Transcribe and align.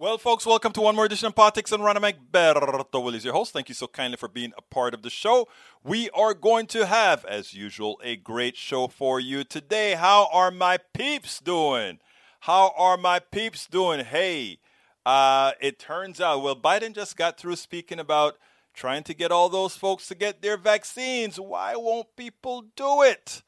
Well, 0.00 0.16
folks, 0.16 0.46
welcome 0.46 0.70
to 0.74 0.80
one 0.80 0.94
more 0.94 1.06
edition 1.06 1.26
of 1.26 1.34
Politics 1.34 1.70
Done 1.70 1.82
Right. 1.82 2.16
Berto 2.32 3.02
Willies, 3.02 3.24
your 3.24 3.34
host. 3.34 3.52
Thank 3.52 3.68
you 3.68 3.74
so 3.74 3.88
kindly 3.88 4.16
for 4.16 4.28
being 4.28 4.52
a 4.56 4.62
part 4.62 4.94
of 4.94 5.02
the 5.02 5.10
show. 5.10 5.48
We 5.82 6.08
are 6.10 6.34
going 6.34 6.68
to 6.68 6.86
have, 6.86 7.24
as 7.24 7.52
usual, 7.52 8.00
a 8.04 8.14
great 8.14 8.56
show 8.56 8.86
for 8.86 9.18
you 9.18 9.42
today. 9.42 9.94
How 9.94 10.28
are 10.32 10.52
my 10.52 10.78
peeps 10.94 11.40
doing? 11.40 11.98
How 12.42 12.72
are 12.76 12.96
my 12.96 13.18
peeps 13.18 13.66
doing? 13.66 14.04
Hey, 14.04 14.60
uh, 15.04 15.50
it 15.60 15.80
turns 15.80 16.20
out, 16.20 16.44
well, 16.44 16.54
Biden 16.54 16.94
just 16.94 17.16
got 17.16 17.36
through 17.36 17.56
speaking 17.56 17.98
about 17.98 18.38
trying 18.72 19.02
to 19.02 19.14
get 19.14 19.32
all 19.32 19.48
those 19.48 19.74
folks 19.74 20.06
to 20.06 20.14
get 20.14 20.42
their 20.42 20.56
vaccines. 20.56 21.40
Why 21.40 21.74
won't 21.74 22.14
people 22.14 22.66
do 22.76 23.02
it? 23.02 23.42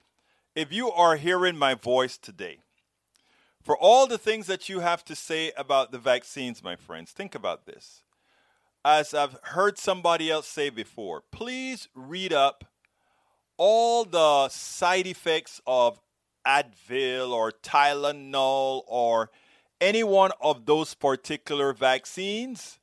If 0.56 0.72
you 0.72 0.90
are 0.90 1.14
hearing 1.14 1.56
my 1.56 1.74
voice 1.74 2.18
today, 2.18 2.58
for 3.62 3.76
all 3.76 4.06
the 4.06 4.18
things 4.18 4.46
that 4.46 4.68
you 4.68 4.80
have 4.80 5.04
to 5.04 5.14
say 5.14 5.52
about 5.56 5.92
the 5.92 5.98
vaccines, 5.98 6.62
my 6.62 6.76
friends, 6.76 7.10
think 7.10 7.34
about 7.34 7.66
this. 7.66 8.02
As 8.84 9.12
I've 9.12 9.36
heard 9.42 9.78
somebody 9.78 10.30
else 10.30 10.46
say 10.46 10.70
before, 10.70 11.22
please 11.30 11.88
read 11.94 12.32
up 12.32 12.64
all 13.58 14.04
the 14.04 14.48
side 14.48 15.06
effects 15.06 15.60
of 15.66 16.00
Advil 16.46 17.32
or 17.32 17.52
Tylenol 17.52 18.82
or 18.86 19.30
any 19.80 20.02
one 20.02 20.30
of 20.40 20.64
those 20.64 20.94
particular 20.94 21.74
vaccines, 21.74 22.78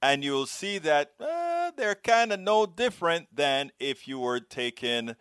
and 0.00 0.24
you'll 0.24 0.46
see 0.46 0.78
that 0.78 1.12
uh, 1.20 1.70
they're 1.76 1.94
kind 1.94 2.32
of 2.32 2.40
no 2.40 2.66
different 2.66 3.28
than 3.32 3.70
if 3.78 4.08
you 4.08 4.18
were 4.18 4.40
taking 4.40 5.14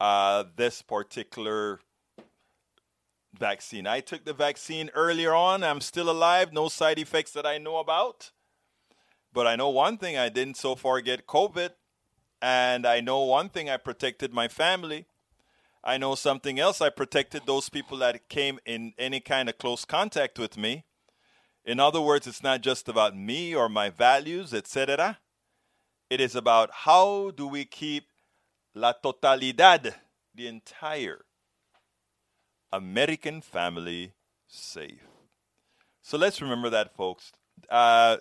uh, 0.00 0.44
this 0.56 0.82
particular 0.82 1.80
vaccine. 3.38 3.86
I 3.86 4.00
took 4.00 4.24
the 4.24 4.32
vaccine 4.32 4.90
earlier 4.94 5.34
on. 5.34 5.62
I'm 5.62 5.80
still 5.80 6.10
alive, 6.10 6.52
no 6.52 6.68
side 6.68 6.98
effects 6.98 7.32
that 7.32 7.46
I 7.46 7.58
know 7.58 7.78
about. 7.78 8.30
But 9.32 9.46
I 9.46 9.56
know 9.56 9.68
one 9.68 9.98
thing 9.98 10.16
I 10.16 10.28
didn't 10.28 10.56
so 10.56 10.74
far 10.74 11.00
get 11.00 11.26
COVID. 11.26 11.70
And 12.40 12.86
I 12.86 13.00
know 13.00 13.22
one 13.22 13.48
thing 13.48 13.70
I 13.70 13.76
protected 13.76 14.32
my 14.32 14.48
family. 14.48 15.06
I 15.82 15.98
know 15.98 16.14
something 16.14 16.58
else 16.58 16.80
I 16.80 16.88
protected 16.88 17.42
those 17.46 17.68
people 17.68 17.98
that 17.98 18.28
came 18.28 18.58
in 18.64 18.94
any 18.98 19.20
kind 19.20 19.48
of 19.48 19.58
close 19.58 19.84
contact 19.84 20.38
with 20.38 20.56
me. 20.56 20.84
In 21.64 21.80
other 21.80 22.00
words, 22.00 22.26
it's 22.26 22.42
not 22.42 22.60
just 22.60 22.88
about 22.88 23.16
me 23.16 23.54
or 23.54 23.68
my 23.68 23.90
values, 23.90 24.52
etc. 24.52 25.18
It 26.10 26.20
is 26.20 26.34
about 26.34 26.70
how 26.72 27.32
do 27.32 27.46
we 27.46 27.64
keep 27.64 28.04
la 28.74 28.92
totalidad, 28.92 29.94
the 30.34 30.48
entire 30.48 31.24
American 32.74 33.40
family 33.40 34.14
safe. 34.48 35.06
So 36.02 36.18
let's 36.18 36.42
remember 36.42 36.68
that, 36.70 36.94
folks. 36.94 37.32
Uh, 37.70 38.16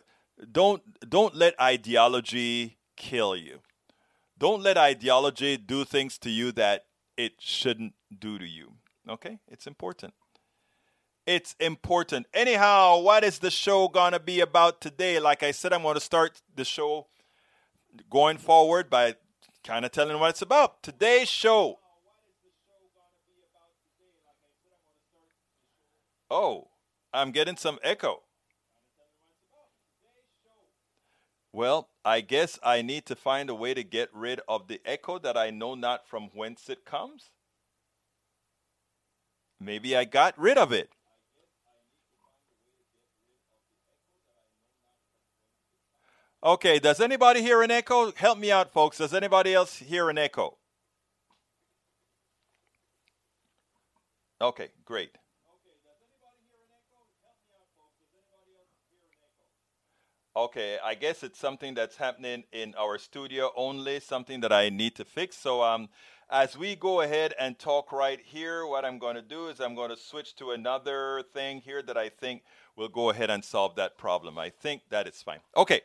don't 0.51 0.83
don't 1.09 1.35
let 1.35 1.59
ideology 1.59 2.77
kill 2.95 3.35
you. 3.35 3.59
Don't 4.37 4.61
let 4.61 4.77
ideology 4.77 5.57
do 5.57 5.83
things 5.83 6.19
to 6.19 6.29
you 6.29 6.51
that 6.51 6.85
it 7.17 7.33
shouldn't 7.39 7.93
do 8.17 8.37
to 8.37 8.45
you. 8.45 8.73
Okay, 9.09 9.39
it's 9.47 9.65
important. 9.65 10.13
It's 11.25 11.55
important. 11.59 12.27
Anyhow, 12.33 12.99
what 12.99 13.23
is 13.23 13.39
the 13.39 13.51
show 13.51 13.87
gonna 13.87 14.19
be 14.19 14.39
about 14.39 14.81
today? 14.81 15.19
Like 15.19 15.41
I 15.41 15.51
said, 15.51 15.73
I'm 15.73 15.81
to 15.81 15.99
start 15.99 16.41
the 16.55 16.65
show 16.65 17.07
going 18.09 18.37
forward 18.37 18.89
by 18.89 19.15
kind 19.63 19.83
of 19.83 19.91
telling 19.91 20.19
what 20.19 20.29
it's 20.29 20.41
about. 20.43 20.83
Today's 20.83 21.29
show 21.29 21.79
Oh, 26.35 26.69
I'm 27.13 27.29
getting 27.29 27.57
some 27.57 27.77
echo. 27.83 28.23
Well, 31.51 31.89
I 32.03 32.21
guess 32.21 32.57
I 32.63 32.81
need 32.81 33.05
to 33.05 33.15
find 33.15 33.51
a 33.51 33.53
way 33.53 33.75
to 33.75 33.83
get 33.83 34.09
rid 34.11 34.41
of 34.47 34.67
the 34.67 34.81
echo 34.83 35.19
that 35.19 35.37
I 35.37 35.51
know 35.51 35.75
not 35.75 36.07
from 36.07 36.31
whence 36.33 36.69
it 36.69 36.85
comes. 36.85 37.29
Maybe 39.59 39.95
I 39.95 40.05
got 40.05 40.33
rid 40.39 40.57
of 40.57 40.71
it. 40.71 40.89
Okay, 46.43 46.79
does 46.79 46.99
anybody 46.99 47.43
hear 47.43 47.61
an 47.61 47.69
echo? 47.69 48.11
Help 48.11 48.39
me 48.39 48.51
out, 48.51 48.73
folks. 48.73 48.97
Does 48.97 49.13
anybody 49.13 49.53
else 49.53 49.77
hear 49.77 50.09
an 50.09 50.17
echo? 50.17 50.57
Okay, 54.41 54.69
great. 54.83 55.11
Okay, 60.35 60.79
I 60.83 60.95
guess 60.95 61.21
it's 61.21 61.37
something 61.37 61.75
that's 61.75 61.95
happening 61.95 62.43
in 62.51 62.73
our 62.75 62.97
studio 62.97 63.51
only, 63.55 63.99
something 63.99 64.39
that 64.39 64.51
I 64.51 64.69
need 64.69 64.95
to 64.95 65.05
fix. 65.05 65.37
So, 65.37 65.61
um, 65.61 65.89
as 66.27 66.57
we 66.57 66.75
go 66.75 67.01
ahead 67.01 67.35
and 67.39 67.59
talk 67.59 67.91
right 67.91 68.19
here, 68.19 68.65
what 68.65 68.83
I'm 68.83 68.97
going 68.97 69.13
to 69.13 69.21
do 69.21 69.47
is 69.49 69.61
I'm 69.61 69.75
going 69.75 69.91
to 69.91 69.95
switch 69.95 70.35
to 70.37 70.49
another 70.49 71.21
thing 71.35 71.61
here 71.61 71.83
that 71.83 71.97
I 71.97 72.09
think 72.09 72.41
will 72.75 72.89
go 72.89 73.11
ahead 73.11 73.29
and 73.29 73.45
solve 73.45 73.75
that 73.75 73.95
problem. 73.95 74.39
I 74.39 74.49
think 74.49 74.81
that 74.89 75.07
is 75.07 75.21
fine. 75.21 75.37
Okay, 75.55 75.81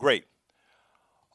great. 0.00 0.24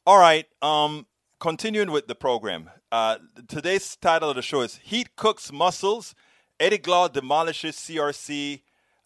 All 0.06 0.19
right, 0.19 0.46
um, 0.62 1.06
continuing 1.40 1.90
with 1.90 2.07
the 2.07 2.16
program. 2.16 2.69
Uh, 2.91 3.19
today's 3.47 3.96
title 3.96 4.31
of 4.31 4.35
the 4.35 4.41
show 4.41 4.59
is 4.59 4.75
Heat 4.84 5.16
Cooks 5.16 5.53
Muscles. 5.53 6.13
Eddie 6.59 6.79
Glaude 6.79 7.13
demolishes 7.13 7.78
CRT 7.78 8.62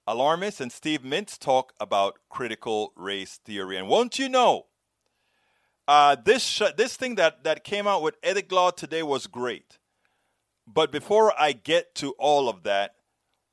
Alarmists 0.09 0.59
and 0.59 0.71
Steve 0.71 1.03
Mintz 1.03 1.37
talk 1.37 1.71
about 1.79 2.17
critical 2.29 2.93
race 2.95 3.39
theory. 3.45 3.77
And 3.77 3.87
won't 3.87 4.17
you 4.17 4.27
know, 4.27 4.65
uh, 5.87 6.15
this 6.25 6.41
sh- 6.41 6.73
this 6.75 6.97
thing 6.97 7.13
that, 7.13 7.43
that 7.43 7.63
came 7.63 7.85
out 7.85 8.01
with 8.01 8.15
Eddie 8.23 8.41
Glaude 8.41 8.75
today 8.75 9.03
was 9.03 9.27
great. 9.27 9.77
But 10.65 10.91
before 10.91 11.39
I 11.39 11.51
get 11.51 11.93
to 11.95 12.15
all 12.17 12.49
of 12.49 12.63
that, 12.63 12.95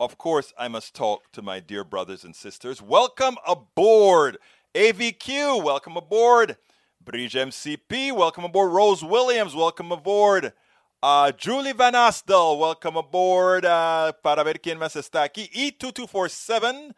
of 0.01 0.17
course, 0.17 0.55
I 0.59 0.69
must 0.69 0.95
talk 0.95 1.31
to 1.33 1.43
my 1.43 1.61
dear 1.61 1.85
brothers 1.85 2.25
and 2.25 2.35
sisters. 2.35 2.81
Welcome 2.81 3.37
aboard, 3.47 4.39
AVQ. 4.75 5.63
Welcome 5.63 5.99
aboard, 5.99 6.57
Bridge 7.05 7.35
MCP. 7.35 8.13
Welcome 8.13 8.45
aboard, 8.45 8.73
Rose 8.73 9.05
Williams. 9.05 9.55
Welcome 9.55 9.93
aboard. 9.93 10.55
Uh, 11.03 11.31
Julie 11.31 11.73
Van 11.73 11.93
Astel, 11.93 12.59
welcome 12.59 12.97
aboard. 12.97 13.67
Uh, 13.67 14.13
para 14.23 14.43
ver 14.43 14.55
quién 14.55 14.79
más 14.79 14.97
está 14.97 15.25
aquí. 15.25 15.51
E2247. 15.53 16.93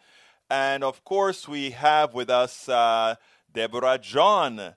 And 0.48 0.84
of 0.84 1.04
course, 1.04 1.48
we 1.48 1.70
have 1.72 2.14
with 2.14 2.30
us 2.30 2.68
uh, 2.68 3.16
Deborah 3.52 3.98
John. 3.98 4.76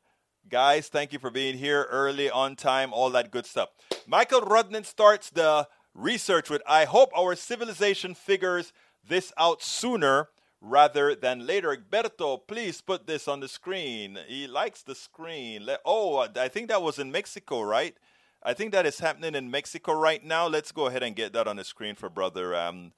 Guys, 0.49 0.87
thank 0.87 1.13
you 1.13 1.19
for 1.19 1.29
being 1.29 1.59
here 1.59 1.87
early, 1.91 2.31
on 2.31 2.55
time, 2.55 2.91
all 2.91 3.11
that 3.11 3.29
good 3.29 3.45
stuff. 3.45 3.69
Michael 4.07 4.41
Rudnan 4.41 4.85
starts 4.85 5.29
the 5.29 5.67
research 5.93 6.49
with 6.49 6.63
I 6.67 6.85
hope 6.85 7.11
our 7.15 7.35
civilization 7.35 8.15
figures 8.15 8.73
this 9.07 9.31
out 9.37 9.61
sooner 9.61 10.29
rather 10.59 11.13
than 11.13 11.45
later. 11.45 11.77
Egberto, 11.77 12.39
please 12.47 12.81
put 12.81 13.05
this 13.05 13.27
on 13.27 13.39
the 13.39 13.47
screen. 13.47 14.17
He 14.27 14.47
likes 14.47 14.81
the 14.81 14.95
screen. 14.95 15.69
Oh, 15.85 16.27
I 16.35 16.47
think 16.47 16.69
that 16.69 16.81
was 16.81 16.97
in 16.97 17.11
Mexico, 17.11 17.61
right? 17.61 17.95
I 18.43 18.53
think 18.53 18.71
that 18.71 18.87
is 18.87 18.99
happening 18.99 19.35
in 19.35 19.51
Mexico 19.51 19.93
right 19.93 20.23
now. 20.23 20.47
Let's 20.47 20.71
go 20.71 20.87
ahead 20.87 21.03
and 21.03 21.15
get 21.15 21.33
that 21.33 21.47
on 21.47 21.57
the 21.57 21.63
screen 21.63 21.95
for 21.95 22.09
brother, 22.09 22.55
um, 22.55 22.91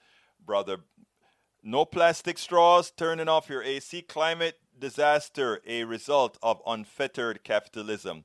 brother. 0.45 0.77
No 1.61 1.83
plastic 1.85 2.37
straws. 2.37 2.91
Turning 2.91 3.27
off 3.27 3.49
your 3.49 3.61
AC. 3.61 4.03
Climate 4.03 4.57
disaster, 4.79 5.61
a 5.67 5.83
result 5.83 6.37
of 6.41 6.61
unfettered 6.65 7.43
capitalism. 7.43 8.23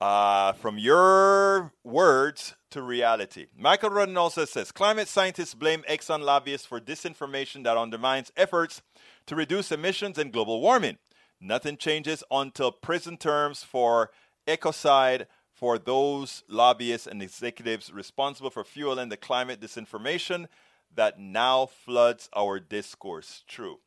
Uh, 0.00 0.52
from 0.52 0.78
your 0.78 1.72
words 1.84 2.54
to 2.70 2.80
reality. 2.80 3.46
Michael 3.54 3.90
Rudden 3.90 4.16
also 4.16 4.46
says 4.46 4.72
climate 4.72 5.08
scientists 5.08 5.54
blame 5.54 5.84
Exxon 5.90 6.22
lobbyists 6.22 6.66
for 6.66 6.80
disinformation 6.80 7.64
that 7.64 7.76
undermines 7.76 8.32
efforts 8.34 8.80
to 9.26 9.36
reduce 9.36 9.70
emissions 9.70 10.16
and 10.16 10.32
global 10.32 10.62
warming. 10.62 10.96
Nothing 11.38 11.76
changes 11.76 12.24
until 12.30 12.72
prison 12.72 13.18
terms 13.18 13.62
for 13.62 14.10
ecocide 14.46 15.26
for 15.60 15.78
those 15.78 16.42
lobbyists 16.48 17.06
and 17.06 17.22
executives 17.22 17.92
responsible 17.92 18.48
for 18.48 18.64
fueling 18.64 19.10
the 19.10 19.16
climate 19.18 19.60
disinformation 19.60 20.46
that 20.94 21.20
now 21.20 21.66
floods 21.66 22.30
our 22.34 22.58
discourse. 22.58 23.44
True. 23.46 23.78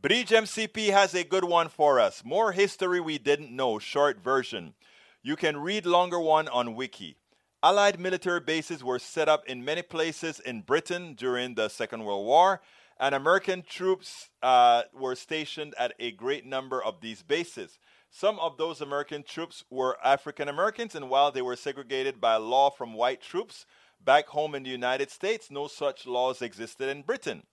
Bridge 0.00 0.30
MCP 0.30 0.90
has 0.90 1.14
a 1.14 1.24
good 1.24 1.42
one 1.42 1.68
for 1.68 1.98
us. 1.98 2.22
More 2.24 2.52
history 2.52 3.00
we 3.00 3.18
didn't 3.18 3.50
know, 3.50 3.80
short 3.80 4.22
version. 4.22 4.74
You 5.20 5.34
can 5.34 5.56
read 5.56 5.84
longer 5.84 6.20
one 6.20 6.46
on 6.46 6.76
Wiki. 6.76 7.16
Allied 7.64 7.98
military 7.98 8.38
bases 8.38 8.84
were 8.84 9.00
set 9.00 9.28
up 9.28 9.44
in 9.46 9.64
many 9.64 9.82
places 9.82 10.38
in 10.38 10.60
Britain 10.60 11.14
during 11.14 11.56
the 11.56 11.68
Second 11.68 12.04
World 12.04 12.24
War, 12.24 12.60
and 13.00 13.12
American 13.12 13.64
troops 13.68 14.30
uh, 14.40 14.82
were 14.94 15.16
stationed 15.16 15.74
at 15.76 15.94
a 15.98 16.12
great 16.12 16.46
number 16.46 16.80
of 16.82 17.00
these 17.00 17.24
bases. 17.24 17.80
Some 18.10 18.38
of 18.40 18.56
those 18.56 18.80
American 18.80 19.22
troops 19.22 19.64
were 19.70 19.98
African 20.02 20.48
Americans, 20.48 20.94
and 20.94 21.10
while 21.10 21.30
they 21.30 21.42
were 21.42 21.56
segregated 21.56 22.20
by 22.20 22.36
law 22.36 22.70
from 22.70 22.94
white 22.94 23.20
troops 23.20 23.66
back 24.02 24.28
home 24.28 24.54
in 24.54 24.62
the 24.62 24.70
United 24.70 25.10
States, 25.10 25.50
no 25.50 25.68
such 25.68 26.06
laws 26.06 26.42
existed 26.42 26.88
in 26.88 27.02
Britain. 27.02 27.44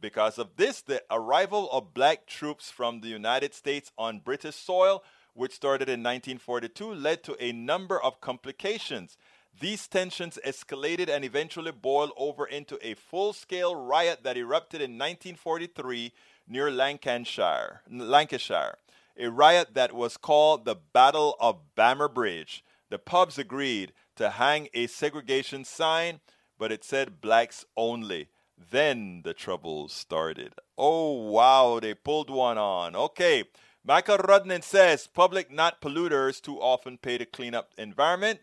Because 0.00 0.38
of 0.38 0.56
this, 0.56 0.82
the 0.82 1.02
arrival 1.10 1.70
of 1.70 1.94
black 1.94 2.26
troops 2.26 2.70
from 2.70 3.00
the 3.00 3.08
United 3.08 3.54
States 3.54 3.92
on 3.98 4.18
British 4.18 4.56
soil, 4.56 5.04
which 5.34 5.52
started 5.52 5.88
in 5.88 6.00
1942, 6.00 6.94
led 6.94 7.22
to 7.22 7.36
a 7.38 7.52
number 7.52 8.02
of 8.02 8.20
complications. 8.20 9.16
These 9.58 9.88
tensions 9.88 10.38
escalated 10.44 11.08
and 11.08 11.24
eventually 11.24 11.72
boiled 11.72 12.12
over 12.16 12.46
into 12.46 12.78
a 12.86 12.94
full 12.94 13.32
scale 13.32 13.76
riot 13.76 14.22
that 14.22 14.36
erupted 14.36 14.80
in 14.80 14.92
1943 14.92 16.12
near 16.48 16.70
Lancashire, 16.70 17.82
Lancashire, 17.90 18.76
a 19.20 19.30
riot 19.30 19.74
that 19.74 19.92
was 19.92 20.16
called 20.16 20.64
the 20.64 20.74
Battle 20.74 21.36
of 21.38 21.74
Bamber 21.76 22.08
Bridge. 22.08 22.64
The 22.88 22.98
pubs 22.98 23.38
agreed 23.38 23.92
to 24.16 24.30
hang 24.30 24.68
a 24.74 24.86
segregation 24.86 25.64
sign, 25.64 26.20
but 26.58 26.72
it 26.72 26.84
said 26.84 27.20
blacks 27.20 27.64
only. 27.76 28.28
Then 28.58 29.22
the 29.24 29.34
troubles 29.34 29.92
started. 29.92 30.54
Oh, 30.76 31.12
wow, 31.12 31.78
they 31.80 31.94
pulled 31.94 32.30
one 32.30 32.58
on. 32.58 32.96
Okay. 32.96 33.44
Michael 33.84 34.18
Rudnan 34.18 34.62
says 34.62 35.06
public 35.06 35.50
not 35.50 35.80
polluters 35.80 36.40
too 36.40 36.60
often 36.60 36.98
pay 36.98 37.16
to 37.16 37.24
clean 37.24 37.54
up 37.54 37.72
environment. 37.78 38.40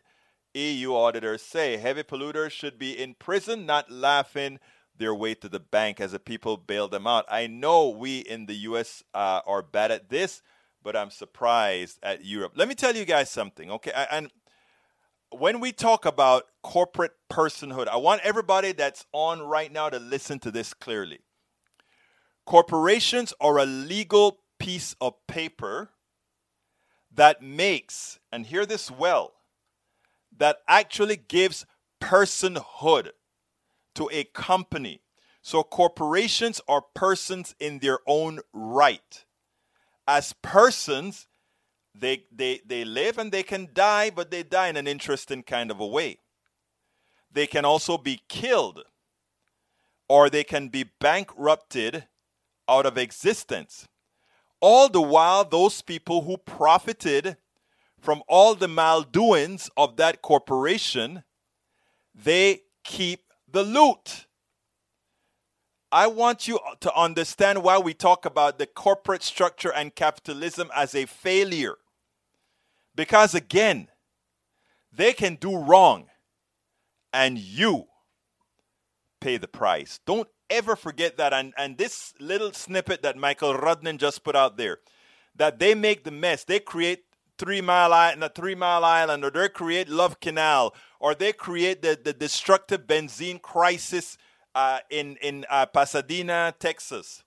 EU 0.54 0.94
auditors 0.96 1.44
say 1.44 1.78
heavy 1.78 2.02
polluters 2.02 2.52
should 2.52 2.80
be 2.80 2.98
in 2.98 3.14
prison, 3.14 3.66
not 3.66 3.92
laughing 3.92 4.60
their 4.98 5.14
way 5.14 5.36
to 5.36 5.48
the 5.48 5.60
bank 5.60 6.02
as 6.02 6.12
the 6.12 6.20
people 6.20 6.58
bail 6.58 6.88
them 6.88 7.06
out. 7.06 7.26
I 7.30 7.46
know 7.46 7.90
we 7.90 8.20
in 8.20 8.48
the 8.48 8.56
US 8.56 9.04
uh, 9.14 9.42
are 9.46 9.62
bad 9.62 9.92
at 9.92 10.10
this, 10.10 10.42
but 10.88 10.96
I'm 10.96 11.12
surprised 11.12 12.00
at 12.02 12.24
Europe. 12.24 12.54
Let 12.56 12.70
me 12.70 12.74
tell 12.74 12.96
you 12.96 13.04
guys 13.04 13.30
something, 13.30 13.70
okay? 13.72 13.92
And 14.10 14.32
when 15.32 15.60
we 15.60 15.74
talk 15.74 16.06
about 16.06 16.44
corporate 16.64 17.12
personhood, 17.30 17.90
I 17.90 17.98
want 17.98 18.22
everybody 18.24 18.72
that's 18.72 19.06
on 19.12 19.42
right 19.42 19.70
now 19.70 19.90
to 19.90 20.00
listen 20.00 20.40
to 20.40 20.50
this 20.50 20.74
clearly. 20.74 21.20
Corporations 22.46 23.34
are 23.42 23.58
a 23.58 23.66
legal 23.66 24.40
piece 24.60 24.96
of 25.02 25.16
paper 25.28 25.90
that 27.14 27.42
makes, 27.42 28.20
and 28.32 28.46
hear 28.46 28.66
this 28.66 28.90
well, 28.90 29.34
that 30.38 30.60
actually 30.70 31.18
gives 31.18 31.66
personhood 32.00 33.10
to 33.96 34.10
a 34.14 34.24
company. 34.24 35.02
So 35.42 35.64
corporations 35.64 36.62
are 36.66 36.86
persons 36.96 37.56
in 37.60 37.80
their 37.80 38.00
own 38.08 38.40
right. 38.54 39.26
As 40.08 40.34
persons, 40.42 41.28
they, 41.94 42.24
they, 42.32 42.62
they 42.66 42.86
live 42.86 43.18
and 43.18 43.32
they 43.32 43.44
can 43.44 43.70
die, 43.74 44.10
but 44.10 44.32
they 44.32 44.44
die 44.44 44.68
in 44.70 44.78
an 44.78 44.88
interesting 44.88 45.44
kind 45.44 45.72
of 45.72 45.80
a 45.80 45.88
way. 45.88 46.20
They 47.32 47.48
can 47.48 47.66
also 47.66 47.98
be 47.98 48.22
killed, 48.30 48.84
or 50.08 50.30
they 50.30 50.44
can 50.44 50.70
be 50.70 50.86
bankrupted 51.00 52.06
out 52.70 52.86
of 52.86 52.98
existence. 52.98 53.88
All 54.62 54.90
the 54.90 55.02
while, 55.02 55.44
those 55.44 55.82
people 55.82 56.24
who 56.24 56.38
profited 56.38 57.38
from 58.00 58.24
all 58.28 58.56
the 58.56 58.68
maldoings 58.68 59.70
of 59.76 59.98
that 59.98 60.22
corporation, 60.22 61.24
they 62.16 62.62
keep 62.84 63.34
the 63.52 63.64
loot. 63.64 64.27
I 65.92 66.08
want 66.08 66.48
you 66.48 66.60
to 66.82 66.94
understand 66.96 67.64
why 67.64 67.78
we 67.78 67.94
talk 67.94 68.26
about 68.26 68.60
the 68.60 68.66
corporate 68.66 69.24
structure 69.24 69.72
and 69.72 69.96
capitalism 69.96 70.70
as 70.76 70.94
a 70.94 71.06
failure. 71.06 71.76
Because 72.96 73.34
again, 73.34 73.88
they 74.92 75.14
can 75.14 75.36
do 75.36 75.58
wrong 75.58 76.08
and 77.14 77.38
you 77.38 77.86
pay 79.22 79.38
the 79.38 79.48
price. 79.48 80.00
Don't 80.06 80.28
ever 80.50 80.76
forget 80.76 81.18
that. 81.18 81.34
And, 81.34 81.54
and 81.58 81.78
this 81.78 82.14
little 82.20 82.52
snippet 82.52 83.02
that 83.04 83.18
Michael 83.18 83.54
Rudnan 83.54 83.98
just 83.98 84.24
put 84.24 84.36
out 84.36 84.58
there 84.58 84.80
that 85.36 85.60
they 85.60 85.76
make 85.76 86.04
the 86.04 86.12
mess, 86.12 86.44
they 86.44 86.60
create 86.60 87.04
Three 87.38 87.62
Mile 87.62 87.94
Island, 87.94 88.32
Three 88.34 88.56
Mile 88.56 88.84
Island, 88.84 89.24
or 89.24 89.30
they 89.30 89.48
create 89.50 89.88
Love 89.88 90.20
Canal, 90.20 90.74
or 91.00 91.14
they 91.14 91.32
create 91.32 91.84
the, 91.84 91.98
the 92.04 92.14
destructive 92.14 92.88
benzene 92.88 93.40
crisis 93.42 94.18
uh, 94.56 94.80
in 94.90 95.18
in 95.18 95.46
uh, 95.50 95.66
Pasadena, 95.66 96.54
Texas, 96.60 97.24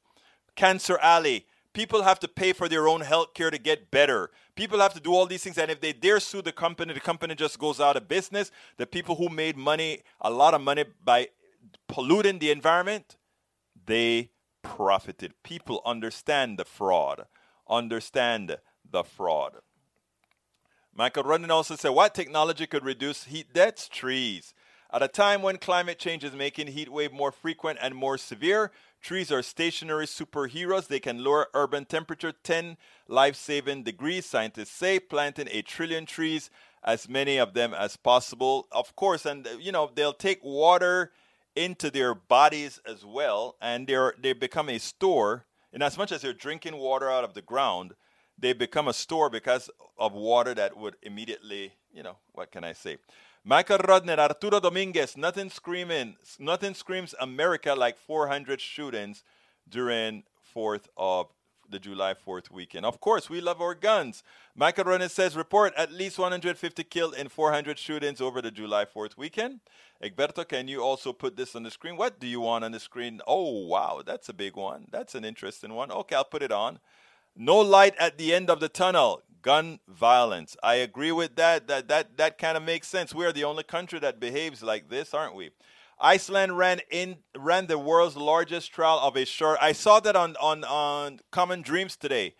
Cancer 0.56 0.98
Alley. 1.00 1.46
People 1.72 2.02
have 2.02 2.18
to 2.20 2.28
pay 2.28 2.52
for 2.52 2.68
their 2.68 2.88
own 2.88 3.00
health 3.00 3.32
care 3.32 3.50
to 3.50 3.58
get 3.58 3.92
better. 3.92 4.30
People 4.56 4.80
have 4.80 4.92
to 4.94 5.00
do 5.00 5.14
all 5.14 5.26
these 5.26 5.44
things. 5.44 5.56
And 5.56 5.70
if 5.70 5.80
they 5.80 5.92
dare 5.92 6.18
sue 6.18 6.42
the 6.42 6.50
company, 6.50 6.92
the 6.92 7.00
company 7.00 7.36
just 7.36 7.60
goes 7.60 7.80
out 7.80 7.96
of 7.96 8.08
business. 8.08 8.50
The 8.76 8.86
people 8.86 9.14
who 9.14 9.28
made 9.28 9.56
money, 9.56 10.02
a 10.20 10.30
lot 10.30 10.52
of 10.52 10.60
money 10.60 10.84
by 11.04 11.28
polluting 11.86 12.40
the 12.40 12.50
environment, 12.50 13.16
they 13.86 14.30
profited. 14.62 15.34
People 15.44 15.80
understand 15.86 16.58
the 16.58 16.64
fraud, 16.64 17.26
understand 17.68 18.56
the 18.90 19.04
fraud. 19.04 19.58
Michael 20.94 21.24
Rudnan 21.24 21.50
also 21.50 21.76
said, 21.76 21.90
What 21.90 22.14
technology 22.14 22.66
could 22.66 22.84
reduce 22.84 23.24
heat 23.24 23.52
deaths? 23.52 23.88
Trees. 23.88 24.54
At 24.92 25.04
a 25.04 25.08
time 25.08 25.42
when 25.42 25.58
climate 25.58 26.00
change 26.00 26.24
is 26.24 26.32
making 26.32 26.66
heat 26.68 26.88
wave 26.88 27.12
more 27.12 27.30
frequent 27.30 27.78
and 27.80 27.94
more 27.94 28.18
severe, 28.18 28.72
trees 29.00 29.30
are 29.30 29.40
stationary 29.40 30.06
superheroes. 30.06 30.88
They 30.88 30.98
can 30.98 31.22
lower 31.22 31.46
urban 31.54 31.84
temperature 31.84 32.32
10 32.32 32.76
life-saving 33.06 33.84
degrees. 33.84 34.26
Scientists 34.26 34.72
say 34.72 34.98
planting 34.98 35.46
a 35.52 35.62
trillion 35.62 36.06
trees, 36.06 36.50
as 36.82 37.08
many 37.08 37.36
of 37.38 37.54
them 37.54 37.72
as 37.72 37.96
possible. 37.96 38.66
Of 38.72 38.96
course, 38.96 39.26
and 39.26 39.46
you 39.60 39.70
know, 39.70 39.90
they'll 39.94 40.12
take 40.12 40.42
water 40.42 41.12
into 41.54 41.88
their 41.90 42.12
bodies 42.12 42.80
as 42.84 43.04
well, 43.04 43.56
and 43.60 43.86
they're 43.86 44.14
they 44.20 44.32
become 44.32 44.68
a 44.68 44.78
store. 44.78 45.44
In 45.72 45.82
as 45.82 45.96
much 45.96 46.10
as 46.10 46.22
they're 46.22 46.32
drinking 46.32 46.76
water 46.76 47.08
out 47.08 47.22
of 47.22 47.34
the 47.34 47.42
ground, 47.42 47.94
they 48.36 48.52
become 48.52 48.88
a 48.88 48.92
store 48.92 49.30
because 49.30 49.70
of 49.96 50.12
water 50.14 50.52
that 50.54 50.76
would 50.76 50.96
immediately, 51.02 51.74
you 51.92 52.02
know, 52.02 52.16
what 52.32 52.50
can 52.50 52.64
I 52.64 52.72
say? 52.72 52.96
Michael 53.42 53.78
Rodner, 53.78 54.18
Arturo 54.18 54.60
Dominguez, 54.60 55.16
nothing 55.16 55.48
screaming, 55.48 56.16
nothing 56.38 56.74
screams 56.74 57.14
America 57.18 57.74
like 57.74 57.96
400 57.96 58.60
shootings 58.60 59.24
during 59.66 60.24
4th 60.54 60.88
of 60.94 61.28
the 61.66 61.78
July 61.78 62.12
4th 62.14 62.50
weekend. 62.50 62.84
Of 62.84 63.00
course, 63.00 63.30
we 63.30 63.40
love 63.40 63.62
our 63.62 63.74
guns. 63.74 64.22
Michael 64.54 64.84
Rodner 64.84 65.08
says, 65.08 65.36
report 65.36 65.72
at 65.78 65.90
least 65.90 66.18
150 66.18 66.84
killed 66.84 67.14
in 67.14 67.28
400 67.28 67.78
shootings 67.78 68.20
over 68.20 68.42
the 68.42 68.50
July 68.50 68.84
4th 68.84 69.16
weekend. 69.16 69.60
Egberto, 70.02 70.46
can 70.46 70.68
you 70.68 70.82
also 70.82 71.14
put 71.14 71.36
this 71.36 71.56
on 71.56 71.62
the 71.62 71.70
screen? 71.70 71.96
What 71.96 72.20
do 72.20 72.26
you 72.26 72.40
want 72.40 72.64
on 72.64 72.72
the 72.72 72.80
screen? 72.80 73.22
Oh, 73.26 73.66
wow, 73.66 74.02
that's 74.04 74.28
a 74.28 74.34
big 74.34 74.54
one. 74.54 74.86
That's 74.90 75.14
an 75.14 75.24
interesting 75.24 75.72
one. 75.72 75.90
Okay, 75.90 76.14
I'll 76.14 76.24
put 76.24 76.42
it 76.42 76.52
on. 76.52 76.78
No 77.34 77.58
light 77.58 77.94
at 77.98 78.18
the 78.18 78.34
end 78.34 78.50
of 78.50 78.60
the 78.60 78.68
tunnel 78.68 79.22
gun 79.42 79.80
violence. 79.88 80.56
I 80.62 80.76
agree 80.76 81.12
with 81.12 81.36
that. 81.36 81.66
That 81.68 81.88
that 81.88 82.16
that 82.16 82.38
kind 82.38 82.56
of 82.56 82.62
makes 82.62 82.88
sense. 82.88 83.14
We're 83.14 83.32
the 83.32 83.44
only 83.44 83.62
country 83.62 83.98
that 84.00 84.20
behaves 84.20 84.62
like 84.62 84.88
this, 84.88 85.14
aren't 85.14 85.34
we? 85.34 85.50
Iceland 86.00 86.56
ran 86.56 86.80
in 86.90 87.18
ran 87.36 87.66
the 87.66 87.78
world's 87.78 88.16
largest 88.16 88.72
trial 88.72 88.98
of 89.00 89.16
a 89.16 89.26
short. 89.26 89.58
I 89.60 89.72
saw 89.72 90.00
that 90.00 90.16
on 90.16 90.36
on 90.36 90.64
on 90.64 91.20
Common 91.30 91.62
Dreams 91.62 91.96
today. 91.96 92.34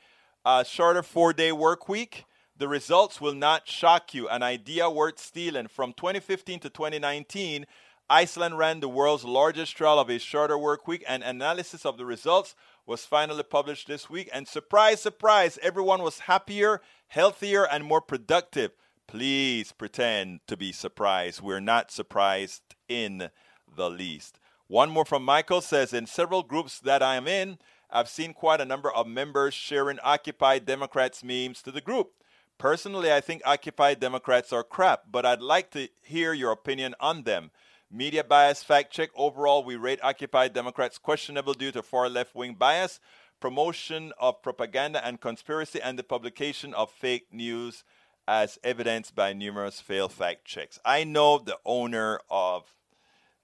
A 0.45 0.65
shorter 0.65 1.03
four 1.03 1.33
day 1.33 1.53
work 1.53 1.89
week. 1.89 2.25
The 2.57 2.69
results 2.69 3.21
will 3.21 3.35
not 3.35 3.69
shock 3.69 4.15
you. 4.15 4.29
An 4.29 4.43
idea 4.43 4.89
worth 4.91 5.19
stealing. 5.19 5.69
From 5.69 5.93
2015 5.95 6.61
to 6.61 6.71
2019, 6.71 7.67
Iceland 8.09 8.59
ran 8.59 8.81
the 8.81 8.89
world's 8.89 9.25
largest 9.25 9.77
trial 9.77 9.99
of 9.99 10.11
a 10.11 10.19
shorter 10.19 10.59
work 10.59 10.89
week. 10.89 11.05
An 11.07 11.23
analysis 11.23 11.87
of 11.87 11.97
the 11.97 12.05
results 12.05 12.55
was 12.87 13.05
finally 13.05 13.43
published 13.43 13.87
this 13.87 14.09
week. 14.11 14.29
And 14.33 14.47
surprise, 14.49 15.01
surprise, 15.01 15.59
everyone 15.63 16.03
was 16.03 16.21
happier, 16.21 16.81
healthier, 17.09 17.67
and 17.67 17.85
more 17.85 18.01
productive. 18.01 18.73
Please 19.07 19.73
pretend 19.73 20.41
to 20.47 20.57
be 20.57 20.73
surprised. 20.73 21.41
We're 21.41 21.61
not 21.61 21.91
surprised 21.91 22.63
in 22.89 23.31
the 23.77 23.91
least. 23.91 24.39
One 24.67 24.91
more 24.91 25.05
from 25.05 25.25
Michael 25.25 25.61
says 25.61 25.93
In 25.93 26.07
several 26.07 26.43
groups 26.43 26.79
that 26.81 27.03
I 27.03 27.17
am 27.17 27.27
in, 27.27 27.59
I've 27.91 28.09
seen 28.09 28.35
quite 28.35 28.61
a 28.61 28.65
number 28.65 28.91
of 28.91 29.07
members 29.07 29.53
sharing 29.53 29.99
Occupy 30.05 30.61
Democrats 30.61 31.25
memes 31.25 31.61
to 31.63 31.73
the 31.73 31.81
group. 31.81 32.13
Personally, 32.57 33.13
I 33.13 33.21
think 33.21 33.43
Occupy 33.45 33.95
Democrats 33.95 34.53
are 34.53 34.63
crap, 34.63 35.05
but 35.11 35.27
I'd 35.27 35.41
like 35.41 35.71
to 35.73 35.89
hear 36.03 36.33
your 36.33 36.53
opinion 36.53 36.95
on 37.01 37.25
them. 37.25 37.51
Media 37.93 38.23
bias 38.23 38.63
fact 38.63 38.93
check. 38.93 39.11
Overall, 39.17 39.65
we 39.65 39.75
rate 39.75 39.99
Occupy 40.03 40.49
Democrats 40.49 40.97
questionable 40.97 41.55
due 41.55 41.73
to 41.73 41.83
far 41.83 42.09
left 42.09 42.37
wing 42.37 42.55
bias, 42.55 43.01
promotion 43.41 44.13
of 44.19 44.41
propaganda 44.43 45.05
and 45.05 45.21
conspiracy, 45.21 45.81
and 45.83 45.99
the 45.99 46.05
publication 46.05 46.73
of 46.75 46.91
fake 46.91 47.27
news 47.33 47.83
as 48.29 48.61
evidenced 48.63 49.17
by 49.17 49.33
numerous 49.33 49.81
failed 49.81 50.13
fact 50.13 50.45
checks. 50.45 50.79
I 50.85 51.03
know 51.03 51.39
the 51.39 51.59
owner 51.67 52.21
of 52.31 52.65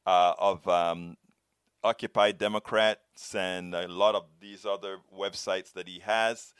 uh, 0.06 0.34
of 0.38 0.68
um, 0.68 1.16
Occupy 1.82 2.30
Democrats 2.30 3.34
and 3.34 3.74
a 3.74 3.88
lot 3.88 4.14
of 4.14 4.26
these 4.40 4.64
other 4.64 4.98
websites 5.12 5.72
that 5.72 5.88
he 5.88 5.98
has. 6.00 6.54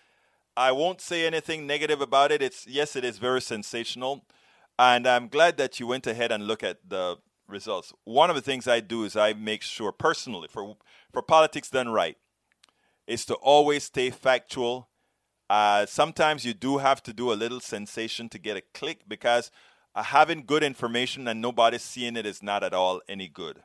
I 0.57 0.73
won't 0.73 1.01
say 1.01 1.25
anything 1.25 1.69
negative 1.69 2.01
about 2.01 2.33
it. 2.33 2.43
It's 2.43 2.67
yes, 2.67 2.97
it 2.97 3.05
is 3.05 3.19
very 3.19 3.43
sensational, 3.43 4.25
and 4.77 5.07
I'm 5.07 5.29
glad 5.29 5.57
that 5.59 5.79
you 5.79 5.87
went 5.87 6.09
ahead 6.09 6.33
and 6.33 6.49
look 6.49 6.65
at 6.65 6.79
the 6.89 7.19
results. 7.49 7.93
One 8.05 8.31
of 8.31 8.37
the 8.37 8.43
things 8.43 8.67
I 8.67 8.81
do 8.81 9.05
is 9.05 9.17
I 9.17 9.33
make 9.33 9.63
sure 9.63 9.93
personally 9.93 10.49
for 10.49 10.77
for 11.13 11.23
politics 11.23 11.71
done 11.71 11.89
right 11.89 12.17
is 13.07 13.25
to 13.27 13.35
always 13.35 13.85
stay 13.85 14.11
factual. 14.11 14.89
Uh, 15.49 15.87
sometimes 15.87 16.45
you 16.45 16.53
do 16.55 16.79
have 16.79 17.03
to 17.05 17.13
do 17.13 17.33
a 17.33 17.35
little 17.35 17.61
sensation 17.61 18.29
to 18.29 18.39
get 18.39 18.57
a 18.57 18.63
click 18.75 19.03
because 19.07 19.51
uh, 19.95 20.03
having 20.03 20.45
good 20.45 20.63
information 20.63 21.29
and 21.29 21.41
nobody 21.41 21.79
seeing 21.79 22.17
it 22.17 22.27
is 22.27 22.43
not 22.43 22.65
at 22.65 22.75
all 22.75 23.01
any 23.09 23.29
good. 23.29 23.63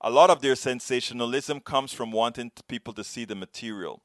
A 0.00 0.10
lot 0.10 0.30
of 0.30 0.40
their 0.40 0.56
sensationalism 0.56 1.60
comes 1.60 1.92
from 1.92 2.12
wanting 2.12 2.50
people 2.68 2.94
to 2.94 3.04
see 3.04 3.24
the 3.24 3.34
material. 3.34 4.02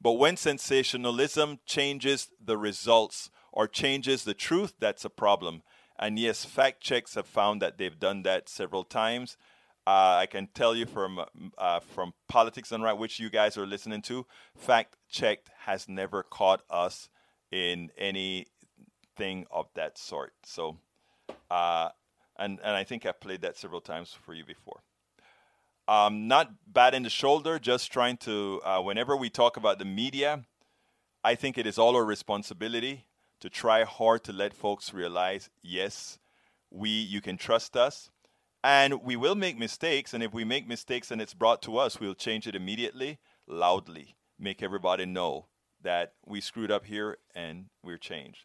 But 0.00 0.12
when 0.12 0.36
sensationalism 0.36 1.60
changes 1.66 2.28
the 2.42 2.56
results 2.58 3.30
or 3.52 3.66
changes 3.66 4.24
the 4.24 4.34
truth, 4.34 4.74
that's 4.78 5.04
a 5.04 5.10
problem. 5.10 5.62
And 5.98 6.18
yes, 6.18 6.44
fact 6.44 6.80
checks 6.80 7.14
have 7.14 7.26
found 7.26 7.62
that 7.62 7.78
they've 7.78 7.98
done 7.98 8.22
that 8.22 8.48
several 8.48 8.84
times. 8.84 9.36
Uh, 9.86 10.18
I 10.20 10.26
can 10.26 10.48
tell 10.52 10.74
you 10.74 10.84
from 10.84 11.24
uh, 11.56 11.80
from 11.80 12.12
politics 12.28 12.70
done 12.70 12.82
right, 12.82 12.98
which 12.98 13.20
you 13.20 13.30
guys 13.30 13.56
are 13.56 13.66
listening 13.66 14.02
to, 14.02 14.26
fact 14.56 14.96
checked 15.08 15.50
has 15.60 15.88
never 15.88 16.24
caught 16.24 16.62
us 16.68 17.08
in 17.52 17.90
anything 17.96 19.46
of 19.50 19.68
that 19.74 19.96
sort. 19.96 20.32
So, 20.42 20.78
uh, 21.50 21.90
and 22.36 22.58
and 22.64 22.76
I 22.76 22.82
think 22.82 23.06
I've 23.06 23.20
played 23.20 23.42
that 23.42 23.56
several 23.56 23.80
times 23.80 24.12
for 24.12 24.34
you 24.34 24.44
before. 24.44 24.80
Um, 25.86 26.26
not 26.26 26.50
bad 26.66 26.94
in 26.94 27.04
the 27.04 27.10
shoulder, 27.10 27.60
just 27.60 27.92
trying 27.92 28.16
to. 28.18 28.60
Uh, 28.64 28.82
whenever 28.82 29.16
we 29.16 29.30
talk 29.30 29.56
about 29.56 29.78
the 29.78 29.84
media, 29.84 30.44
I 31.22 31.36
think 31.36 31.56
it 31.58 31.66
is 31.66 31.78
all 31.78 31.94
our 31.94 32.04
responsibility 32.04 33.04
to 33.40 33.50
try 33.50 33.84
hard 33.84 34.24
to 34.24 34.32
let 34.32 34.54
folks 34.54 34.94
realize, 34.94 35.50
yes, 35.62 36.18
we 36.70 36.88
you 36.88 37.20
can 37.20 37.36
trust 37.36 37.76
us 37.76 38.10
and 38.64 39.02
we 39.02 39.16
will 39.16 39.34
make 39.34 39.58
mistakes. 39.58 40.12
And 40.12 40.22
if 40.22 40.32
we 40.32 40.44
make 40.44 40.66
mistakes 40.66 41.10
and 41.10 41.20
it's 41.20 41.34
brought 41.34 41.62
to 41.62 41.78
us, 41.78 42.00
we'll 42.00 42.14
change 42.14 42.46
it 42.46 42.54
immediately, 42.54 43.18
loudly, 43.46 44.16
make 44.38 44.62
everybody 44.62 45.06
know 45.06 45.46
that 45.82 46.14
we 46.24 46.40
screwed 46.40 46.70
up 46.70 46.86
here 46.86 47.18
and 47.34 47.66
we're 47.82 47.98
changed. 47.98 48.44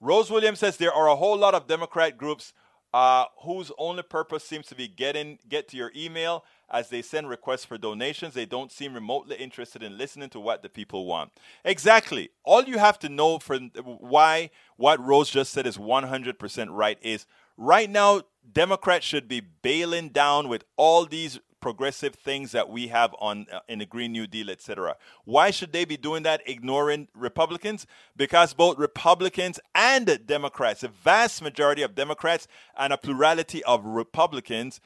Rose 0.00 0.30
Williams 0.30 0.58
says 0.58 0.76
there 0.76 0.92
are 0.92 1.08
a 1.08 1.16
whole 1.16 1.38
lot 1.38 1.54
of 1.54 1.68
Democrat 1.68 2.18
groups 2.18 2.52
uh, 2.94 3.24
whose 3.40 3.72
only 3.78 4.02
purpose 4.02 4.44
seems 4.44 4.66
to 4.66 4.74
be 4.74 4.86
getting 4.88 5.38
get 5.48 5.68
to 5.68 5.76
your 5.76 5.92
email 5.96 6.44
as 6.70 6.88
they 6.88 7.02
send 7.02 7.28
requests 7.28 7.64
for 7.64 7.78
donations. 7.78 8.34
They 8.34 8.46
don't 8.46 8.70
seem 8.70 8.94
remotely 8.94 9.36
interested 9.36 9.82
in 9.82 9.96
listening 9.96 10.30
to 10.30 10.40
what 10.40 10.62
the 10.62 10.68
people 10.68 11.06
want. 11.06 11.32
Exactly. 11.64 12.30
All 12.44 12.64
you 12.64 12.78
have 12.78 12.98
to 13.00 13.08
know 13.08 13.38
for 13.38 13.58
why 13.58 14.50
what 14.76 15.04
Rose 15.04 15.30
just 15.30 15.52
said 15.52 15.66
is 15.66 15.78
100% 15.78 16.68
right 16.70 16.98
is 17.02 17.26
right 17.56 17.88
now 17.88 18.22
Democrats 18.50 19.06
should 19.06 19.28
be 19.28 19.40
bailing 19.40 20.08
down 20.08 20.48
with 20.48 20.64
all 20.76 21.06
these 21.06 21.38
progressive 21.62 22.14
things 22.16 22.52
that 22.52 22.68
we 22.68 22.88
have 22.88 23.14
on 23.18 23.46
uh, 23.50 23.60
in 23.68 23.78
the 23.78 23.86
Green 23.86 24.12
New 24.12 24.26
Deal, 24.26 24.50
etc. 24.50 24.96
Why 25.24 25.50
should 25.50 25.72
they 25.72 25.86
be 25.86 25.96
doing 25.96 26.24
that, 26.24 26.42
ignoring 26.46 27.08
Republicans? 27.14 27.86
Because 28.14 28.52
both 28.52 28.76
Republicans 28.76 29.58
and 29.74 30.20
Democrats, 30.26 30.82
a 30.82 30.88
vast 30.88 31.40
majority 31.40 31.80
of 31.80 31.94
Democrats 31.94 32.46
and 32.76 32.92
a 32.92 32.98
plurality 32.98 33.64
of 33.64 33.86
Republicans, 33.86 34.80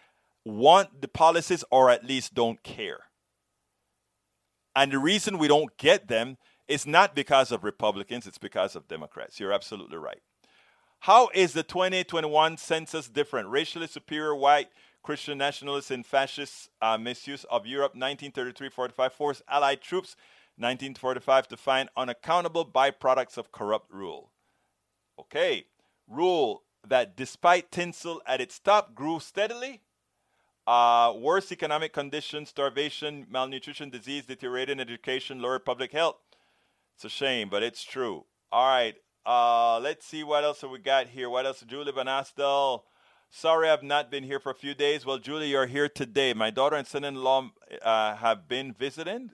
want 0.45 1.01
the 1.01 1.09
policies 1.09 1.65
or 1.73 1.91
at 1.91 2.05
least 2.05 2.35
don't 2.35 2.63
care. 2.63 3.01
And 4.77 4.93
the 4.93 4.99
reason 4.99 5.39
we 5.39 5.49
don't 5.49 5.77
get 5.79 6.07
them 6.07 6.37
is 6.69 6.87
not 6.87 7.17
because 7.17 7.51
of 7.51 7.65
Republicans, 7.65 8.27
it's 8.27 8.39
because 8.39 8.77
of 8.77 8.87
Democrats. 8.87 9.41
You're 9.41 9.53
absolutely 9.53 9.97
right. 9.97 10.21
How 11.01 11.29
is 11.35 11.53
the 11.53 11.63
2021 11.63 12.57
census 12.57 13.09
different? 13.09 13.49
Racially 13.49 13.87
superior 13.87 14.35
white 14.35 14.69
Christian 15.07 15.39
nationalists 15.39 15.93
and 15.93 16.05
fascist 16.05 16.69
uh, 16.83 16.99
misuse 16.99 17.45
of 17.45 17.65
Europe 17.65 17.95
1933-45 17.95 19.13
forced 19.13 19.43
Allied 19.49 19.81
troops 19.81 20.17
1945 20.57 21.47
to 21.47 21.57
find 21.57 21.89
unaccountable 21.97 22.67
byproducts 22.67 23.39
of 23.39 23.53
corrupt 23.53 23.89
rule. 23.93 24.33
Okay, 25.17 25.67
rule 26.09 26.65
that 26.85 27.17
despite 27.17 27.71
tinsel 27.71 28.21
at 28.27 28.41
its 28.41 28.59
top 28.59 28.97
grew 28.97 29.21
steadily. 29.21 29.81
Uh, 30.67 31.15
worse 31.17 31.53
economic 31.53 31.93
conditions, 31.93 32.49
starvation, 32.49 33.27
malnutrition, 33.31 33.89
disease, 33.89 34.27
deteriorating 34.27 34.81
education, 34.81 35.41
lower 35.41 35.61
public 35.61 35.93
health. 35.93 36.17
It's 36.97 37.05
a 37.05 37.09
shame, 37.09 37.49
but 37.49 37.63
it's 37.63 37.85
true. 37.85 38.25
All 38.51 38.67
right, 38.67 38.97
uh, 39.25 39.79
let's 39.79 40.05
see 40.05 40.25
what 40.25 40.43
else 40.43 40.65
we 40.65 40.81
got 40.81 41.07
here. 41.07 41.31
What 41.31 41.47
else? 41.47 41.63
Julie 41.65 41.93
Banastel. 41.93 42.83
Sorry, 43.31 43.69
I've 43.69 43.83
not 43.83 44.11
been 44.11 44.25
here 44.25 44.41
for 44.41 44.51
a 44.51 44.55
few 44.55 44.75
days. 44.75 45.05
Well, 45.05 45.19
Julie, 45.19 45.51
you're 45.51 45.67
here 45.67 45.89
today. 45.89 46.33
My 46.33 46.51
daughter 46.51 46.77
and 46.77 46.87
son-in-law 46.87 47.51
uh, 47.83 48.17
have 48.17 48.49
been 48.49 48.73
visiting. 48.73 49.31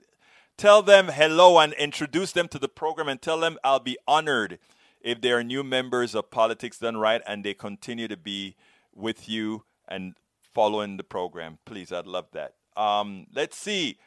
Tell 0.57 0.81
them 0.81 1.07
hello 1.07 1.57
and 1.59 1.73
introduce 1.73 2.31
them 2.31 2.47
to 2.49 2.59
the 2.59 2.67
program, 2.67 3.07
and 3.07 3.21
tell 3.21 3.39
them 3.39 3.57
I'll 3.63 3.79
be 3.79 3.97
honored 4.07 4.59
if 5.01 5.21
they 5.21 5.31
are 5.31 5.43
new 5.43 5.63
members 5.63 6.15
of 6.15 6.31
Politics 6.31 6.79
Done 6.79 6.97
Right 6.97 7.21
and 7.27 7.43
they 7.43 7.53
continue 7.53 8.07
to 8.07 8.17
be 8.17 8.55
with 8.95 9.27
you 9.27 9.63
and 9.87 10.15
following 10.53 10.97
the 10.97 11.03
program. 11.03 11.59
Please, 11.65 11.91
I'd 11.91 12.07
love 12.07 12.27
that. 12.33 12.53
Um, 12.75 13.27
let's 13.33 13.57
see. 13.57 13.97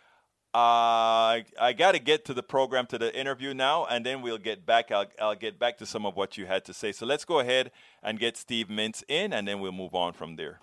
Uh, 0.55 1.45
I 1.61 1.75
got 1.77 1.93
to 1.93 1.99
get 1.99 2.25
to 2.27 2.35
the 2.35 2.43
program, 2.43 2.87
to 2.87 2.99
the 2.99 3.15
interview 3.15 3.53
now, 3.53 3.85
and 3.85 4.07
then 4.07 4.23
we'll 4.23 4.39
get 4.39 4.65
back. 4.65 4.91
I'll, 4.91 5.07
I'll 5.21 5.35
get 5.35 5.59
back 5.59 5.77
to 5.79 5.87
some 5.87 6.07
of 6.07 6.17
what 6.17 6.39
you 6.39 6.47
had 6.47 6.65
to 6.65 6.73
say. 6.73 6.93
So 6.93 7.05
let's 7.05 7.27
go 7.27 7.41
ahead 7.41 7.71
and 8.03 8.19
get 8.19 8.39
Steve 8.39 8.69
Mintz 8.69 9.03
in, 9.07 9.35
and 9.35 9.47
then 9.47 9.61
we'll 9.61 9.73
move 9.73 9.95
on 9.95 10.15
from 10.15 10.37
there. 10.37 10.61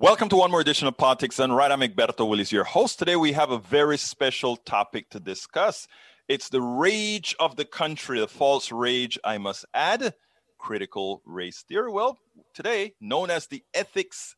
Welcome 0.00 0.28
to 0.28 0.36
one 0.36 0.50
more 0.50 0.60
edition 0.60 0.88
of 0.88 0.96
Politics 0.96 1.36
Done 1.36 1.52
Right. 1.52 1.70
I'm 1.70 1.80
Egberto 1.80 2.28
Willies, 2.28 2.50
your 2.50 2.64
host. 2.64 2.98
Today 2.98 3.16
we 3.16 3.32
have 3.32 3.50
a 3.50 3.58
very 3.58 3.98
special 3.98 4.56
topic 4.56 5.10
to 5.10 5.20
discuss. 5.20 5.86
It's 6.28 6.48
the 6.48 6.60
rage 6.60 7.34
of 7.40 7.56
the 7.56 7.64
country, 7.64 8.20
the 8.20 8.28
false 8.28 8.70
rage, 8.70 9.18
I 9.24 9.38
must 9.38 9.64
add, 9.74 10.14
critical 10.58 11.22
race 11.24 11.64
theory. 11.68 11.90
Well, 11.90 12.18
today, 12.52 12.94
known 13.00 13.30
as 13.30 13.46
the 13.46 13.62
ethics 13.74 14.36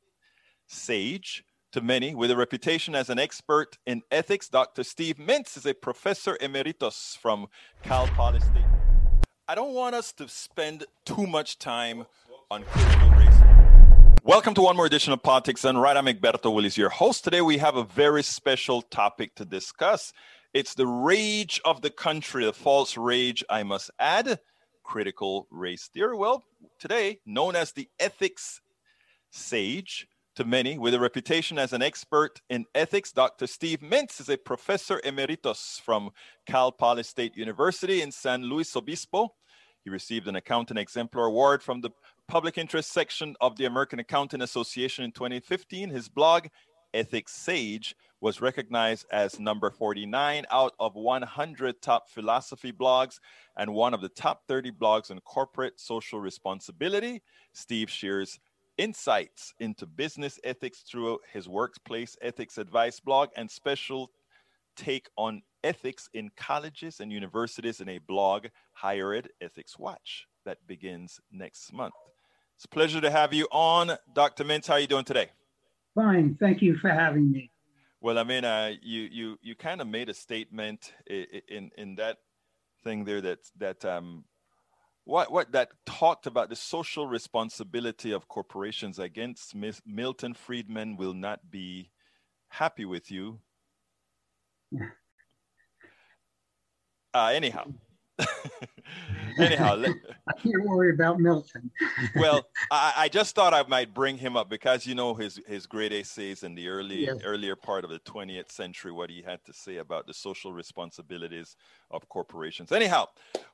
sage, 0.66 1.44
to 1.72 1.80
many 1.80 2.14
with 2.16 2.30
a 2.32 2.36
reputation 2.36 2.96
as 2.96 3.10
an 3.10 3.18
expert 3.18 3.78
in 3.86 4.02
ethics. 4.10 4.48
Dr. 4.48 4.82
Steve 4.82 5.16
Mintz 5.16 5.56
is 5.56 5.64
a 5.66 5.72
professor 5.72 6.36
emeritus 6.40 7.16
from 7.20 7.46
Cal 7.82 8.08
Poly 8.08 8.40
State. 8.40 8.64
I 9.46 9.54
don't 9.54 9.72
want 9.72 9.94
us 9.94 10.12
to 10.14 10.28
spend 10.28 10.84
too 11.04 11.28
much 11.28 11.58
time 11.58 12.06
on 12.50 12.64
critical 12.64 13.10
race. 13.10 13.34
Welcome 14.24 14.54
to 14.54 14.62
one 14.62 14.76
more 14.76 14.86
edition 14.86 15.12
of 15.12 15.22
Politics 15.22 15.62
Done 15.62 15.78
Right. 15.78 15.96
I'm 15.96 16.06
Egberto 16.06 16.52
Willies, 16.52 16.76
your 16.76 16.90
host. 16.90 17.22
Today 17.22 17.40
we 17.40 17.58
have 17.58 17.76
a 17.76 17.84
very 17.84 18.24
special 18.24 18.82
topic 18.82 19.36
to 19.36 19.44
discuss. 19.44 20.12
It's 20.52 20.74
the 20.74 20.88
rage 20.88 21.60
of 21.64 21.82
the 21.82 21.90
country, 21.90 22.44
the 22.44 22.52
false 22.52 22.96
rage, 22.96 23.44
I 23.48 23.62
must 23.62 23.92
add, 24.00 24.40
critical 24.82 25.46
race 25.52 25.88
theory. 25.94 26.16
Well, 26.16 26.42
today 26.80 27.20
known 27.24 27.54
as 27.54 27.70
the 27.70 27.88
ethics 28.00 28.60
sage, 29.30 30.08
to 30.40 30.46
many 30.46 30.78
with 30.78 30.94
a 30.94 30.98
reputation 30.98 31.58
as 31.58 31.74
an 31.74 31.82
expert 31.82 32.40
in 32.48 32.64
ethics. 32.74 33.12
Dr. 33.12 33.46
Steve 33.46 33.80
Mintz 33.80 34.22
is 34.22 34.30
a 34.30 34.38
professor 34.38 34.98
emeritus 35.04 35.78
from 35.84 36.12
Cal 36.46 36.72
Poly 36.72 37.02
State 37.02 37.36
University 37.36 38.00
in 38.00 38.10
San 38.10 38.44
Luis 38.44 38.74
Obispo. 38.74 39.34
He 39.84 39.90
received 39.90 40.28
an 40.28 40.36
Accounting 40.36 40.78
Exemplar 40.78 41.26
Award 41.26 41.62
from 41.62 41.82
the 41.82 41.90
Public 42.26 42.56
Interest 42.56 42.90
section 42.90 43.36
of 43.42 43.56
the 43.56 43.66
American 43.66 43.98
Accounting 43.98 44.40
Association 44.40 45.04
in 45.04 45.12
2015. 45.12 45.90
His 45.90 46.08
blog, 46.08 46.46
Ethics 46.94 47.34
Sage, 47.34 47.94
was 48.22 48.40
recognized 48.40 49.04
as 49.12 49.38
number 49.38 49.70
49 49.70 50.46
out 50.50 50.72
of 50.80 50.94
100 50.94 51.82
top 51.82 52.08
philosophy 52.08 52.72
blogs 52.72 53.18
and 53.58 53.74
one 53.74 53.92
of 53.92 54.00
the 54.00 54.08
top 54.08 54.44
30 54.48 54.70
blogs 54.72 55.10
on 55.10 55.20
corporate 55.20 55.78
social 55.78 56.18
responsibility. 56.18 57.20
Steve 57.52 57.90
shares 57.90 58.38
insights 58.80 59.52
into 59.60 59.84
business 59.84 60.40
ethics 60.42 60.80
through 60.80 61.18
his 61.30 61.46
workplace 61.46 62.16
ethics 62.22 62.56
advice 62.56 62.98
blog 62.98 63.28
and 63.36 63.50
special 63.50 64.10
take 64.74 65.10
on 65.18 65.42
ethics 65.62 66.08
in 66.14 66.30
colleges 66.34 67.00
and 67.00 67.12
universities 67.12 67.82
in 67.82 67.90
a 67.90 67.98
blog, 67.98 68.46
Higher 68.72 69.12
Ed 69.12 69.28
Ethics 69.42 69.78
Watch, 69.78 70.26
that 70.46 70.66
begins 70.66 71.20
next 71.30 71.74
month. 71.74 71.92
It's 72.56 72.64
a 72.64 72.68
pleasure 72.68 73.02
to 73.02 73.10
have 73.10 73.34
you 73.34 73.46
on, 73.52 73.98
Dr. 74.14 74.44
Mintz. 74.44 74.68
How 74.68 74.74
are 74.74 74.80
you 74.80 74.86
doing 74.86 75.04
today? 75.04 75.28
Fine, 75.94 76.38
thank 76.40 76.62
you 76.62 76.78
for 76.78 76.88
having 76.88 77.30
me. 77.30 77.50
Well, 78.00 78.18
I 78.18 78.24
mean, 78.24 78.46
uh, 78.46 78.72
you 78.80 79.02
you 79.02 79.36
you 79.42 79.54
kind 79.54 79.82
of 79.82 79.88
made 79.88 80.08
a 80.08 80.14
statement 80.14 80.94
in, 81.06 81.26
in 81.48 81.70
in 81.76 81.94
that 81.96 82.16
thing 82.82 83.04
there 83.04 83.20
that 83.20 83.40
that 83.58 83.84
um, 83.84 84.24
what 85.04 85.32
what 85.32 85.52
that 85.52 85.70
talked 85.86 86.26
about 86.26 86.48
the 86.50 86.56
social 86.56 87.06
responsibility 87.06 88.12
of 88.12 88.28
corporations 88.28 88.98
against 88.98 89.54
Milton 89.86 90.34
Friedman 90.34 90.96
will 90.96 91.14
not 91.14 91.50
be 91.50 91.90
happy 92.48 92.84
with 92.84 93.10
you. 93.10 93.40
Uh, 97.12 97.32
anyhow, 97.34 97.64
Anyhow, 99.38 99.74
let, 99.78 99.96
I 100.28 100.32
can't 100.40 100.64
worry 100.64 100.90
about 100.90 101.20
Milton. 101.20 101.70
well, 102.16 102.46
I, 102.70 102.92
I, 102.96 103.08
just 103.08 103.34
thought 103.34 103.54
I 103.54 103.62
might 103.68 103.94
bring 103.94 104.16
him 104.16 104.36
up 104.36 104.48
because 104.48 104.86
you 104.86 104.94
know 104.94 105.14
his 105.14 105.40
his 105.46 105.66
great 105.66 105.92
essays 105.92 106.42
in 106.42 106.54
the 106.54 106.68
early 106.68 107.06
yes. 107.06 107.18
earlier 107.24 107.56
part 107.56 107.84
of 107.84 107.90
the 107.90 107.98
20th 108.00 108.50
century, 108.50 108.92
what 108.92 109.10
he 109.10 109.22
had 109.22 109.44
to 109.44 109.52
say 109.52 109.76
about 109.76 110.06
the 110.06 110.14
social 110.14 110.52
responsibilities 110.52 111.56
of 111.90 112.08
corporations. 112.08 112.72
Anyhow, 112.72 113.06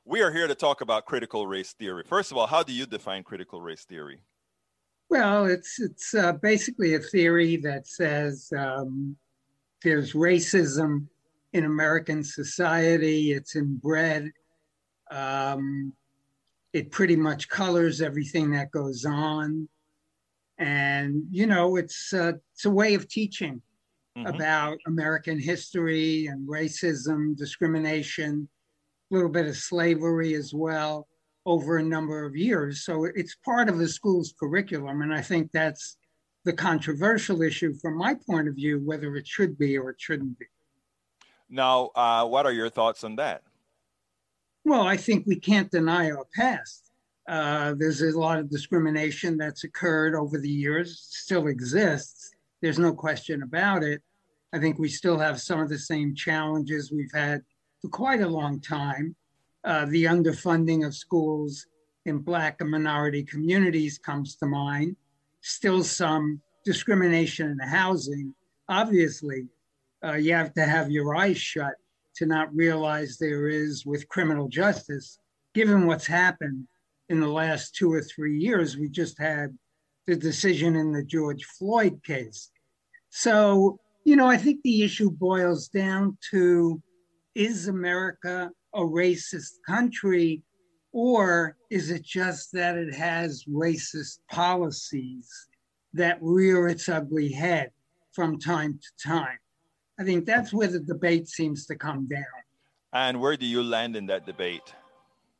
we 0.05 0.21
are 0.21 0.31
here 0.31 0.47
to 0.47 0.55
talk 0.55 0.81
about 0.81 1.05
critical 1.05 1.47
race 1.47 1.73
theory. 1.73 2.03
First 2.05 2.31
of 2.31 2.37
all, 2.37 2.47
how 2.47 2.63
do 2.63 2.73
you 2.73 2.85
define 2.85 3.23
critical 3.23 3.61
race 3.61 3.83
theory? 3.83 4.19
Well, 5.09 5.45
it's 5.45 5.79
it's 5.79 6.13
uh, 6.13 6.33
basically 6.33 6.95
a 6.95 6.99
theory 6.99 7.57
that 7.57 7.87
says 7.87 8.51
um, 8.57 9.15
there's 9.83 10.13
racism 10.13 11.07
in 11.53 11.65
American 11.65 12.23
society. 12.23 13.31
It's 13.31 13.55
inbred. 13.55 14.31
Um, 15.11 15.93
it 16.73 16.91
pretty 16.91 17.15
much 17.15 17.49
colors 17.49 18.01
everything 18.01 18.51
that 18.51 18.71
goes 18.71 19.05
on, 19.05 19.67
and 20.57 21.23
you 21.31 21.47
know, 21.47 21.77
it's 21.77 22.13
uh, 22.13 22.33
it's 22.53 22.65
a 22.65 22.69
way 22.69 22.93
of 22.93 23.07
teaching 23.07 23.61
mm-hmm. 24.17 24.27
about 24.27 24.77
American 24.87 25.39
history 25.39 26.27
and 26.27 26.47
racism, 26.47 27.37
discrimination, 27.37 28.47
a 29.09 29.13
little 29.13 29.29
bit 29.29 29.47
of 29.47 29.55
slavery 29.55 30.35
as 30.35 30.53
well 30.53 31.07
over 31.45 31.77
a 31.77 31.83
number 31.83 32.25
of 32.25 32.35
years. 32.35 32.83
So 32.83 33.05
it's 33.05 33.35
part 33.45 33.69
of 33.69 33.77
the 33.77 33.87
school's 33.87 34.33
curriculum. 34.37 35.01
And 35.01 35.13
I 35.13 35.21
think 35.21 35.51
that's 35.53 35.97
the 36.43 36.51
controversial 36.51 37.41
issue 37.41 37.73
from 37.75 37.97
my 37.97 38.15
point 38.27 38.49
of 38.49 38.55
view, 38.55 38.81
whether 38.83 39.15
it 39.15 39.27
should 39.27 39.57
be 39.57 39.77
or 39.77 39.91
it 39.91 39.95
shouldn't 39.99 40.37
be. 40.37 40.45
Now, 41.49 41.91
uh, 41.95 42.25
what 42.25 42.45
are 42.45 42.51
your 42.51 42.69
thoughts 42.69 43.05
on 43.05 43.15
that? 43.15 43.43
Well, 44.67 44.85
I 44.85 44.97
think 44.97 45.25
we 45.25 45.39
can't 45.39 45.71
deny 45.71 46.11
our 46.11 46.27
past. 46.35 46.91
Uh, 47.25 47.73
there's 47.77 48.01
a 48.01 48.19
lot 48.19 48.37
of 48.37 48.49
discrimination 48.49 49.37
that's 49.37 49.63
occurred 49.63 50.13
over 50.13 50.39
the 50.39 50.49
years, 50.49 51.07
still 51.09 51.47
exists. 51.47 52.31
There's 52.61 52.77
no 52.77 52.91
question 52.91 53.43
about 53.43 53.81
it. 53.81 54.01
I 54.51 54.59
think 54.59 54.77
we 54.77 54.89
still 54.89 55.17
have 55.19 55.39
some 55.39 55.61
of 55.61 55.69
the 55.69 55.79
same 55.79 56.13
challenges 56.13 56.91
we've 56.91 57.13
had 57.13 57.43
for 57.81 57.87
quite 57.87 58.19
a 58.19 58.27
long 58.27 58.59
time. 58.59 59.15
Uh, 59.63 59.85
the 59.85 60.03
underfunding 60.03 60.85
of 60.85 60.93
schools 60.93 61.65
in 62.05 62.17
Black 62.17 62.59
and 62.59 62.69
minority 62.69 63.23
communities 63.23 63.97
comes 63.97 64.35
to 64.35 64.47
mind. 64.47 64.97
Still 65.39 65.81
some 65.81 66.41
discrimination 66.65 67.51
in 67.51 67.59
housing. 67.69 68.35
Obviously, 68.67 69.47
uh, 70.03 70.15
you 70.15 70.33
have 70.33 70.53
to 70.55 70.65
have 70.65 70.91
your 70.91 71.15
eyes 71.15 71.37
shut 71.37 71.75
to 72.17 72.25
not 72.25 72.55
realize 72.55 73.17
there 73.17 73.47
is 73.47 73.85
with 73.85 74.09
criminal 74.09 74.47
justice, 74.47 75.19
given 75.53 75.85
what's 75.87 76.07
happened 76.07 76.67
in 77.09 77.19
the 77.19 77.27
last 77.27 77.75
two 77.75 77.91
or 77.91 78.01
three 78.01 78.37
years. 78.39 78.77
We 78.77 78.89
just 78.89 79.19
had 79.19 79.57
the 80.07 80.15
decision 80.15 80.75
in 80.75 80.91
the 80.91 81.03
George 81.03 81.43
Floyd 81.45 82.03
case. 82.03 82.49
So, 83.09 83.79
you 84.03 84.15
know, 84.15 84.27
I 84.27 84.37
think 84.37 84.61
the 84.63 84.83
issue 84.83 85.11
boils 85.11 85.67
down 85.67 86.17
to 86.31 86.81
is 87.35 87.67
America 87.67 88.49
a 88.73 88.81
racist 88.81 89.53
country, 89.67 90.43
or 90.91 91.55
is 91.69 91.91
it 91.91 92.03
just 92.03 92.51
that 92.53 92.77
it 92.77 92.93
has 92.93 93.43
racist 93.45 94.19
policies 94.31 95.29
that 95.93 96.17
rear 96.21 96.67
its 96.67 96.89
ugly 96.89 97.31
head 97.31 97.71
from 98.13 98.39
time 98.39 98.79
to 98.79 99.07
time? 99.07 99.37
I 99.99 100.03
think 100.03 100.25
that's 100.25 100.53
where 100.53 100.67
the 100.67 100.79
debate 100.79 101.27
seems 101.27 101.65
to 101.67 101.75
come 101.75 102.07
down. 102.07 102.23
And 102.93 103.19
where 103.19 103.37
do 103.37 103.45
you 103.45 103.63
land 103.63 103.95
in 103.95 104.05
that 104.07 104.25
debate? 104.25 104.73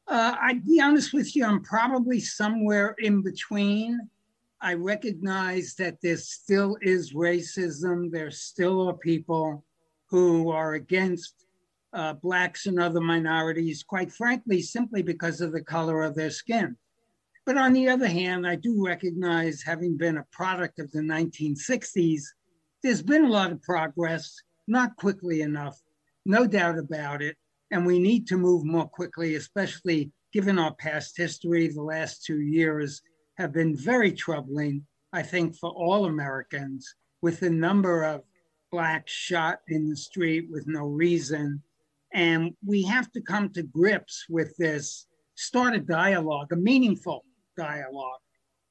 Uh, 0.07 0.35
I'd 0.41 0.65
be 0.65 0.81
honest 0.81 1.13
with 1.13 1.35
you, 1.35 1.45
I'm 1.45 1.61
probably 1.61 2.19
somewhere 2.19 2.95
in 2.99 3.21
between. 3.21 3.99
I 4.61 4.73
recognize 4.73 5.75
that 5.75 5.97
there 6.01 6.17
still 6.17 6.77
is 6.81 7.13
racism. 7.13 8.11
There 8.11 8.31
still 8.31 8.89
are 8.89 8.93
people 8.93 9.63
who 10.09 10.49
are 10.49 10.73
against 10.73 11.45
uh, 11.93 12.13
Blacks 12.13 12.65
and 12.65 12.79
other 12.79 13.01
minorities, 13.01 13.83
quite 13.83 14.11
frankly, 14.11 14.61
simply 14.61 15.01
because 15.01 15.41
of 15.41 15.51
the 15.51 15.63
color 15.63 16.03
of 16.03 16.15
their 16.15 16.31
skin. 16.31 16.75
But 17.45 17.57
on 17.57 17.73
the 17.73 17.87
other 17.87 18.07
hand, 18.07 18.45
I 18.47 18.55
do 18.55 18.85
recognize, 18.85 19.61
having 19.61 19.97
been 19.97 20.17
a 20.17 20.25
product 20.31 20.79
of 20.79 20.91
the 20.91 20.99
1960s, 20.99 22.23
there's 22.83 23.01
been 23.01 23.25
a 23.25 23.29
lot 23.29 23.51
of 23.51 23.61
progress, 23.61 24.35
not 24.67 24.95
quickly 24.97 25.41
enough, 25.41 25.79
no 26.25 26.45
doubt 26.45 26.77
about 26.77 27.21
it. 27.21 27.37
And 27.71 27.85
we 27.85 27.99
need 27.99 28.27
to 28.27 28.37
move 28.37 28.63
more 28.63 28.87
quickly, 28.87 29.35
especially 29.35 30.11
given 30.31 30.59
our 30.59 30.73
past 30.75 31.17
history. 31.17 31.67
The 31.67 31.81
last 31.81 32.23
two 32.23 32.39
years 32.39 33.01
have 33.37 33.51
been 33.51 33.75
very 33.75 34.11
troubling, 34.11 34.85
I 35.13 35.21
think, 35.21 35.55
for 35.57 35.69
all 35.69 36.05
Americans, 36.05 36.95
with 37.21 37.39
the 37.39 37.49
number 37.49 38.03
of 38.03 38.21
blacks 38.71 39.11
shot 39.11 39.59
in 39.67 39.89
the 39.89 39.95
street 39.95 40.47
with 40.49 40.67
no 40.67 40.85
reason, 40.85 41.61
and 42.13 42.53
we 42.65 42.83
have 42.83 43.11
to 43.11 43.21
come 43.21 43.49
to 43.49 43.63
grips 43.63 44.25
with 44.29 44.55
this, 44.57 45.07
start 45.35 45.75
a 45.75 45.79
dialogue, 45.79 46.51
a 46.51 46.55
meaningful 46.55 47.25
dialogue 47.57 48.19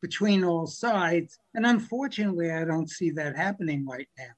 between 0.03 0.45
all 0.45 0.67
sides. 0.67 1.39
And 1.55 1.67
unfortunately, 1.67 2.51
I 2.51 2.65
don't 2.65 2.91
see 2.91 3.11
that 3.13 3.37
happening 3.37 3.87
right 3.87 4.09
now. 4.19 4.35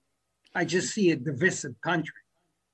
I 0.55 0.65
just 0.65 0.95
see 0.95 1.11
a 1.11 1.17
divisive 1.17 1.75
country. 1.83 2.15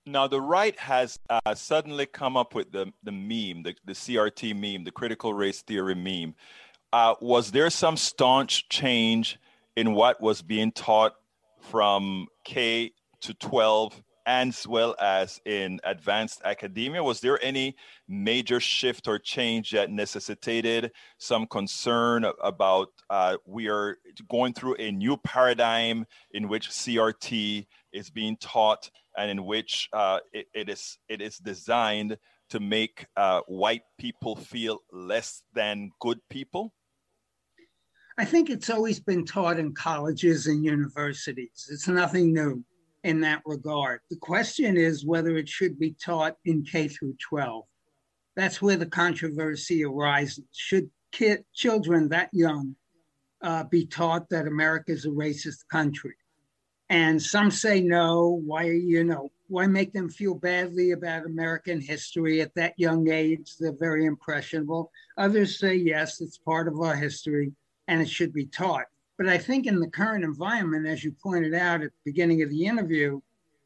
Now, 0.06 0.26
the 0.26 0.40
right 0.40 0.78
has 0.78 1.18
uh, 1.30 1.54
suddenly 1.54 2.06
come 2.06 2.36
up 2.36 2.54
with 2.54 2.70
the, 2.72 2.92
the 3.02 3.12
meme, 3.12 3.62
the, 3.62 3.74
the 3.86 3.94
CRT 3.94 4.54
meme, 4.54 4.84
the 4.84 4.90
critical 4.90 5.32
race 5.32 5.62
theory 5.62 5.94
meme. 5.94 6.34
Uh, 6.92 7.14
was 7.20 7.50
there 7.50 7.70
some 7.70 7.96
staunch 7.96 8.68
change 8.68 9.38
in 9.76 9.94
what 9.94 10.20
was 10.20 10.42
being 10.42 10.72
taught 10.72 11.14
from 11.58 12.28
K 12.44 12.92
to 13.22 13.34
12 13.34 14.02
as 14.26 14.66
well 14.66 14.94
as 15.00 15.40
in 15.44 15.80
advanced 15.84 16.40
academia. 16.44 17.02
Was 17.02 17.20
there 17.20 17.42
any 17.42 17.76
major 18.08 18.60
shift 18.60 19.06
or 19.06 19.18
change 19.18 19.70
that 19.72 19.90
necessitated 19.90 20.92
some 21.18 21.46
concern 21.46 22.24
about 22.42 22.88
uh, 23.10 23.36
we 23.46 23.68
are 23.68 23.98
going 24.30 24.54
through 24.54 24.76
a 24.76 24.90
new 24.90 25.16
paradigm 25.18 26.06
in 26.32 26.48
which 26.48 26.70
CRT 26.70 27.66
is 27.92 28.10
being 28.10 28.36
taught 28.38 28.90
and 29.16 29.30
in 29.30 29.44
which 29.44 29.88
uh, 29.92 30.18
it, 30.32 30.46
it 30.54 30.68
is 30.68 30.98
it 31.08 31.20
is 31.20 31.38
designed 31.38 32.16
to 32.50 32.60
make 32.60 33.06
uh, 33.16 33.40
white 33.46 33.82
people 33.98 34.36
feel 34.36 34.80
less 34.92 35.42
than 35.54 35.90
good 36.00 36.20
people? 36.30 36.72
I 38.16 38.24
think 38.24 38.48
it's 38.48 38.70
always 38.70 39.00
been 39.00 39.24
taught 39.24 39.58
in 39.58 39.74
colleges 39.74 40.46
and 40.46 40.64
universities. 40.64 41.68
It's 41.70 41.88
nothing 41.88 42.32
new 42.32 42.64
in 43.04 43.20
that 43.20 43.42
regard. 43.44 44.00
The 44.10 44.16
question 44.16 44.76
is 44.76 45.06
whether 45.06 45.36
it 45.36 45.48
should 45.48 45.78
be 45.78 45.94
taught 46.02 46.36
in 46.44 46.64
K 46.64 46.88
through 46.88 47.14
12. 47.28 47.64
That's 48.34 48.60
where 48.60 48.76
the 48.76 48.86
controversy 48.86 49.84
arises. 49.84 50.44
Should 50.52 50.90
kid, 51.12 51.44
children 51.54 52.08
that 52.08 52.30
young 52.32 52.74
uh, 53.42 53.64
be 53.64 53.86
taught 53.86 54.28
that 54.30 54.48
America 54.48 54.90
is 54.90 55.04
a 55.04 55.10
racist 55.10 55.68
country? 55.70 56.14
And 56.88 57.22
some 57.22 57.50
say 57.50 57.80
no. 57.80 58.40
Why, 58.44 58.64
you 58.64 59.04
know, 59.04 59.30
why 59.48 59.66
make 59.66 59.92
them 59.92 60.08
feel 60.08 60.34
badly 60.34 60.92
about 60.92 61.26
American 61.26 61.80
history 61.80 62.40
at 62.40 62.54
that 62.54 62.74
young 62.78 63.10
age? 63.10 63.54
They're 63.60 63.76
very 63.78 64.06
impressionable. 64.06 64.90
Others 65.18 65.58
say 65.58 65.74
yes, 65.74 66.20
it's 66.20 66.38
part 66.38 66.68
of 66.68 66.80
our 66.80 66.96
history 66.96 67.52
and 67.86 68.00
it 68.00 68.08
should 68.08 68.32
be 68.32 68.46
taught. 68.46 68.86
But 69.16 69.28
I 69.28 69.38
think 69.38 69.66
in 69.66 69.78
the 69.78 69.90
current 69.90 70.24
environment, 70.24 70.86
as 70.86 71.04
you 71.04 71.14
pointed 71.22 71.54
out 71.54 71.82
at 71.82 71.90
the 71.90 72.10
beginning 72.10 72.42
of 72.42 72.50
the 72.50 72.64
interview, 72.66 73.20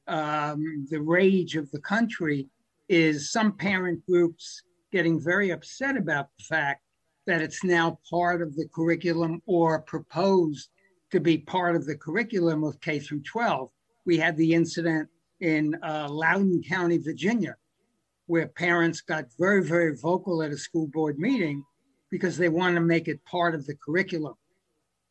um, 0.07 0.87
the 0.91 1.01
rage 1.01 1.57
of 1.57 1.71
the 1.71 1.81
country 1.81 2.49
is 2.89 3.31
some 3.31 3.53
parent 3.53 4.05
groups 4.07 4.63
getting 4.93 5.21
very 5.21 5.51
upset 5.51 5.97
about 5.97 6.29
the 6.39 6.45
fact 6.45 6.83
that 7.27 7.43
it's 7.43 7.63
now 7.63 7.99
part 8.09 8.41
of 8.41 8.57
the 8.57 8.67
curriculum 8.75 9.43
or 9.47 9.81
proposed 9.83 10.71
to 11.11 11.21
be 11.21 11.39
part 11.39 11.77
of 11.77 11.87
the 11.87 11.97
curriculum 11.97 12.65
of 12.65 12.81
K 12.81 12.99
through 12.99 13.23
12. 13.23 13.71
We 14.07 14.17
had 14.17 14.37
the 14.37 14.55
incident 14.55 15.09
in 15.41 15.77
uh, 15.83 16.09
Loudoun 16.11 16.63
County, 16.67 16.99
Virginia, 16.99 17.57
where 18.27 18.49
parents 18.49 19.01
got 19.01 19.27
very, 19.39 19.63
very 19.63 19.97
vocal 19.97 20.43
at 20.43 20.53
a 20.53 20.59
school 20.59 20.87
board 20.89 21.19
meeting 21.19 21.65
because 22.11 22.37
they 22.37 22.49
want 22.49 22.75
to 22.75 22.81
make 22.81 23.09
it 23.09 23.25
part 23.25 23.55
of 23.55 23.67
the 23.67 23.75
curriculum. 23.75 24.35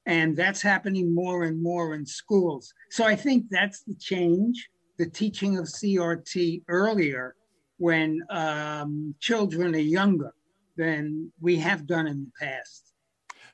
And 0.08 0.36
that's 0.36 0.62
happening 0.62 1.13
more 1.13 1.43
and 1.43 1.62
more 1.62 1.93
in 1.93 2.06
schools. 2.06 2.74
So 2.89 3.06
I 3.06 3.15
think 3.15 3.46
that's 3.52 3.84
the 3.84 3.96
change 3.96 4.70
the 4.98 5.10
teaching 5.10 5.58
of 5.58 5.65
CRT 5.65 6.63
earlier 6.67 7.36
when 7.78 8.22
um, 8.30 9.13
children 9.20 9.76
are 9.76 9.80
younger 9.80 10.34
than 10.76 11.32
we 11.39 11.56
have 11.58 11.86
done 11.88 12.08
in 12.08 12.26
the 12.26 12.32
past. 12.46 12.93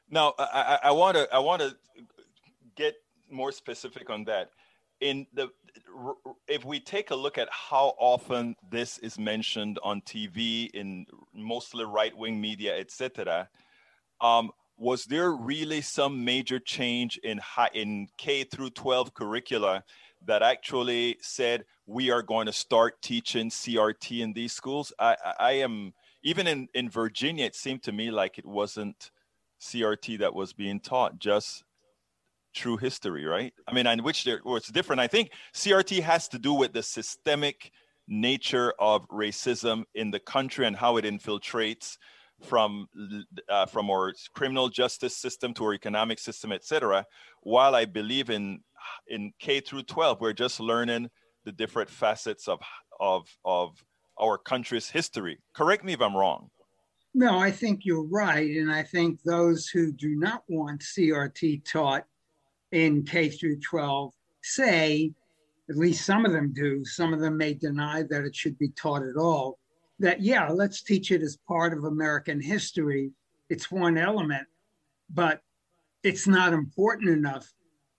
Now, 0.09 0.33
I 0.37 0.91
want 0.91 1.17
to 1.17 1.27
I 1.33 1.39
want 1.39 1.61
to 1.61 1.75
get 2.75 2.95
more 3.29 3.51
specific 3.51 4.09
on 4.09 4.23
that. 4.25 4.51
in 5.01 5.25
the 5.33 5.49
if 6.47 6.63
we 6.63 6.79
take 6.79 7.11
a 7.11 7.15
look 7.15 7.37
at 7.37 7.49
how 7.49 7.95
often 7.97 8.55
this 8.69 8.99
is 8.99 9.17
mentioned 9.17 9.79
on 9.83 10.01
TV 10.01 10.69
in 10.71 11.05
mostly 11.33 11.83
right-wing 11.83 12.39
media, 12.39 12.77
etc., 12.77 13.49
um, 14.21 14.51
was 14.77 15.05
there 15.05 15.31
really 15.31 15.81
some 15.81 16.23
major 16.25 16.59
change 16.59 17.17
in 17.17 17.37
high, 17.37 17.69
in 17.73 18.07
K 18.17 18.43
through 18.43 18.71
12 18.71 19.13
curricula 19.13 19.83
that 20.25 20.41
actually 20.41 21.17
said 21.21 21.65
we 21.85 22.09
are 22.11 22.21
going 22.21 22.45
to 22.45 22.53
start 22.53 23.01
teaching 23.01 23.49
CRT 23.49 24.21
in 24.21 24.33
these 24.33 24.53
schools? 24.53 24.91
I, 24.99 25.15
I 25.39 25.51
am 25.53 25.93
even 26.23 26.47
in 26.47 26.67
in 26.73 26.89
Virginia. 26.89 27.45
It 27.45 27.55
seemed 27.55 27.83
to 27.83 27.91
me 27.91 28.11
like 28.11 28.37
it 28.37 28.45
wasn't 28.45 29.11
CRT 29.61 30.19
that 30.19 30.33
was 30.33 30.53
being 30.53 30.79
taught, 30.79 31.19
just 31.19 31.63
true 32.53 32.77
history, 32.77 33.25
right? 33.25 33.53
I 33.67 33.73
mean, 33.73 33.87
in 33.87 34.03
which 34.03 34.23
there 34.23 34.39
was 34.43 34.65
different. 34.67 34.99
I 34.99 35.07
think 35.07 35.31
CRT 35.53 36.01
has 36.01 36.27
to 36.29 36.39
do 36.39 36.53
with 36.53 36.73
the 36.73 36.83
systemic 36.83 37.71
nature 38.07 38.73
of 38.79 39.07
racism 39.07 39.83
in 39.95 40.11
the 40.11 40.19
country 40.19 40.67
and 40.67 40.75
how 40.75 40.97
it 40.97 41.05
infiltrates 41.05 41.97
from 42.43 42.87
uh, 43.49 43.65
from 43.65 43.89
our 43.89 44.13
criminal 44.33 44.69
justice 44.69 45.15
system 45.17 45.53
to 45.55 45.65
our 45.65 45.73
economic 45.73 46.19
system, 46.19 46.51
etc. 46.51 47.05
While 47.41 47.75
I 47.75 47.85
believe 47.85 48.29
in 48.29 48.59
in 49.07 49.33
K 49.39 49.59
through 49.59 49.83
12, 49.83 50.21
we're 50.21 50.33
just 50.33 50.59
learning 50.59 51.09
the 51.45 51.51
different 51.51 51.89
facets 51.89 52.47
of 52.47 52.59
of 52.99 53.27
of 53.45 53.83
our 54.19 54.37
country's 54.37 54.89
history. 54.89 55.39
Correct 55.53 55.83
me 55.83 55.93
if 55.93 56.01
I'm 56.01 56.15
wrong. 56.15 56.49
No, 57.15 57.37
I 57.37 57.51
think 57.51 57.81
you're 57.83 58.07
right, 58.07 58.55
and 58.57 58.71
I 58.71 58.83
think 58.83 59.21
those 59.21 59.67
who 59.67 59.91
do 59.91 60.15
not 60.15 60.43
want 60.47 60.81
CRT 60.81 61.63
taught 61.69 62.05
in 62.71 63.03
K 63.03 63.29
through 63.29 63.59
12 63.59 64.13
say, 64.41 65.13
at 65.69 65.77
least 65.77 66.05
some 66.05 66.25
of 66.25 66.31
them 66.31 66.51
do, 66.53 66.83
some 66.83 67.13
of 67.13 67.19
them 67.19 67.37
may 67.37 67.53
deny 67.53 68.01
that 68.09 68.25
it 68.25 68.35
should 68.35 68.57
be 68.57 68.69
taught 68.69 69.03
at 69.03 69.15
all, 69.15 69.59
that 69.99 70.21
yeah, 70.21 70.49
let's 70.49 70.81
teach 70.81 71.11
it 71.11 71.21
as 71.21 71.37
part 71.47 71.73
of 71.73 71.83
American 71.83 72.41
history. 72.41 73.11
It's 73.49 73.71
one 73.71 73.97
element, 73.97 74.47
but 75.09 75.41
it's 76.03 76.27
not 76.27 76.53
important 76.53 77.09
enough 77.09 77.51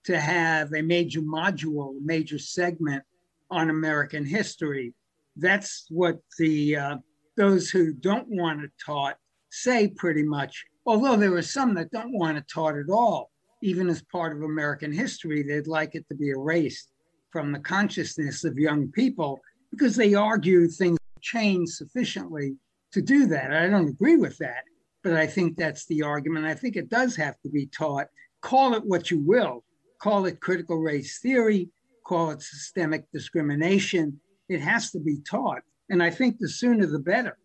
to 0.05 0.19
have 0.19 0.73
a 0.73 0.81
major 0.81 1.21
module, 1.21 1.95
major 2.03 2.37
segment 2.37 3.03
on 3.49 3.69
American 3.69 4.25
history. 4.25 4.93
That's 5.35 5.85
what 5.89 6.19
the 6.37 6.75
uh, 6.75 6.97
those 7.37 7.69
who 7.69 7.93
don't 7.93 8.27
want 8.29 8.63
it 8.63 8.71
taught 8.83 9.17
say 9.49 9.87
pretty 9.87 10.23
much. 10.23 10.65
Although 10.85 11.17
there 11.17 11.35
are 11.35 11.41
some 11.41 11.73
that 11.75 11.91
don't 11.91 12.13
want 12.13 12.37
it 12.37 12.45
taught 12.47 12.77
at 12.77 12.89
all 12.89 13.31
even 13.65 13.89
as 13.89 14.03
part 14.03 14.35
of 14.35 14.43
American 14.43 14.91
history, 14.91 15.41
they'd 15.41 15.67
like 15.67 15.95
it 15.95 16.07
to 16.07 16.15
be 16.15 16.29
erased 16.29 16.91
from 17.31 17.51
the 17.51 17.59
consciousness 17.59 18.43
of 18.43 18.59
young 18.59 18.91
people 18.91 19.39
because 19.71 19.95
they 19.95 20.13
argue 20.13 20.67
things 20.67 20.99
change 21.25 21.69
sufficiently 21.69 22.55
to 22.93 23.01
do 23.01 23.25
that. 23.27 23.51
I 23.51 23.67
don't 23.67 23.89
agree 23.89 24.15
with 24.15 24.37
that, 24.37 24.63
but 25.03 25.13
I 25.13 25.27
think 25.27 25.57
that's 25.57 25.85
the 25.87 26.03
argument. 26.03 26.45
I 26.45 26.53
think 26.53 26.75
it 26.75 26.89
does 26.89 27.15
have 27.15 27.35
to 27.41 27.49
be 27.49 27.65
taught. 27.65 28.07
Call 28.41 28.75
it 28.75 28.85
what 28.85 29.09
you 29.09 29.19
will, 29.19 29.63
call 30.01 30.27
it 30.27 30.39
critical 30.39 30.77
race 30.77 31.19
theory, 31.19 31.69
call 32.05 32.29
it 32.29 32.41
systemic 32.41 33.05
discrimination. 33.11 34.21
It 34.47 34.61
has 34.61 34.91
to 34.91 34.99
be 34.99 35.17
taught. 35.27 35.63
And 35.89 36.01
I 36.03 36.11
think 36.11 36.37
the 36.37 36.47
sooner 36.47 36.85
the 36.85 36.99
better. 36.99 37.37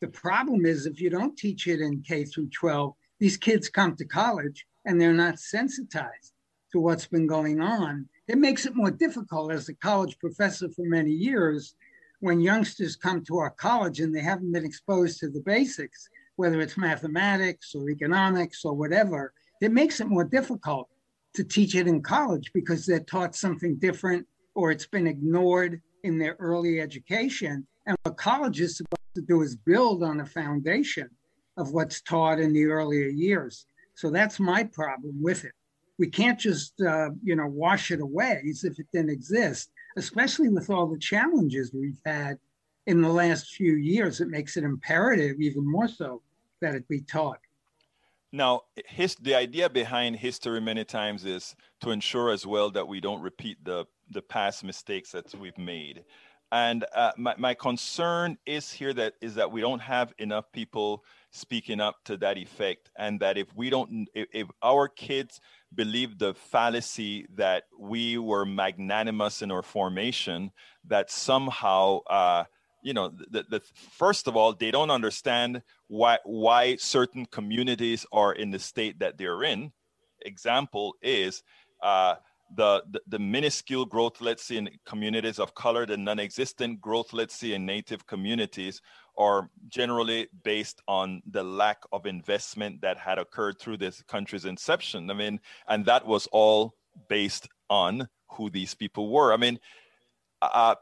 The 0.00 0.08
problem 0.08 0.66
is 0.66 0.86
if 0.86 1.00
you 1.00 1.08
don't 1.08 1.36
teach 1.36 1.68
it 1.68 1.80
in 1.80 2.02
K 2.02 2.24
through 2.24 2.50
12, 2.50 2.92
these 3.20 3.36
kids 3.36 3.68
come 3.68 3.94
to 3.96 4.04
college 4.04 4.66
and 4.84 5.00
they're 5.00 5.12
not 5.12 5.38
sensitized 5.38 6.32
to 6.72 6.80
what's 6.80 7.06
been 7.06 7.26
going 7.26 7.60
on, 7.60 8.08
it 8.26 8.38
makes 8.38 8.66
it 8.66 8.74
more 8.74 8.90
difficult 8.90 9.52
as 9.52 9.68
a 9.68 9.74
college 9.74 10.18
professor 10.18 10.68
for 10.70 10.84
many 10.86 11.10
years 11.10 11.74
when 12.20 12.40
youngsters 12.40 12.96
come 12.96 13.24
to 13.24 13.38
our 13.38 13.50
college 13.50 14.00
and 14.00 14.14
they 14.14 14.20
haven't 14.20 14.52
been 14.52 14.64
exposed 14.64 15.18
to 15.20 15.28
the 15.28 15.40
basics, 15.40 16.08
whether 16.36 16.60
it's 16.60 16.76
mathematics 16.76 17.74
or 17.74 17.90
economics 17.90 18.64
or 18.64 18.74
whatever, 18.74 19.32
it 19.60 19.72
makes 19.72 20.00
it 20.00 20.06
more 20.06 20.24
difficult 20.24 20.88
to 21.34 21.44
teach 21.44 21.74
it 21.74 21.86
in 21.86 22.02
college 22.02 22.50
because 22.54 22.86
they're 22.86 23.00
taught 23.00 23.34
something 23.34 23.76
different 23.76 24.26
or 24.54 24.70
it's 24.70 24.86
been 24.86 25.06
ignored 25.06 25.80
in 26.02 26.18
their 26.18 26.36
early 26.38 26.80
education. 26.80 27.66
And 27.86 27.96
what 28.02 28.16
college 28.16 28.60
is 28.60 28.76
supposed 28.76 29.14
to 29.14 29.22
do 29.22 29.42
is 29.42 29.56
build 29.56 30.02
on 30.02 30.20
a 30.20 30.26
foundation 30.26 31.08
of 31.56 31.72
what's 31.72 32.00
taught 32.02 32.40
in 32.40 32.52
the 32.52 32.66
earlier 32.66 33.08
years. 33.08 33.66
So 33.94 34.10
that's 34.10 34.40
my 34.40 34.64
problem 34.64 35.22
with 35.22 35.44
it. 35.44 35.52
We 35.98 36.08
can't 36.08 36.38
just, 36.38 36.80
uh, 36.80 37.10
you 37.22 37.36
know, 37.36 37.46
wash 37.46 37.90
it 37.90 38.00
away 38.00 38.42
as 38.48 38.64
if 38.64 38.78
it 38.78 38.86
didn't 38.92 39.10
exist, 39.10 39.70
especially 39.96 40.48
with 40.48 40.70
all 40.70 40.86
the 40.86 40.98
challenges 40.98 41.72
we've 41.72 42.00
had 42.04 42.38
in 42.86 43.02
the 43.02 43.08
last 43.08 43.54
few 43.54 43.74
years. 43.74 44.20
It 44.20 44.28
makes 44.28 44.56
it 44.56 44.64
imperative, 44.64 45.40
even 45.40 45.70
more 45.70 45.88
so, 45.88 46.22
that 46.60 46.74
it 46.74 46.88
be 46.88 47.00
taught. 47.00 47.40
Now, 48.32 48.62
his, 48.86 49.16
the 49.16 49.34
idea 49.34 49.68
behind 49.68 50.16
history 50.16 50.60
many 50.60 50.84
times 50.84 51.24
is 51.24 51.56
to 51.80 51.90
ensure 51.90 52.30
as 52.30 52.46
well 52.46 52.70
that 52.70 52.86
we 52.86 53.00
don't 53.00 53.20
repeat 53.20 53.64
the, 53.64 53.86
the 54.10 54.22
past 54.22 54.62
mistakes 54.62 55.10
that 55.12 55.34
we've 55.34 55.58
made. 55.58 56.04
And 56.52 56.84
uh, 56.94 57.12
my, 57.16 57.34
my 57.38 57.54
concern 57.54 58.36
is 58.44 58.72
here 58.72 58.92
that 58.94 59.14
is 59.20 59.36
that 59.36 59.50
we 59.52 59.60
don't 59.60 59.80
have 59.80 60.12
enough 60.18 60.50
people 60.52 61.04
speaking 61.30 61.80
up 61.80 61.96
to 62.04 62.16
that 62.16 62.36
effect 62.36 62.90
and 62.98 63.20
that 63.20 63.38
if 63.38 63.54
we 63.54 63.70
don't 63.70 64.08
if, 64.14 64.26
if, 64.32 64.48
our 64.62 64.88
kids 64.88 65.40
believe 65.74 66.18
the 66.18 66.34
fallacy 66.34 67.24
that 67.36 67.64
we 67.78 68.18
were 68.18 68.44
magnanimous 68.44 69.42
in 69.42 69.52
our 69.52 69.62
formation 69.62 70.50
that 70.88 71.08
somehow 71.08 72.00
uh, 72.10 72.42
you 72.82 72.92
know 72.92 73.12
the, 73.30 73.44
the 73.48 73.60
first 73.96 74.26
of 74.26 74.36
all 74.36 74.52
they 74.52 74.72
don't 74.72 74.90
understand 74.90 75.62
why 75.86 76.18
why 76.24 76.74
certain 76.76 77.26
communities 77.26 78.04
are 78.10 78.32
in 78.32 78.50
the 78.50 78.58
state 78.58 78.98
that 78.98 79.16
they're 79.16 79.44
in. 79.44 79.70
Example 80.22 80.96
is 81.00 81.44
uh, 81.80 82.16
the, 82.56 82.82
the, 83.06 83.18
minuscule 83.18 83.86
growth 83.86 84.20
let's 84.20 84.42
see 84.42 84.56
in 84.56 84.68
communities 84.84 85.38
of 85.38 85.54
color 85.54 85.86
the 85.86 85.96
non-existent 85.96 86.80
growth 86.80 87.12
let's 87.12 87.34
see 87.34 87.54
in 87.54 87.64
native 87.64 88.06
communities 88.06 88.82
are 89.20 89.50
generally 89.68 90.28
based 90.44 90.80
on 90.88 91.22
the 91.30 91.42
lack 91.42 91.82
of 91.92 92.06
investment 92.06 92.80
that 92.80 92.96
had 92.96 93.18
occurred 93.18 93.58
through 93.58 93.76
this 93.76 94.02
country's 94.08 94.46
inception. 94.46 95.10
I 95.10 95.14
mean, 95.14 95.40
and 95.68 95.84
that 95.84 96.06
was 96.06 96.26
all 96.32 96.74
based 97.08 97.46
on 97.68 98.08
who 98.28 98.48
these 98.48 98.74
people 98.74 99.10
were. 99.10 99.32
I 99.32 99.36
mean, 99.36 99.58
uh, 100.40 100.76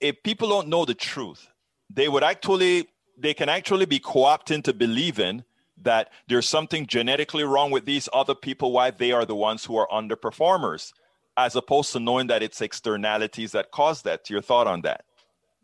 if 0.00 0.22
people 0.22 0.48
don't 0.48 0.68
know 0.68 0.84
the 0.86 0.94
truth, 0.94 1.46
they 1.90 2.08
would 2.08 2.24
actually, 2.24 2.88
they 3.18 3.34
can 3.34 3.50
actually 3.50 3.86
be 3.86 3.98
co-opted 3.98 4.54
into 4.54 4.72
believing 4.72 5.44
that 5.82 6.10
there's 6.28 6.48
something 6.48 6.86
genetically 6.86 7.44
wrong 7.44 7.70
with 7.70 7.84
these 7.84 8.08
other 8.12 8.34
people, 8.34 8.72
why 8.72 8.90
they 8.90 9.12
are 9.12 9.26
the 9.26 9.34
ones 9.34 9.64
who 9.64 9.76
are 9.76 9.88
underperformers, 9.88 10.92
as 11.36 11.56
opposed 11.56 11.92
to 11.92 12.00
knowing 12.00 12.26
that 12.28 12.42
it's 12.42 12.60
externalities 12.60 13.52
that 13.52 13.70
cause 13.70 14.02
that. 14.02 14.30
Your 14.30 14.42
thought 14.42 14.66
on 14.66 14.82
that? 14.82 15.04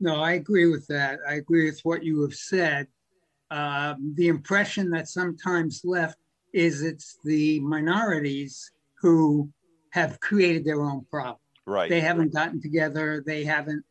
No, 0.00 0.16
I 0.22 0.32
agree 0.32 0.66
with 0.66 0.86
that. 0.88 1.20
I 1.28 1.34
agree 1.34 1.66
with 1.66 1.80
what 1.82 2.02
you 2.02 2.22
have 2.22 2.34
said. 2.34 2.86
Um, 3.50 4.14
the 4.16 4.28
impression 4.28 4.90
that 4.90 5.08
sometimes 5.08 5.82
left 5.84 6.16
is 6.52 6.82
it's 6.82 7.18
the 7.24 7.60
minorities 7.60 8.72
who 9.00 9.50
have 9.90 10.20
created 10.20 10.64
their 10.64 10.82
own 10.82 11.04
problem. 11.10 11.36
Right. 11.66 11.90
They 11.90 12.00
haven't 12.00 12.32
gotten 12.32 12.60
together. 12.60 13.22
They 13.24 13.44
haven't 13.44 13.84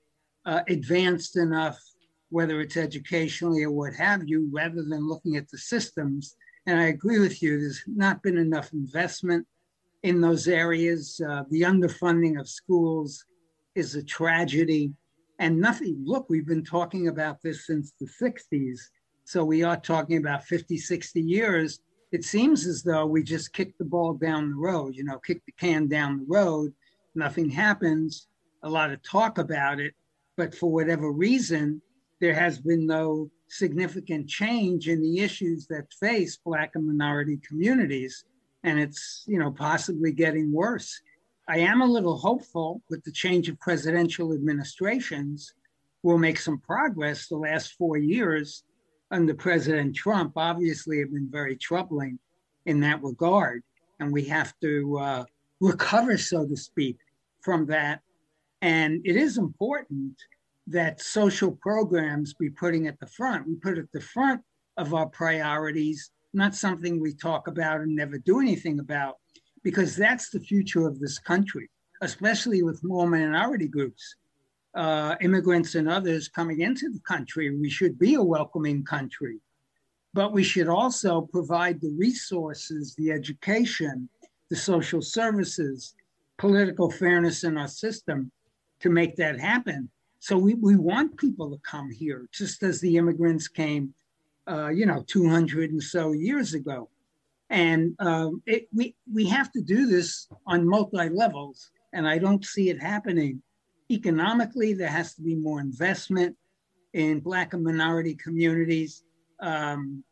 uh, 0.46 0.62
advanced 0.68 1.38
enough, 1.38 1.80
whether 2.30 2.60
it's 2.62 2.78
educationally 2.78 3.64
or 3.64 3.72
what 3.72 3.94
have 3.94 4.28
you, 4.28 4.50
rather 4.52 4.84
than 4.84 5.08
looking 5.08 5.36
at 5.36 5.50
the 5.50 5.58
systems. 5.58 6.36
And 6.66 6.80
I 6.80 6.86
agree 6.86 7.20
with 7.20 7.42
you. 7.42 7.60
There's 7.60 7.84
not 7.88 8.24
been 8.24 8.38
enough 8.38 8.74
investment 8.74 9.46
in 10.04 10.22
those 10.22 10.48
areas. 10.48 11.22
Uh, 11.28 11.44
the 11.50 11.62
underfunding 11.62 12.40
of 12.40 12.48
schools 12.48 13.26
is 13.76 13.96
a 13.96 14.04
tragedy 14.04 14.94
and 15.40 15.60
nothing. 15.60 16.02
Look, 16.06 16.30
we've 16.30 16.48
been 16.48 16.66
talking 16.66 17.08
about 17.08 17.42
this 17.42 17.66
since 17.66 17.94
the 18.00 18.08
60s. 18.22 18.80
So 19.24 19.44
we 19.44 19.64
are 19.64 19.78
talking 19.78 20.18
about 20.18 20.44
50, 20.44 20.78
60 20.78 21.22
years. 21.22 21.80
It 22.12 22.26
seems 22.26 22.66
as 22.66 22.84
though 22.84 23.06
we 23.06 23.24
just 23.24 23.54
kick 23.54 23.78
the 23.78 23.86
ball 23.86 24.14
down 24.14 24.50
the 24.50 24.56
road, 24.56 24.96
you 24.96 25.04
know, 25.04 25.20
kick 25.20 25.42
the 25.46 25.52
can 25.54 25.88
down 25.88 26.18
the 26.18 26.26
road. 26.28 26.74
Nothing 27.16 27.50
happens, 27.50 28.28
a 28.64 28.70
lot 28.70 28.92
of 28.92 29.02
talk 29.04 29.38
about 29.38 29.80
it. 29.80 29.94
But 30.36 30.56
for 30.56 30.72
whatever 30.72 31.12
reason, 31.12 31.82
there 32.20 32.34
has 32.34 32.60
been 32.60 32.86
no 32.86 33.30
significant 33.50 34.28
change 34.28 34.90
in 34.90 35.02
the 35.02 35.20
issues 35.20 35.68
that 35.68 35.94
face 36.00 36.38
Black 36.38 36.72
and 36.76 36.86
minority 36.86 37.40
communities. 37.48 38.26
And 38.64 38.80
it's, 38.80 39.24
you 39.28 39.40
know, 39.40 39.52
possibly 39.52 40.12
getting 40.12 40.52
worse. 40.52 41.02
I 41.48 41.60
am 41.60 41.82
a 41.82 41.86
little 41.86 42.18
hopeful 42.18 42.82
with 42.90 43.04
the 43.04 43.12
change 43.12 43.50
of 43.50 43.60
presidential 43.60 44.34
administrations. 44.34 45.54
We'll 46.04 46.18
make 46.18 46.40
some 46.40 46.60
progress. 46.60 47.28
The 47.28 47.38
last 47.38 47.74
four 47.78 47.98
years 47.98 48.64
under 49.12 49.34
President 49.34 49.96
Trump 49.96 50.34
obviously 50.36 51.00
have 51.00 51.12
been 51.12 51.30
very 51.32 51.56
troubling 51.56 52.20
in 52.66 52.82
that 52.82 53.02
regard. 53.02 53.64
And 54.00 54.12
we 54.14 54.26
have 54.26 54.54
to 54.62 55.00
uh, 55.00 55.24
recover, 55.60 56.18
so 56.18 56.46
to 56.46 56.56
speak, 56.56 56.98
from 57.42 57.66
that 57.68 58.02
And 58.62 59.02
it 59.06 59.16
is 59.16 59.38
important 59.38 60.16
that 60.68 61.02
social 61.02 61.52
programs 61.52 62.34
be 62.34 62.50
putting 62.50 62.88
at 62.88 63.00
the 63.00 63.08
front. 63.08 63.48
We 63.48 63.56
put 63.56 63.78
at 63.78 63.92
the 63.92 64.02
front 64.02 64.42
of 64.78 64.94
our 64.94 65.08
priorities, 65.08 66.12
not 66.34 66.56
something 66.56 67.00
we 67.00 67.14
talk 67.14 67.48
about 67.48 67.82
and 67.82 67.96
never 67.96 68.18
do 68.18 68.40
anything 68.40 68.80
about, 68.80 69.18
because 69.64 69.96
that's 69.96 70.30
the 70.30 70.40
future 70.40 70.88
of 70.88 71.00
this 71.00 71.20
country, 71.20 71.70
especially 72.02 72.64
with 72.64 72.84
more 72.84 73.08
minority 73.08 73.68
groups, 73.68 74.16
uh, 74.76 75.16
immigrants 75.22 75.76
and 75.76 75.90
others 75.90 76.28
coming 76.28 76.62
into 76.62 76.90
the 76.90 77.02
country. 77.08 77.56
We 77.56 77.70
should 77.70 77.98
be 77.98 78.14
a 78.14 78.24
welcoming 78.24 78.84
country, 78.84 79.40
but 80.14 80.32
we 80.32 80.44
should 80.44 80.68
also 80.68 81.22
provide 81.22 81.82
the 81.82 81.96
resources, 81.98 82.96
the 82.96 83.12
education, 83.12 84.08
the 84.50 84.56
social 84.56 85.02
services, 85.02 85.96
political 86.38 86.90
fairness 86.90 87.44
in 87.44 87.58
our 87.58 87.68
system 87.68 88.32
to 88.80 88.90
make 88.90 89.16
that 89.18 89.40
happen. 89.40 89.90
So 90.20 90.38
we, 90.38 90.54
we 90.54 90.76
want 90.76 91.18
people 91.18 91.50
to 91.52 91.58
come 91.64 91.92
here, 91.92 92.28
just 92.32 92.62
as 92.64 92.80
the 92.80 92.98
immigrants 92.98 93.48
came, 93.48 93.94
uh, 94.50 94.70
you 94.70 94.86
know, 94.86 95.04
200 95.08 95.72
and 95.72 95.84
so 95.84 96.12
years 96.12 96.54
ago. 96.54 96.90
And 97.50 97.96
um, 98.00 98.42
it, 98.46 98.68
we, 98.74 98.96
we 99.12 99.28
have 99.28 99.52
to 99.52 99.62
do 99.62 99.86
this 99.86 100.28
on 100.46 100.68
multi 100.68 101.10
levels, 101.10 101.72
and 101.94 102.08
I 102.08 102.18
don't 102.18 102.46
see 102.46 102.70
it 102.70 102.82
happening. 102.82 103.42
Economically, 103.92 104.74
there 104.74 104.90
has 104.90 105.16
to 105.16 105.22
be 105.22 105.36
more 105.36 105.60
investment 105.60 106.36
in 106.94 107.20
Black 107.20 107.54
and 107.54 107.64
minority 107.64 108.16
communities. 108.16 109.04
Um, 109.40 110.04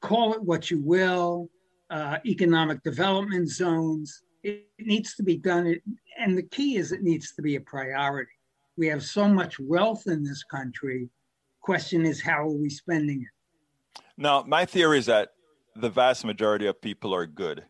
call 0.00 0.34
it 0.34 0.42
what 0.42 0.70
you 0.70 0.80
will, 0.80 1.48
uh, 1.90 2.18
economic 2.26 2.82
development 2.82 3.48
zones. 3.48 4.22
It, 4.42 4.66
it 4.78 4.86
needs 4.86 5.14
to 5.14 5.22
be 5.22 5.36
done. 5.36 5.66
It, 5.66 5.82
And 6.18 6.36
the 6.36 6.42
key 6.42 6.76
is 6.76 6.90
it 6.90 7.02
needs 7.02 7.34
to 7.34 7.42
be 7.42 7.56
a 7.56 7.60
priority. 7.60 8.32
We 8.76 8.88
have 8.88 9.04
so 9.04 9.28
much 9.28 9.60
wealth 9.60 10.04
in 10.06 10.24
this 10.24 10.42
country. 10.44 11.08
Question 11.60 12.04
is, 12.04 12.20
how 12.20 12.42
are 12.42 12.56
we 12.56 12.70
spending 12.70 13.22
it? 13.22 13.37
Now, 14.20 14.42
my 14.44 14.64
theory 14.64 14.98
is 14.98 15.06
that 15.06 15.28
the 15.76 15.88
vast 15.88 16.24
majority 16.24 16.66
of 16.66 16.80
people 16.80 17.14
are 17.14 17.24
good. 17.24 17.64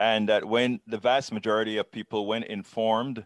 And 0.00 0.28
that 0.28 0.44
when 0.44 0.80
the 0.88 0.98
vast 0.98 1.32
majority 1.32 1.76
of 1.76 1.92
people, 1.92 2.26
when 2.26 2.42
informed, 2.42 3.24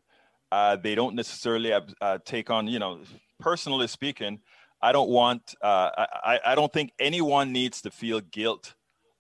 uh, 0.53 0.77
they 0.77 0.95
don't 0.95 1.15
necessarily 1.15 1.73
uh, 1.73 2.19
take 2.27 2.51
on, 2.51 2.69
you 2.69 2.79
know, 2.79 3.01
personally 3.41 3.87
speaking, 3.87 4.41
I 4.83 4.93
don't 4.93 5.09
want, 5.09 5.55
uh, 5.63 5.91
I, 5.97 6.41
I 6.45 6.55
don't 6.55 6.71
think 6.71 6.93
anyone 6.99 7.53
needs 7.53 7.81
to 7.83 7.91
feel 7.91 8.21
guilt 8.21 8.75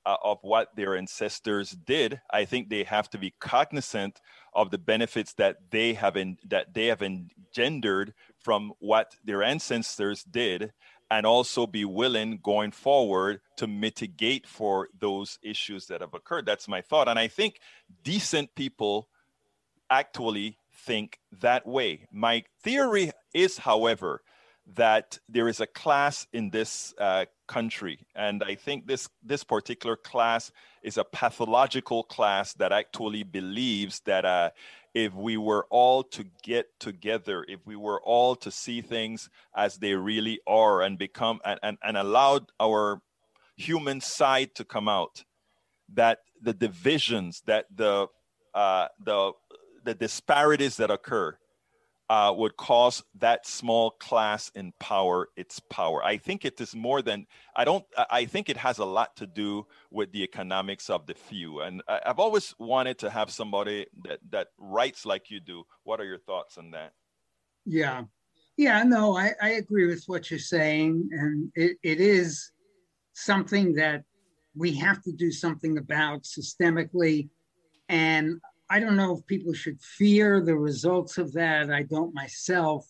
uh, 0.04 0.16
of 0.22 0.38
what 0.42 0.76
their 0.76 0.94
ancestors 0.94 1.70
did. 1.70 2.20
I 2.30 2.44
think 2.44 2.68
they 2.68 2.84
have 2.84 3.08
to 3.10 3.18
be 3.18 3.34
cognizant 3.40 4.20
of 4.52 4.70
the 4.70 4.78
benefits 4.78 5.32
that 5.34 5.56
they 5.70 5.94
have 5.94 6.18
in, 6.18 6.36
that 6.48 6.74
they 6.74 6.86
have 6.86 7.02
engendered 7.02 8.12
from 8.40 8.72
what 8.78 9.16
their 9.24 9.42
ancestors 9.42 10.22
did, 10.22 10.72
and 11.10 11.26
also 11.26 11.66
be 11.66 11.84
willing 11.84 12.38
going 12.42 12.70
forward 12.70 13.40
to 13.56 13.66
mitigate 13.66 14.46
for 14.46 14.88
those 14.98 15.38
issues 15.42 15.86
that 15.86 16.00
have 16.00 16.14
occurred. 16.14 16.46
That's 16.46 16.68
my 16.68 16.80
thought, 16.80 17.08
and 17.08 17.18
I 17.18 17.28
think 17.28 17.60
decent 18.02 18.54
people 18.54 19.08
actually 19.90 20.58
think 20.72 21.18
that 21.40 21.66
way. 21.66 22.06
My 22.12 22.44
theory 22.62 23.10
is, 23.32 23.58
however, 23.58 24.22
that 24.74 25.18
there 25.28 25.48
is 25.48 25.60
a 25.60 25.66
class 25.66 26.26
in 26.32 26.50
this 26.50 26.94
uh, 26.98 27.24
country, 27.46 28.06
and 28.14 28.42
I 28.42 28.54
think 28.54 28.86
this 28.86 29.08
this 29.22 29.44
particular 29.44 29.96
class 29.96 30.52
is 30.82 30.98
a 30.98 31.04
pathological 31.04 32.02
class 32.02 32.52
that 32.54 32.72
actually 32.72 33.22
believes 33.22 34.00
that 34.00 34.24
uh, 34.26 34.50
if 35.04 35.14
we 35.14 35.36
were 35.36 35.64
all 35.70 36.02
to 36.02 36.24
get 36.42 36.66
together, 36.80 37.44
if 37.48 37.60
we 37.64 37.76
were 37.76 38.00
all 38.02 38.34
to 38.34 38.50
see 38.50 38.80
things 38.80 39.30
as 39.54 39.76
they 39.76 39.94
really 39.94 40.40
are, 40.44 40.82
and 40.82 40.98
become 40.98 41.38
and, 41.44 41.60
and, 41.62 41.78
and 41.84 41.96
allowed 41.96 42.50
our 42.58 43.00
human 43.56 44.00
side 44.00 44.56
to 44.56 44.64
come 44.64 44.88
out, 44.88 45.24
that 45.94 46.18
the 46.42 46.52
divisions, 46.52 47.42
that 47.46 47.66
the 47.74 48.08
uh, 48.54 48.88
the 49.04 49.32
the 49.84 49.94
disparities 49.94 50.76
that 50.78 50.90
occur 50.90 51.38
uh, 52.10 52.32
would 52.34 52.56
cause 52.56 53.02
that 53.18 53.46
small 53.46 53.90
class 53.90 54.50
in 54.54 54.72
power 54.80 55.28
its 55.36 55.60
power. 55.60 56.02
I 56.02 56.16
think 56.16 56.44
it 56.44 56.60
is 56.60 56.74
more 56.74 57.02
than 57.02 57.26
I 57.54 57.64
don't. 57.64 57.84
I 58.10 58.24
think 58.24 58.48
it 58.48 58.56
has 58.56 58.78
a 58.78 58.84
lot 58.84 59.16
to 59.16 59.26
do 59.26 59.66
with 59.90 60.10
the 60.12 60.22
economics 60.22 60.88
of 60.88 61.06
the 61.06 61.14
few. 61.14 61.60
And 61.60 61.82
I, 61.86 62.00
have 62.06 62.18
always 62.18 62.54
wanted 62.58 62.98
to 62.98 63.10
have 63.10 63.30
somebody 63.30 63.86
that 64.04 64.20
that 64.30 64.48
writes 64.58 65.04
like 65.04 65.30
you 65.30 65.40
do. 65.40 65.64
What 65.84 66.00
are 66.00 66.04
your 66.04 66.18
thoughts 66.18 66.56
on 66.56 66.70
that? 66.70 66.92
Yeah, 67.66 68.04
yeah. 68.56 68.82
No, 68.84 69.16
I, 69.16 69.32
I 69.42 69.50
agree 69.50 69.86
with 69.86 70.04
what 70.06 70.30
you're 70.30 70.40
saying, 70.40 71.10
and 71.12 71.52
it, 71.54 71.76
it 71.82 72.00
is 72.00 72.52
something 73.12 73.74
that 73.74 74.04
we 74.56 74.74
have 74.74 75.02
to 75.02 75.12
do 75.12 75.30
something 75.30 75.76
about 75.76 76.22
systemically. 76.22 77.28
And 77.90 78.40
I 78.70 78.80
don't 78.80 78.96
know 78.96 79.16
if 79.16 79.26
people 79.26 79.54
should 79.54 79.80
fear 79.80 80.40
the 80.40 80.56
results 80.56 81.18
of 81.18 81.32
that. 81.32 81.70
I 81.70 81.82
don't 81.82 82.14
myself. 82.14 82.86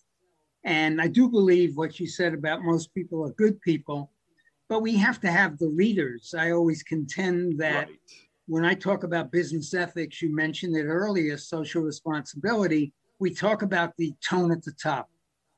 And 0.63 1.01
I 1.01 1.07
do 1.07 1.29
believe 1.29 1.77
what 1.77 1.99
you 1.99 2.07
said 2.07 2.33
about 2.33 2.63
most 2.63 2.93
people 2.93 3.25
are 3.25 3.31
good 3.31 3.61
people, 3.61 4.11
but 4.67 4.81
we 4.81 4.97
have 4.97 5.21
to 5.21 5.31
have 5.31 5.57
the 5.57 5.67
leaders. 5.67 6.35
I 6.37 6.51
always 6.51 6.83
contend 6.83 7.59
that 7.59 7.87
right. 7.87 7.97
when 8.47 8.65
I 8.65 8.73
talk 8.73 9.03
about 9.03 9.31
business 9.31 9.73
ethics, 9.73 10.21
you 10.21 10.35
mentioned 10.35 10.75
it 10.75 10.85
earlier, 10.85 11.37
social 11.37 11.81
responsibility, 11.81 12.93
we 13.19 13.33
talk 13.33 13.61
about 13.61 13.95
the 13.97 14.13
tone 14.21 14.51
at 14.51 14.63
the 14.63 14.73
top, 14.73 15.09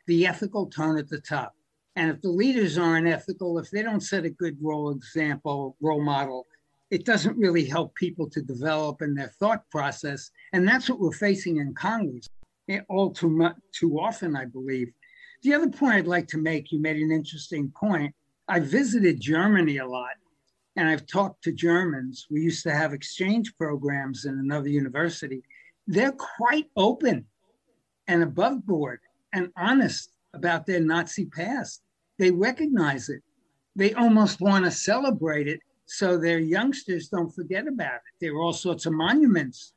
the 0.07 0.27
ethical 0.27 0.67
tone 0.67 0.97
at 0.97 1.09
the 1.09 1.21
top. 1.21 1.53
And 1.95 2.09
if 2.09 2.21
the 2.21 2.29
leaders 2.29 2.77
aren't 2.77 3.07
ethical, 3.07 3.59
if 3.59 3.69
they 3.69 3.83
don't 3.83 4.01
set 4.01 4.25
a 4.25 4.29
good 4.29 4.57
role 4.61 4.91
example, 4.91 5.75
role 5.81 6.01
model, 6.01 6.47
it 6.91 7.05
doesn't 7.05 7.37
really 7.37 7.65
help 7.65 7.95
people 7.95 8.29
to 8.29 8.41
develop 8.41 9.01
in 9.01 9.15
their 9.15 9.29
thought 9.39 9.67
process. 9.71 10.29
And 10.51 10.67
that's 10.67 10.89
what 10.89 10.99
we're 10.99 11.13
facing 11.13 11.57
in 11.57 11.73
Congress 11.73 12.27
eh, 12.69 12.81
all 12.89 13.11
too 13.11 13.29
much, 13.29 13.55
too 13.71 13.97
often, 13.97 14.35
I 14.35 14.45
believe. 14.45 14.91
The 15.41 15.53
other 15.53 15.69
point 15.69 15.95
I'd 15.95 16.07
like 16.07 16.27
to 16.27 16.37
make, 16.37 16.71
you 16.71 16.79
made 16.79 16.97
an 16.97 17.11
interesting 17.11 17.71
point. 17.75 18.13
I 18.47 18.59
visited 18.59 19.21
Germany 19.21 19.77
a 19.77 19.87
lot 19.87 20.11
and 20.75 20.87
I've 20.87 21.07
talked 21.07 21.43
to 21.45 21.53
Germans. 21.53 22.27
We 22.29 22.41
used 22.41 22.63
to 22.63 22.73
have 22.73 22.93
exchange 22.93 23.55
programs 23.57 24.25
in 24.25 24.37
another 24.37 24.69
university. 24.69 25.43
They're 25.87 26.13
quite 26.13 26.67
open 26.75 27.25
and 28.07 28.21
above 28.21 28.65
board 28.65 28.99
and 29.33 29.49
honest 29.57 30.11
about 30.33 30.65
their 30.65 30.81
Nazi 30.81 31.25
past. 31.25 31.81
They 32.19 32.31
recognize 32.31 33.07
it. 33.09 33.21
They 33.75 33.93
almost 33.93 34.41
want 34.41 34.65
to 34.65 34.71
celebrate 34.71 35.47
it 35.47 35.61
so 35.93 36.17
their 36.17 36.39
youngsters 36.39 37.09
don't 37.09 37.35
forget 37.35 37.67
about 37.67 37.95
it. 37.95 38.13
There 38.21 38.33
are 38.35 38.41
all 38.41 38.53
sorts 38.53 38.85
of 38.85 38.93
monuments 38.93 39.73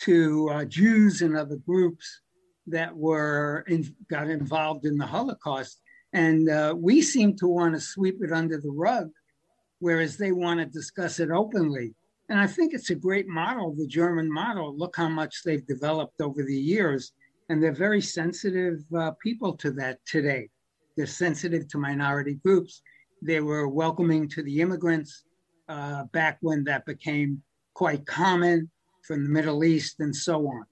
to 0.00 0.48
uh, 0.48 0.64
Jews 0.64 1.20
and 1.20 1.36
other 1.36 1.56
groups 1.56 2.22
that 2.68 2.96
were 2.96 3.66
in, 3.68 3.94
got 4.08 4.30
involved 4.30 4.86
in 4.86 4.96
the 4.96 5.04
Holocaust, 5.04 5.82
and 6.14 6.48
uh, 6.48 6.74
we 6.74 7.02
seem 7.02 7.36
to 7.36 7.46
want 7.46 7.74
to 7.74 7.80
sweep 7.82 8.16
it 8.22 8.32
under 8.32 8.58
the 8.58 8.70
rug, 8.70 9.10
whereas 9.80 10.16
they 10.16 10.32
want 10.32 10.58
to 10.58 10.64
discuss 10.64 11.20
it 11.20 11.30
openly. 11.30 11.94
And 12.30 12.40
I 12.40 12.46
think 12.46 12.72
it's 12.72 12.88
a 12.88 12.94
great 12.94 13.28
model, 13.28 13.74
the 13.74 13.86
German 13.86 14.32
model. 14.32 14.74
Look 14.74 14.96
how 14.96 15.10
much 15.10 15.42
they've 15.44 15.66
developed 15.66 16.22
over 16.22 16.44
the 16.44 16.56
years, 16.56 17.12
and 17.50 17.62
they're 17.62 17.72
very 17.72 18.00
sensitive 18.00 18.78
uh, 18.96 19.10
people 19.22 19.54
to 19.58 19.70
that 19.72 19.98
today. 20.06 20.48
They're 20.96 21.04
sensitive 21.04 21.68
to 21.68 21.78
minority 21.78 22.38
groups. 22.42 22.80
They 23.20 23.40
were 23.40 23.68
welcoming 23.68 24.30
to 24.30 24.42
the 24.42 24.62
immigrants 24.62 25.24
uh, 25.68 26.04
back 26.04 26.38
when 26.40 26.64
that 26.64 26.84
became 26.86 27.42
quite 27.74 28.06
common 28.06 28.70
from 29.02 29.24
the 29.24 29.30
Middle 29.30 29.64
East 29.64 30.00
and 30.00 30.14
so 30.14 30.46
on. 30.48 30.64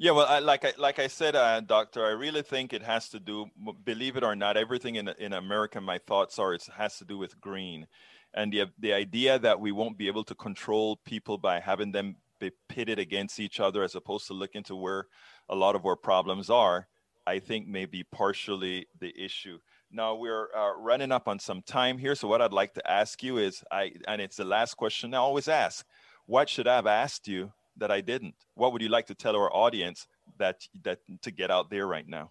Yeah, 0.00 0.12
well, 0.12 0.26
I, 0.26 0.38
like 0.38 0.64
I 0.64 0.72
like 0.78 1.00
I 1.00 1.08
said, 1.08 1.34
uh, 1.34 1.60
Doctor, 1.60 2.06
I 2.06 2.10
really 2.10 2.42
think 2.42 2.72
it 2.72 2.82
has 2.82 3.08
to 3.08 3.18
do. 3.18 3.46
Believe 3.84 4.16
it 4.16 4.22
or 4.22 4.36
not, 4.36 4.56
everything 4.56 4.94
in 4.94 5.08
in 5.18 5.32
America, 5.32 5.80
my 5.80 5.98
thoughts 5.98 6.38
are 6.38 6.54
it 6.54 6.64
has 6.76 6.98
to 6.98 7.04
do 7.04 7.18
with 7.18 7.40
green, 7.40 7.88
and 8.32 8.52
the 8.52 8.66
the 8.78 8.92
idea 8.92 9.40
that 9.40 9.58
we 9.58 9.72
won't 9.72 9.98
be 9.98 10.06
able 10.06 10.22
to 10.24 10.36
control 10.36 11.00
people 11.04 11.36
by 11.36 11.58
having 11.58 11.90
them 11.90 12.14
be 12.38 12.52
pitted 12.68 13.00
against 13.00 13.40
each 13.40 13.58
other, 13.58 13.82
as 13.82 13.96
opposed 13.96 14.28
to 14.28 14.34
look 14.34 14.52
to 14.52 14.76
where 14.76 15.06
a 15.48 15.56
lot 15.56 15.74
of 15.74 15.84
our 15.84 15.96
problems 15.96 16.48
are, 16.48 16.86
I 17.26 17.40
think 17.40 17.66
may 17.66 17.84
be 17.84 18.04
partially 18.04 18.86
the 19.00 19.12
issue. 19.20 19.58
Now 19.90 20.14
we're 20.14 20.48
uh, 20.54 20.74
running 20.76 21.12
up 21.12 21.28
on 21.28 21.38
some 21.38 21.62
time 21.62 21.98
here. 21.98 22.14
So 22.14 22.28
what 22.28 22.42
I'd 22.42 22.52
like 22.52 22.74
to 22.74 22.90
ask 22.90 23.22
you 23.22 23.38
is, 23.38 23.64
I 23.70 23.92
and 24.06 24.20
it's 24.20 24.36
the 24.36 24.44
last 24.44 24.74
question 24.74 25.14
I 25.14 25.18
always 25.18 25.48
ask: 25.48 25.86
What 26.26 26.48
should 26.48 26.68
I 26.68 26.76
have 26.76 26.86
asked 26.86 27.26
you 27.26 27.52
that 27.78 27.90
I 27.90 28.00
didn't? 28.00 28.34
What 28.54 28.72
would 28.72 28.82
you 28.82 28.88
like 28.88 29.06
to 29.06 29.14
tell 29.14 29.34
our 29.34 29.54
audience 29.54 30.06
that 30.38 30.66
that 30.82 31.00
to 31.22 31.30
get 31.30 31.50
out 31.50 31.70
there 31.70 31.86
right 31.86 32.06
now? 32.06 32.30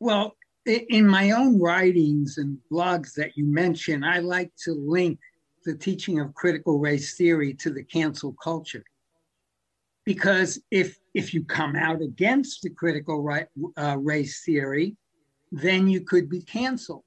Well, 0.00 0.36
in 0.66 1.06
my 1.06 1.30
own 1.30 1.60
writings 1.60 2.38
and 2.38 2.58
blogs 2.70 3.14
that 3.14 3.36
you 3.36 3.44
mentioned, 3.44 4.04
I 4.04 4.18
like 4.18 4.50
to 4.64 4.72
link 4.72 5.18
the 5.64 5.74
teaching 5.76 6.20
of 6.20 6.34
critical 6.34 6.78
race 6.78 7.16
theory 7.16 7.54
to 7.54 7.70
the 7.70 7.82
cancel 7.82 8.32
culture. 8.42 8.84
Because 10.04 10.60
if 10.70 10.98
if 11.14 11.34
you 11.34 11.44
come 11.44 11.76
out 11.76 12.00
against 12.02 12.62
the 12.62 12.70
critical 12.70 13.22
right, 13.22 13.46
uh, 13.76 13.96
race 13.98 14.42
theory, 14.44 14.96
then 15.52 15.88
you 15.88 16.02
could 16.02 16.28
be 16.28 16.42
canceled 16.42 17.04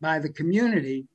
by 0.00 0.18
the 0.18 0.28
community, 0.28 1.06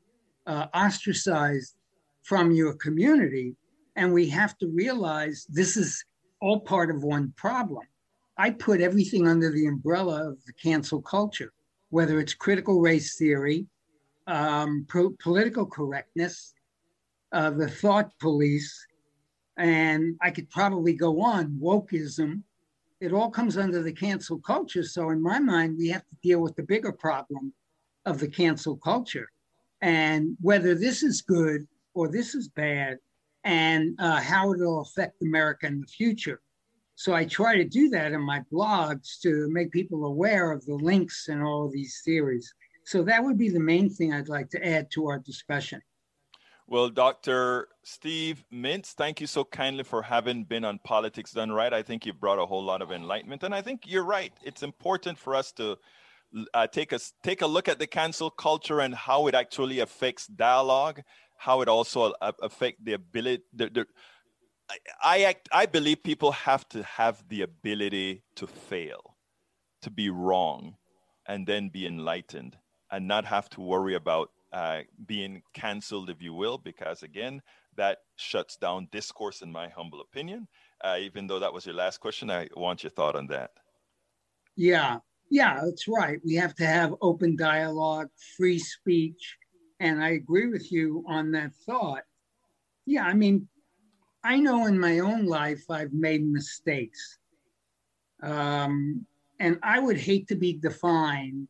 uh, 0.48 0.68
ostracized 0.74 1.76
from 2.24 2.52
your 2.52 2.74
community. 2.74 3.56
And 3.96 4.14
we 4.14 4.30
have 4.30 4.58
to 4.60 4.68
realize 4.68 5.46
this 5.50 5.78
is 5.78 6.04
all 6.42 6.62
part 6.62 6.90
of 6.90 7.04
one 7.04 7.34
problem. 7.36 7.84
I 8.38 8.52
put 8.52 8.80
everything 8.80 9.28
under 9.28 9.52
the 9.52 9.66
umbrella 9.66 10.30
of 10.30 10.38
the 10.46 10.54
cancel 10.54 11.02
culture, 11.02 11.52
whether 11.90 12.20
it's 12.20 12.34
critical 12.34 12.80
race 12.80 13.18
theory, 13.18 13.68
um, 14.28 14.86
pro- 14.88 15.16
political 15.22 15.66
correctness, 15.66 16.54
uh, 17.34 17.50
the 17.50 17.68
thought 17.68 18.12
police, 18.20 18.74
and 19.58 20.16
I 20.22 20.32
could 20.32 20.50
probably 20.50 20.94
go 20.94 21.22
on, 21.22 21.60
wokeism. 21.62 22.44
It 23.02 23.14
all 23.14 23.30
comes 23.30 23.58
under 23.58 23.82
the 23.82 23.94
cancel 23.94 24.40
culture. 24.40 24.84
So, 24.84 25.10
in 25.10 25.22
my 25.22 25.40
mind, 25.40 25.78
we 25.78 25.88
have 25.90 26.06
to 26.08 26.16
deal 26.22 26.42
with 26.42 26.56
the 26.56 26.64
bigger 26.64 26.92
problem 26.92 27.54
of 28.06 28.20
the 28.20 28.28
cancel 28.28 28.76
culture 28.78 29.30
and 29.82 30.36
whether 30.42 30.76
this 30.76 31.04
is 31.04 31.22
good 31.22 31.68
or 31.94 32.10
this 32.10 32.36
is 32.36 32.50
bad 32.50 32.98
and 33.44 33.96
uh, 34.00 34.20
how 34.20 34.54
it'll 34.54 34.82
affect 34.82 35.22
America 35.22 35.68
in 35.68 35.80
the 35.82 35.88
future. 35.88 36.42
So 36.96 37.14
I 37.14 37.24
try 37.24 37.56
to 37.56 37.64
do 37.64 37.90
that 37.90 38.12
in 38.12 38.22
my 38.22 38.42
blogs 38.52 39.22
to 39.22 39.48
make 39.50 39.72
people 39.72 40.06
aware 40.06 40.52
of 40.52 40.66
the 40.66 40.76
links 40.76 41.30
and 41.30 41.42
all 41.42 41.70
these 41.70 42.02
theories. 42.04 42.54
So 42.84 43.04
that 43.04 43.24
would 43.24 43.38
be 43.38 43.50
the 43.50 43.60
main 43.60 43.90
thing 43.90 44.12
I'd 44.12 44.28
like 44.28 44.50
to 44.50 44.68
add 44.68 44.92
to 44.92 45.08
our 45.08 45.20
discussion. 45.20 45.82
Well, 46.72 46.90
Dr. 46.90 47.68
Steve 47.82 48.46
Mintz, 48.54 48.94
thank 48.94 49.20
you 49.20 49.26
so 49.26 49.44
kindly 49.44 49.84
for 49.84 50.04
having 50.04 50.44
been 50.44 50.64
on 50.64 50.78
Politics 50.84 51.32
Done 51.32 51.52
Right. 51.52 51.74
I 51.74 51.82
think 51.82 52.06
you 52.06 52.14
brought 52.14 52.38
a 52.38 52.46
whole 52.46 52.64
lot 52.64 52.84
of 52.84 52.92
enlightenment. 52.92 53.42
And 53.42 53.56
I 53.56 53.64
think 53.64 53.86
you're 53.88 54.04
right. 54.04 54.32
It's 54.44 54.62
important 54.62 55.18
for 55.18 55.34
us 55.34 55.52
to 55.54 55.80
uh, 56.54 56.68
take, 56.68 56.92
a, 56.92 57.00
take 57.24 57.42
a 57.42 57.48
look 57.48 57.68
at 57.68 57.80
the 57.80 57.88
cancel 57.88 58.30
culture 58.30 58.82
and 58.82 58.94
how 58.94 59.26
it 59.26 59.34
actually 59.34 59.80
affects 59.80 60.28
dialogue, 60.28 61.02
how 61.38 61.62
it 61.62 61.68
also 61.68 62.14
uh, 62.22 62.34
affects 62.44 62.82
the 62.84 62.94
ability, 62.94 63.42
the, 63.52 63.70
the, 63.70 63.86
I 65.04 65.24
act, 65.24 65.50
I 65.52 65.66
believe 65.66 66.04
people 66.04 66.34
have 66.34 66.70
to 66.70 66.84
have 66.84 67.24
the 67.30 67.42
ability 67.42 68.22
to 68.36 68.46
fail, 68.46 69.16
to 69.82 69.90
be 69.90 70.12
wrong, 70.12 70.76
and 71.28 71.48
then 71.48 71.70
be 71.70 71.88
enlightened, 71.88 72.60
and 72.92 73.08
not 73.08 73.26
have 73.26 73.50
to 73.52 73.62
worry 73.62 73.96
about 73.96 74.30
uh, 74.52 74.82
being 75.06 75.42
canceled, 75.54 76.10
if 76.10 76.22
you 76.22 76.34
will, 76.34 76.58
because 76.58 77.04
again, 77.04 77.42
that 77.76 78.00
shuts 78.16 78.58
down 78.58 78.88
discourse, 78.92 79.42
in 79.42 79.52
my 79.52 79.70
humble 79.70 80.02
opinion. 80.02 80.48
Uh, 80.84 80.98
even 81.00 81.28
though 81.28 81.40
that 81.40 81.54
was 81.54 81.66
your 81.66 81.76
last 81.76 82.00
question, 82.00 82.30
I 82.30 82.48
want 82.56 82.84
your 82.84 82.90
thought 82.90 83.16
on 83.16 83.28
that. 83.28 83.52
Yeah, 84.56 84.98
yeah, 85.30 85.62
that's 85.64 85.88
right. 85.88 86.20
We 86.26 86.36
have 86.36 86.56
to 86.56 86.66
have 86.66 86.96
open 87.02 87.36
dialogue, 87.36 88.10
free 88.38 88.60
speech, 88.60 89.38
and 89.80 90.04
I 90.04 90.10
agree 90.10 90.48
with 90.48 90.72
you 90.72 91.04
on 91.08 91.32
that 91.32 91.54
thought. 91.66 92.04
Yeah, 92.86 93.04
I 93.04 93.14
mean, 93.14 93.48
I 94.24 94.38
know 94.38 94.66
in 94.66 94.80
my 94.80 95.00
own 95.00 95.26
life 95.26 95.64
I've 95.70 95.94
made 95.94 96.26
mistakes. 96.26 97.20
Um, 98.22 99.06
and 99.40 99.60
I 99.64 99.80
would 99.80 99.98
hate 99.98 100.28
to 100.28 100.36
be 100.36 100.54
defined 100.54 101.48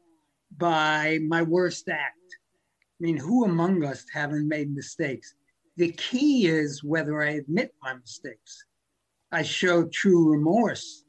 by 0.56 1.20
my 1.28 1.42
worst 1.42 1.90
act. 1.90 2.39
I 3.00 3.04
mean, 3.04 3.18
who 3.18 3.46
among 3.46 3.84
us 3.84 4.06
haven't 4.12 4.48
made 4.48 4.74
mistakes? 4.74 5.34
The 5.78 5.92
key 5.94 6.48
is 6.48 6.84
whether 6.84 7.24
I 7.24 7.32
admit 7.32 7.74
my 7.82 7.94
mistakes. 7.94 8.66
I 9.32 9.44
show 9.44 9.88
true 9.88 10.32
remorse 10.32 11.06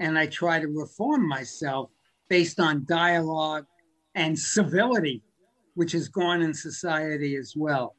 and 0.00 0.18
I 0.18 0.26
try 0.26 0.58
to 0.58 0.66
reform 0.66 1.28
myself 1.28 1.90
based 2.28 2.58
on 2.58 2.86
dialogue 2.88 3.66
and 4.14 4.36
civility, 4.36 5.22
which 5.74 5.94
is 5.94 6.08
gone 6.08 6.42
in 6.42 6.52
society 6.52 7.36
as 7.36 7.54
well. 7.56 7.94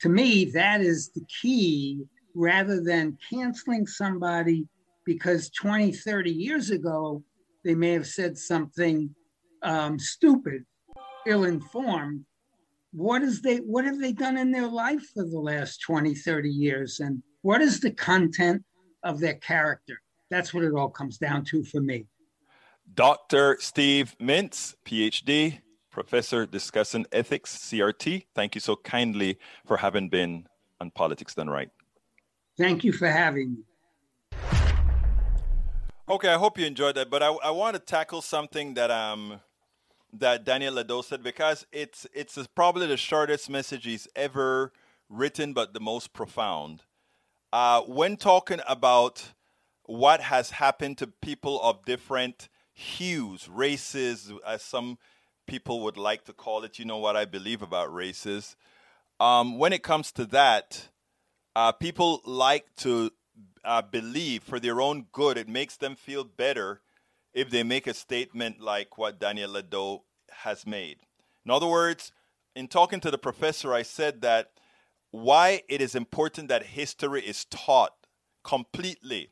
To 0.00 0.08
me, 0.08 0.44
that 0.52 0.80
is 0.80 1.10
the 1.10 1.24
key 1.42 2.04
rather 2.34 2.80
than 2.80 3.18
canceling 3.30 3.86
somebody 3.86 4.68
because 5.04 5.50
20, 5.50 5.92
30 5.92 6.30
years 6.30 6.70
ago, 6.70 7.22
they 7.64 7.74
may 7.74 7.92
have 7.92 8.06
said 8.06 8.38
something 8.38 9.14
um, 9.62 9.98
stupid, 9.98 10.64
ill 11.26 11.44
informed. 11.44 12.24
What 12.94 13.22
is 13.22 13.42
they 13.42 13.56
what 13.56 13.84
have 13.84 13.98
they 13.98 14.12
done 14.12 14.36
in 14.36 14.52
their 14.52 14.68
life 14.68 15.02
for 15.14 15.24
the 15.24 15.40
last 15.40 15.78
20, 15.78 16.14
30 16.14 16.48
years? 16.48 17.00
And 17.00 17.22
what 17.42 17.60
is 17.60 17.80
the 17.80 17.90
content 17.90 18.62
of 19.02 19.18
their 19.18 19.34
character? 19.34 20.00
That's 20.30 20.54
what 20.54 20.62
it 20.62 20.72
all 20.72 20.90
comes 20.90 21.18
down 21.18 21.44
to 21.46 21.64
for 21.64 21.80
me. 21.80 22.06
Dr. 22.94 23.56
Steve 23.58 24.14
Mintz, 24.20 24.76
PhD, 24.86 25.60
professor 25.90 26.46
discussing 26.46 27.04
ethics, 27.10 27.58
CRT. 27.58 28.26
Thank 28.32 28.54
you 28.54 28.60
so 28.60 28.76
kindly 28.76 29.38
for 29.66 29.78
having 29.78 30.08
been 30.08 30.46
on 30.80 30.92
Politics 30.92 31.34
Done 31.34 31.50
Right. 31.50 31.70
Thank 32.56 32.84
you 32.84 32.92
for 32.92 33.08
having 33.08 33.54
me. 33.54 34.38
Okay, 36.08 36.28
I 36.28 36.38
hope 36.38 36.58
you 36.58 36.66
enjoyed 36.66 36.94
that. 36.94 37.10
But 37.10 37.24
I, 37.24 37.32
I 37.42 37.50
want 37.50 37.74
to 37.74 37.80
tackle 37.80 38.22
something 38.22 38.74
that 38.74 38.92
um 38.92 39.40
that 40.18 40.44
Daniel 40.44 40.74
Ledo 40.74 41.04
said 41.04 41.22
because 41.22 41.66
it's 41.72 42.06
it's 42.12 42.38
probably 42.54 42.86
the 42.86 42.96
shortest 42.96 43.50
message 43.50 43.84
he's 43.84 44.08
ever 44.14 44.72
written, 45.08 45.52
but 45.52 45.74
the 45.74 45.80
most 45.80 46.12
profound. 46.12 46.82
Uh, 47.52 47.82
when 47.82 48.16
talking 48.16 48.60
about 48.68 49.32
what 49.84 50.20
has 50.20 50.50
happened 50.50 50.98
to 50.98 51.06
people 51.06 51.60
of 51.62 51.84
different 51.84 52.48
hues, 52.72 53.48
races, 53.48 54.32
as 54.46 54.62
some 54.62 54.98
people 55.46 55.80
would 55.80 55.96
like 55.96 56.24
to 56.24 56.32
call 56.32 56.64
it, 56.64 56.78
you 56.78 56.84
know 56.84 56.98
what 56.98 57.16
I 57.16 57.24
believe 57.24 57.62
about 57.62 57.94
races. 57.94 58.56
Um, 59.20 59.58
when 59.58 59.72
it 59.72 59.82
comes 59.82 60.10
to 60.12 60.24
that, 60.26 60.88
uh, 61.54 61.72
people 61.72 62.20
like 62.24 62.74
to 62.76 63.10
uh, 63.64 63.82
believe 63.82 64.42
for 64.42 64.58
their 64.58 64.80
own 64.80 65.06
good. 65.12 65.38
It 65.38 65.48
makes 65.48 65.76
them 65.76 65.94
feel 65.94 66.24
better 66.24 66.80
if 67.34 67.50
they 67.50 67.62
make 67.62 67.86
a 67.86 67.94
statement 67.94 68.60
like 68.60 68.96
what 68.96 69.18
Daniel 69.18 69.50
Ledo 69.50 70.02
has 70.30 70.66
made. 70.66 70.98
In 71.44 71.50
other 71.50 71.66
words, 71.66 72.12
in 72.54 72.68
talking 72.68 73.00
to 73.00 73.10
the 73.10 73.18
professor, 73.18 73.74
I 73.74 73.82
said 73.82 74.22
that 74.22 74.52
why 75.10 75.62
it 75.68 75.80
is 75.80 75.94
important 75.94 76.48
that 76.48 76.64
history 76.66 77.22
is 77.22 77.44
taught 77.46 77.92
completely 78.42 79.30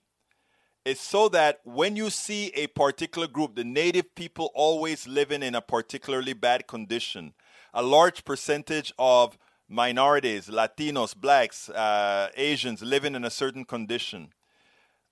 is 0.85 1.01
so 1.01 1.29
that 1.29 1.61
when 1.65 1.95
you 1.95 2.11
see 2.11 2.49
a 2.55 2.67
particular 2.69 3.29
group, 3.29 3.55
the 3.55 3.65
native 3.65 4.15
people 4.15 4.51
always 4.55 5.07
living 5.07 5.43
in 5.43 5.55
a 5.55 5.61
particularly 5.61 6.33
bad 6.33 6.67
condition, 6.67 7.35
a 7.73 7.83
large 7.83 8.25
percentage 8.25 8.93
of 8.99 9.39
minorities, 9.69 10.49
Latinos, 10.49 11.17
blacks, 11.17 11.69
uh, 11.71 12.29
Asians 12.37 12.83
living 12.83 13.15
in 13.15 13.25
a 13.25 13.31
certain 13.31 13.65
condition, 13.65 14.33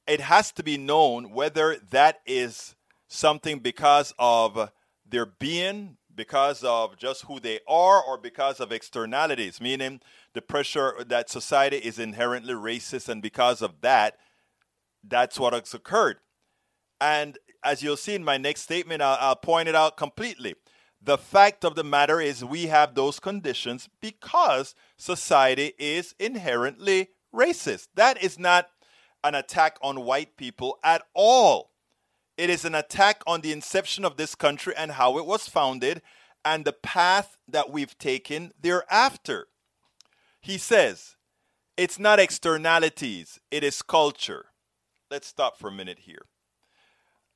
it 0.06 0.20
has 0.20 0.50
to 0.52 0.62
be 0.62 0.76
known 0.76 1.30
whether 1.30 1.76
that 1.90 2.20
is 2.26 2.74
something 3.10 3.58
because 3.58 4.14
of 4.18 4.70
their 5.06 5.26
being, 5.26 5.96
because 6.14 6.62
of 6.62 6.96
just 6.96 7.24
who 7.24 7.40
they 7.40 7.58
are, 7.68 8.02
or 8.02 8.16
because 8.16 8.60
of 8.60 8.72
externalities, 8.72 9.60
meaning 9.60 10.00
the 10.32 10.40
pressure 10.40 10.94
that 11.06 11.28
society 11.28 11.76
is 11.78 11.98
inherently 11.98 12.54
racist, 12.54 13.08
and 13.08 13.20
because 13.20 13.60
of 13.60 13.80
that, 13.80 14.16
that's 15.02 15.38
what 15.38 15.52
has 15.52 15.74
occurred. 15.74 16.18
And 17.00 17.36
as 17.64 17.82
you'll 17.82 17.96
see 17.96 18.14
in 18.14 18.24
my 18.24 18.38
next 18.38 18.62
statement, 18.62 19.02
I'll, 19.02 19.18
I'll 19.20 19.36
point 19.36 19.68
it 19.68 19.74
out 19.74 19.96
completely. 19.96 20.54
The 21.02 21.18
fact 21.18 21.64
of 21.64 21.74
the 21.74 21.84
matter 21.84 22.20
is, 22.20 22.44
we 22.44 22.66
have 22.66 22.94
those 22.94 23.18
conditions 23.18 23.88
because 24.00 24.74
society 24.96 25.72
is 25.78 26.14
inherently 26.20 27.08
racist. 27.34 27.88
That 27.94 28.22
is 28.22 28.38
not 28.38 28.68
an 29.24 29.34
attack 29.34 29.78
on 29.82 30.04
white 30.04 30.36
people 30.36 30.78
at 30.84 31.02
all. 31.14 31.69
It 32.36 32.50
is 32.50 32.64
an 32.64 32.74
attack 32.74 33.22
on 33.26 33.40
the 33.40 33.52
inception 33.52 34.04
of 34.04 34.16
this 34.16 34.34
country 34.34 34.74
and 34.76 34.92
how 34.92 35.18
it 35.18 35.26
was 35.26 35.48
founded 35.48 36.02
and 36.44 36.64
the 36.64 36.72
path 36.72 37.36
that 37.46 37.70
we've 37.70 37.98
taken 37.98 38.52
thereafter. 38.60 39.48
He 40.40 40.56
says, 40.56 41.16
it's 41.76 41.98
not 41.98 42.18
externalities, 42.18 43.38
it 43.50 43.62
is 43.62 43.82
culture. 43.82 44.46
Let's 45.10 45.26
stop 45.26 45.58
for 45.58 45.68
a 45.68 45.72
minute 45.72 46.00
here. 46.00 46.26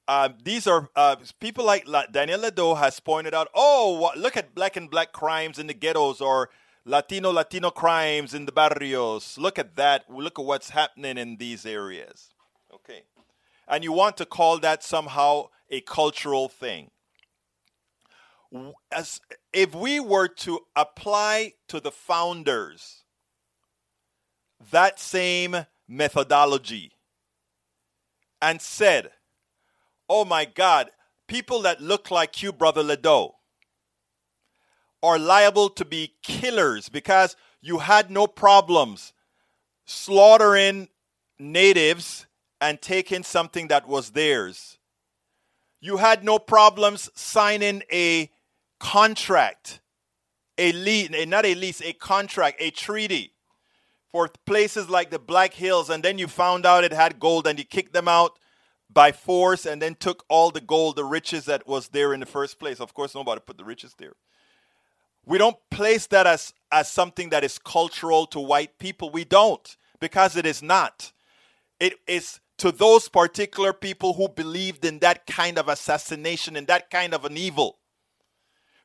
Uh, 0.07 0.29
these 0.43 0.67
are 0.67 0.91
uh, 0.95 1.17
people 1.41 1.65
like 1.65 1.89
La- 1.89 2.07
Daniel 2.07 2.41
Ledo 2.41 2.77
has 2.77 3.01
pointed 3.01 3.35
out. 3.35 3.49
Oh, 3.55 3.99
what, 3.99 4.19
look 4.19 4.37
at 4.37 4.55
black 4.55 4.77
and 4.77 4.91
black 4.91 5.13
crimes 5.13 5.59
in 5.59 5.67
the 5.67 5.75
ghettos, 5.75 6.21
or 6.21 6.51
Latino 6.85 7.31
Latino 7.31 7.71
crimes 7.71 8.35
in 8.35 8.45
the 8.45 8.53
barrios. 8.53 9.39
Look 9.39 9.59
at 9.59 9.77
that. 9.77 10.05
Look 10.11 10.39
at 10.39 10.45
what's 10.45 10.71
happening 10.71 11.17
in 11.17 11.39
these 11.39 11.65
areas. 11.65 12.35
Okay, 12.73 13.05
and 13.69 13.85
you 13.85 13.93
want 13.93 14.17
to 14.19 14.27
call 14.27 14.59
that 14.59 14.83
somehow 14.83 15.49
a 15.71 15.81
cultural 15.81 16.49
thing. 16.49 16.91
As 18.93 19.21
if 19.53 19.75
we 19.75 19.99
were 19.99 20.29
to 20.29 20.61
apply 20.77 21.55
to 21.69 21.81
the 21.81 21.91
founders 21.91 23.03
that 24.71 25.01
same 25.01 25.67
methodology 25.89 26.93
and 28.41 28.61
said, 28.61 29.11
Oh 30.09 30.25
my 30.25 30.45
God, 30.45 30.91
people 31.27 31.63
that 31.63 31.81
look 31.81 32.11
like 32.11 32.43
you, 32.43 32.53
Brother 32.53 32.83
Ledo, 32.83 33.33
are 35.03 35.19
liable 35.19 35.69
to 35.71 35.85
be 35.85 36.15
killers 36.23 36.89
because 36.89 37.37
you 37.61 37.79
had 37.79 38.11
no 38.11 38.27
problems 38.27 39.13
slaughtering 39.85 40.89
natives 41.39 42.27
and 42.61 42.81
taking 42.81 43.23
something 43.23 43.69
that 43.69 43.87
was 43.89 44.11
theirs. 44.11 44.79
You 45.81 45.99
had 45.99 46.25
no 46.25 46.39
problems 46.39 47.11
signing 47.15 47.83
a 47.93 48.31
contract, 48.81 49.81
a 50.57 50.73
lease, 50.73 51.11
eh, 51.13 51.25
not 51.25 51.45
a 51.45 51.55
lease, 51.55 51.83
a 51.83 51.93
contract, 51.93 52.57
a 52.61 52.71
treaty 52.71 53.35
for 54.11 54.31
places 54.47 54.89
like 54.89 55.11
the 55.11 55.19
Black 55.19 55.55
Hills, 55.55 55.91
and 55.91 56.03
then 56.03 56.19
you 56.19 56.29
found 56.29 56.65
out 56.65 56.85
it 56.85 56.93
had 56.93 57.19
gold 57.19 57.47
and 57.47 57.59
you 57.59 57.65
kicked 57.65 57.93
them 57.93 58.09
out 58.09 58.39
by 58.89 59.11
force 59.11 59.67
and 59.67 59.83
then 59.83 59.97
took 59.97 60.25
all 60.29 60.51
the 60.51 60.61
gold, 60.61 60.97
the 60.97 61.05
riches 61.05 61.47
that 61.47 61.67
was 61.67 61.89
there 61.89 62.15
in 62.15 62.21
the 62.21 62.27
first 62.27 62.61
place. 62.61 62.81
Of 62.81 62.95
course, 62.95 63.15
nobody 63.15 63.41
put 63.45 63.59
the 63.59 63.65
riches 63.65 63.95
there. 63.99 64.13
We 65.27 65.39
don't 65.39 65.57
place 65.71 66.07
that 66.09 66.27
as, 66.27 66.53
as 66.71 66.89
something 66.89 67.31
that 67.31 67.45
is 67.45 67.59
cultural 67.59 68.27
to 68.29 68.41
white 68.41 68.79
people. 68.79 69.11
We 69.11 69.25
don't, 69.25 69.77
because 69.99 70.37
it 70.37 70.47
is 70.47 70.63
not. 70.63 71.13
It 71.81 71.95
is 72.07 72.41
to 72.59 72.71
those 72.71 73.09
particular 73.09 73.73
people 73.73 74.15
who 74.15 74.29
believed 74.29 74.85
in 74.85 75.01
that 75.01 75.27
kind 75.27 75.59
of 75.59 75.69
assassination 75.69 76.57
and 76.57 76.67
that 76.67 76.91
kind 76.91 77.15
of 77.15 77.25
an 77.25 77.37
evil. 77.37 77.79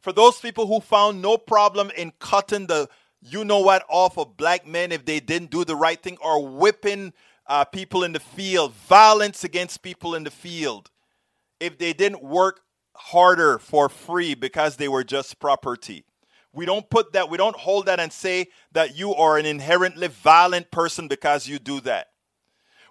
For 0.02 0.12
those 0.12 0.40
people 0.40 0.68
who 0.68 0.80
found 0.80 1.22
no 1.22 1.38
problem 1.38 1.92
in 1.96 2.14
cutting 2.20 2.68
the 2.68 2.90
you 3.22 3.44
know 3.44 3.60
what 3.60 3.86
off 3.90 4.18
of 4.18 4.38
black 4.38 4.66
men 4.66 4.92
if 4.92 5.06
they 5.06 5.20
didn't 5.20 5.52
do 5.52 5.66
the 5.66 5.76
right 5.76 6.02
thing 6.02 6.18
or 6.24 6.48
whipping 6.48 7.14
uh, 7.48 7.66
people 7.66 8.04
in 8.04 8.14
the 8.14 8.20
field, 8.20 8.74
violence 8.74 9.44
against 9.44 9.82
people 9.82 10.16
in 10.16 10.24
the 10.24 10.32
field, 10.32 10.90
if 11.60 11.78
they 11.78 11.94
didn't 11.94 12.24
work 12.24 12.62
harder 12.96 13.60
for 13.60 13.90
free 13.90 14.36
because 14.36 14.78
they 14.78 14.88
were 14.88 15.04
just 15.04 15.40
property. 15.40 16.06
We 16.54 16.66
don't 16.66 16.90
put 16.90 17.14
that, 17.14 17.30
we 17.30 17.38
don't 17.38 17.56
hold 17.56 17.86
that 17.88 18.00
and 18.00 18.12
say 18.12 18.48
that 18.72 18.98
you 18.98 19.14
are 19.14 19.38
an 19.38 19.46
inherently 19.46 20.08
violent 20.08 20.72
person 20.72 21.08
because 21.08 21.48
you 21.48 21.60
do 21.60 21.80
that. 21.82 22.09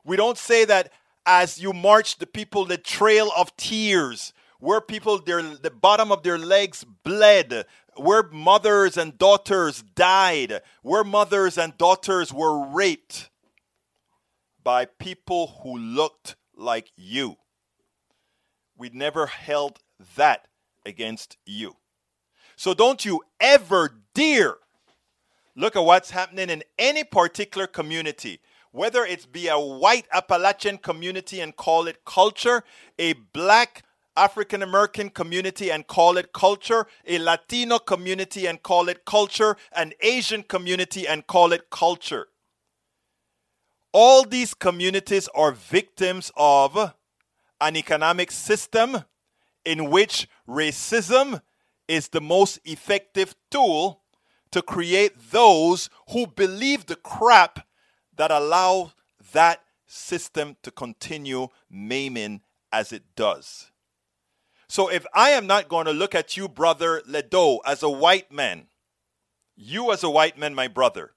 We 0.08 0.16
don't 0.16 0.38
say 0.38 0.64
that 0.64 0.90
as 1.26 1.60
you 1.60 1.74
march 1.74 2.16
the 2.16 2.26
people 2.26 2.64
the 2.64 2.78
trail 2.78 3.30
of 3.36 3.54
tears, 3.58 4.32
where 4.58 4.80
people 4.80 5.20
their 5.20 5.42
the 5.42 5.70
bottom 5.70 6.10
of 6.10 6.22
their 6.22 6.38
legs 6.38 6.82
bled, 7.04 7.66
where 7.94 8.22
mothers 8.22 8.96
and 8.96 9.18
daughters 9.18 9.82
died, 9.82 10.62
where 10.80 11.04
mothers 11.04 11.58
and 11.58 11.76
daughters 11.76 12.32
were 12.32 12.66
raped 12.68 13.28
by 14.64 14.86
people 14.86 15.58
who 15.62 15.76
looked 15.76 16.36
like 16.56 16.90
you. 16.96 17.36
We 18.78 18.88
never 18.88 19.26
held 19.26 19.78
that 20.16 20.48
against 20.86 21.36
you. 21.44 21.76
So 22.56 22.72
don't 22.72 23.04
you 23.04 23.20
ever 23.40 24.00
dare 24.14 24.56
look 25.54 25.76
at 25.76 25.84
what's 25.84 26.12
happening 26.12 26.48
in 26.48 26.62
any 26.78 27.04
particular 27.04 27.66
community, 27.66 28.40
whether 28.78 29.04
it's 29.04 29.26
be 29.26 29.48
a 29.48 29.58
white 29.58 30.06
Appalachian 30.12 30.78
community 30.78 31.40
and 31.40 31.56
call 31.56 31.88
it 31.88 32.04
culture, 32.04 32.62
a 32.96 33.12
black 33.12 33.82
African 34.16 34.62
American 34.62 35.10
community 35.10 35.72
and 35.72 35.84
call 35.84 36.16
it 36.16 36.32
culture, 36.32 36.86
a 37.04 37.18
Latino 37.18 37.80
community 37.80 38.46
and 38.46 38.62
call 38.62 38.88
it 38.88 39.04
culture, 39.04 39.56
an 39.72 39.94
Asian 40.00 40.44
community 40.44 41.08
and 41.08 41.26
call 41.26 41.52
it 41.52 41.70
culture. 41.70 42.28
All 43.92 44.22
these 44.22 44.54
communities 44.54 45.28
are 45.34 45.50
victims 45.50 46.30
of 46.36 46.94
an 47.60 47.76
economic 47.76 48.30
system 48.30 49.02
in 49.64 49.90
which 49.90 50.28
racism 50.48 51.42
is 51.88 52.10
the 52.10 52.20
most 52.20 52.60
effective 52.64 53.34
tool 53.50 54.02
to 54.52 54.62
create 54.62 55.32
those 55.32 55.90
who 56.10 56.28
believe 56.28 56.86
the 56.86 56.94
crap 56.94 57.67
that 58.18 58.30
allow 58.30 58.92
that 59.32 59.62
system 59.86 60.56
to 60.62 60.70
continue 60.70 61.48
maiming 61.70 62.42
as 62.70 62.92
it 62.92 63.02
does. 63.16 63.70
So 64.68 64.88
if 64.88 65.06
I 65.14 65.30
am 65.30 65.46
not 65.46 65.68
going 65.68 65.86
to 65.86 65.92
look 65.92 66.14
at 66.14 66.36
you, 66.36 66.46
brother 66.46 67.00
Ledo, 67.06 67.60
as 67.64 67.82
a 67.82 67.88
white 67.88 68.30
man, 68.30 68.66
you 69.56 69.92
as 69.92 70.04
a 70.04 70.10
white 70.10 70.38
man, 70.38 70.54
my 70.54 70.68
brother, 70.68 71.12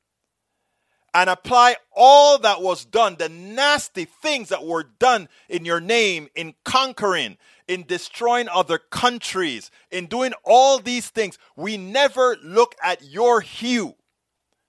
and 1.14 1.30
apply 1.30 1.76
all 1.94 2.38
that 2.40 2.62
was 2.62 2.86
done, 2.86 3.18
the 3.20 3.28
nasty 3.28 4.06
things 4.06 4.48
that 4.50 4.66
were 4.66 4.84
done 4.84 5.28
in 5.50 5.66
your 5.66 5.82
name, 5.82 6.30
in 6.36 6.54
conquering, 6.64 7.38
in 7.68 7.84
destroying 7.84 8.48
other 8.48 8.78
countries, 8.78 9.70
in 9.92 10.06
doing 10.06 10.32
all 10.46 10.80
these 10.80 11.10
things, 11.10 11.38
we 11.58 11.76
never 11.76 12.38
look 12.42 12.76
at 12.82 13.04
your 13.04 13.42
hue 13.42 13.96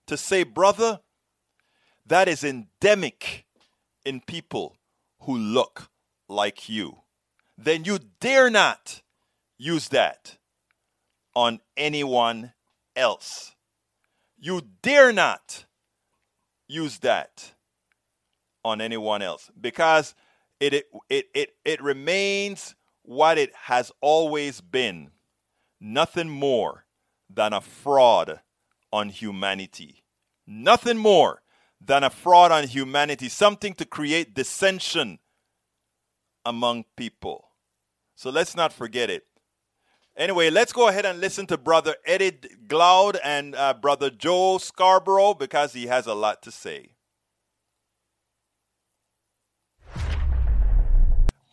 to 0.08 0.16
say, 0.16 0.42
brother, 0.42 1.00
that 2.12 2.28
is 2.28 2.44
endemic 2.44 3.46
in 4.04 4.20
people 4.20 4.76
who 5.20 5.34
look 5.34 5.88
like 6.28 6.68
you. 6.68 6.98
Then 7.56 7.86
you 7.86 8.00
dare 8.20 8.50
not 8.50 9.00
use 9.56 9.88
that 9.88 10.36
on 11.34 11.60
anyone 11.74 12.52
else. 12.94 13.54
You 14.38 14.60
dare 14.82 15.10
not 15.10 15.64
use 16.68 16.98
that 16.98 17.54
on 18.62 18.82
anyone 18.82 19.22
else 19.22 19.50
because 19.58 20.14
it, 20.60 20.74
it, 20.74 20.86
it, 21.08 21.28
it, 21.32 21.54
it 21.64 21.82
remains 21.82 22.74
what 23.00 23.38
it 23.38 23.54
has 23.54 23.90
always 24.02 24.60
been 24.60 25.12
nothing 25.80 26.28
more 26.28 26.84
than 27.30 27.54
a 27.54 27.62
fraud 27.62 28.40
on 28.92 29.08
humanity. 29.08 30.04
Nothing 30.46 30.98
more 30.98 31.40
than 31.84 32.04
a 32.04 32.10
fraud 32.10 32.52
on 32.52 32.68
humanity, 32.68 33.28
something 33.28 33.74
to 33.74 33.84
create 33.84 34.34
dissension 34.34 35.18
among 36.44 36.84
people. 36.96 37.48
So 38.14 38.30
let's 38.30 38.54
not 38.54 38.72
forget 38.72 39.10
it. 39.10 39.24
Anyway, 40.16 40.50
let's 40.50 40.72
go 40.72 40.88
ahead 40.88 41.06
and 41.06 41.20
listen 41.20 41.46
to 41.46 41.56
Brother 41.56 41.96
Eddie 42.04 42.32
Glaude 42.66 43.18
and 43.24 43.54
uh, 43.54 43.72
Brother 43.74 44.10
Joe 44.10 44.58
Scarborough 44.58 45.34
because 45.34 45.72
he 45.72 45.86
has 45.86 46.06
a 46.06 46.14
lot 46.14 46.42
to 46.42 46.50
say. 46.50 46.92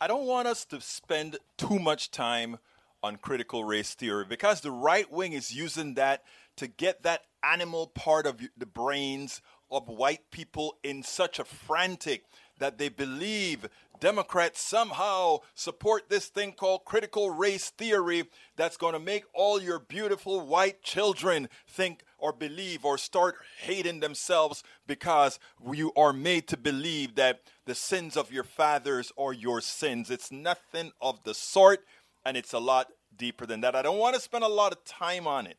I 0.01 0.07
don't 0.07 0.25
want 0.25 0.47
us 0.47 0.65
to 0.65 0.81
spend 0.81 1.37
too 1.57 1.79
much 1.79 2.11
time 2.11 2.57
on 3.01 3.15
critical 3.15 3.63
race 3.63 3.93
theory 3.93 4.25
because 4.27 4.61
the 4.61 4.71
right 4.71 5.09
wing 5.11 5.33
is 5.33 5.53
using 5.53 5.93
that 5.93 6.23
to 6.59 6.67
get 6.67 7.03
that 7.03 7.21
animal 7.41 7.87
part 7.87 8.25
of 8.25 8.41
the 8.57 8.65
brains 8.65 9.41
of 9.71 9.87
white 9.87 10.29
people 10.29 10.77
in 10.83 11.03
such 11.03 11.39
a 11.39 11.45
frantic 11.45 12.25
that 12.59 12.77
they 12.77 12.89
believe 12.89 13.65
Democrats 14.01 14.61
somehow 14.61 15.37
support 15.55 16.09
this 16.09 16.27
thing 16.27 16.51
called 16.51 16.83
critical 16.83 17.29
race 17.29 17.69
theory 17.69 18.25
that's 18.57 18.75
going 18.75 18.93
to 18.93 18.99
make 18.99 19.23
all 19.33 19.61
your 19.61 19.79
beautiful 19.79 20.45
white 20.45 20.81
children 20.83 21.47
think 21.65 22.03
or 22.17 22.33
believe 22.33 22.83
or 22.83 22.97
start 22.97 23.35
hating 23.61 24.01
themselves 24.01 24.61
because 24.85 25.39
you 25.73 25.93
are 25.95 26.11
made 26.11 26.45
to 26.47 26.57
believe 26.57 27.15
that 27.15 27.39
the 27.65 27.75
sins 27.75 28.17
of 28.17 28.33
your 28.33 28.43
fathers 28.43 29.13
are 29.17 29.33
your 29.33 29.61
sins. 29.61 30.09
It's 30.09 30.31
nothing 30.31 30.91
of 31.01 31.23
the 31.23 31.33
sort, 31.33 31.85
and 32.25 32.35
it's 32.35 32.53
a 32.53 32.59
lot 32.59 32.87
deeper 33.15 33.45
than 33.45 33.61
that. 33.61 33.75
I 33.75 33.81
don't 33.81 33.97
want 33.97 34.15
to 34.15 34.21
spend 34.21 34.43
a 34.43 34.49
lot 34.49 34.73
of 34.73 34.83
time 34.83 35.25
on 35.25 35.47
it. 35.47 35.57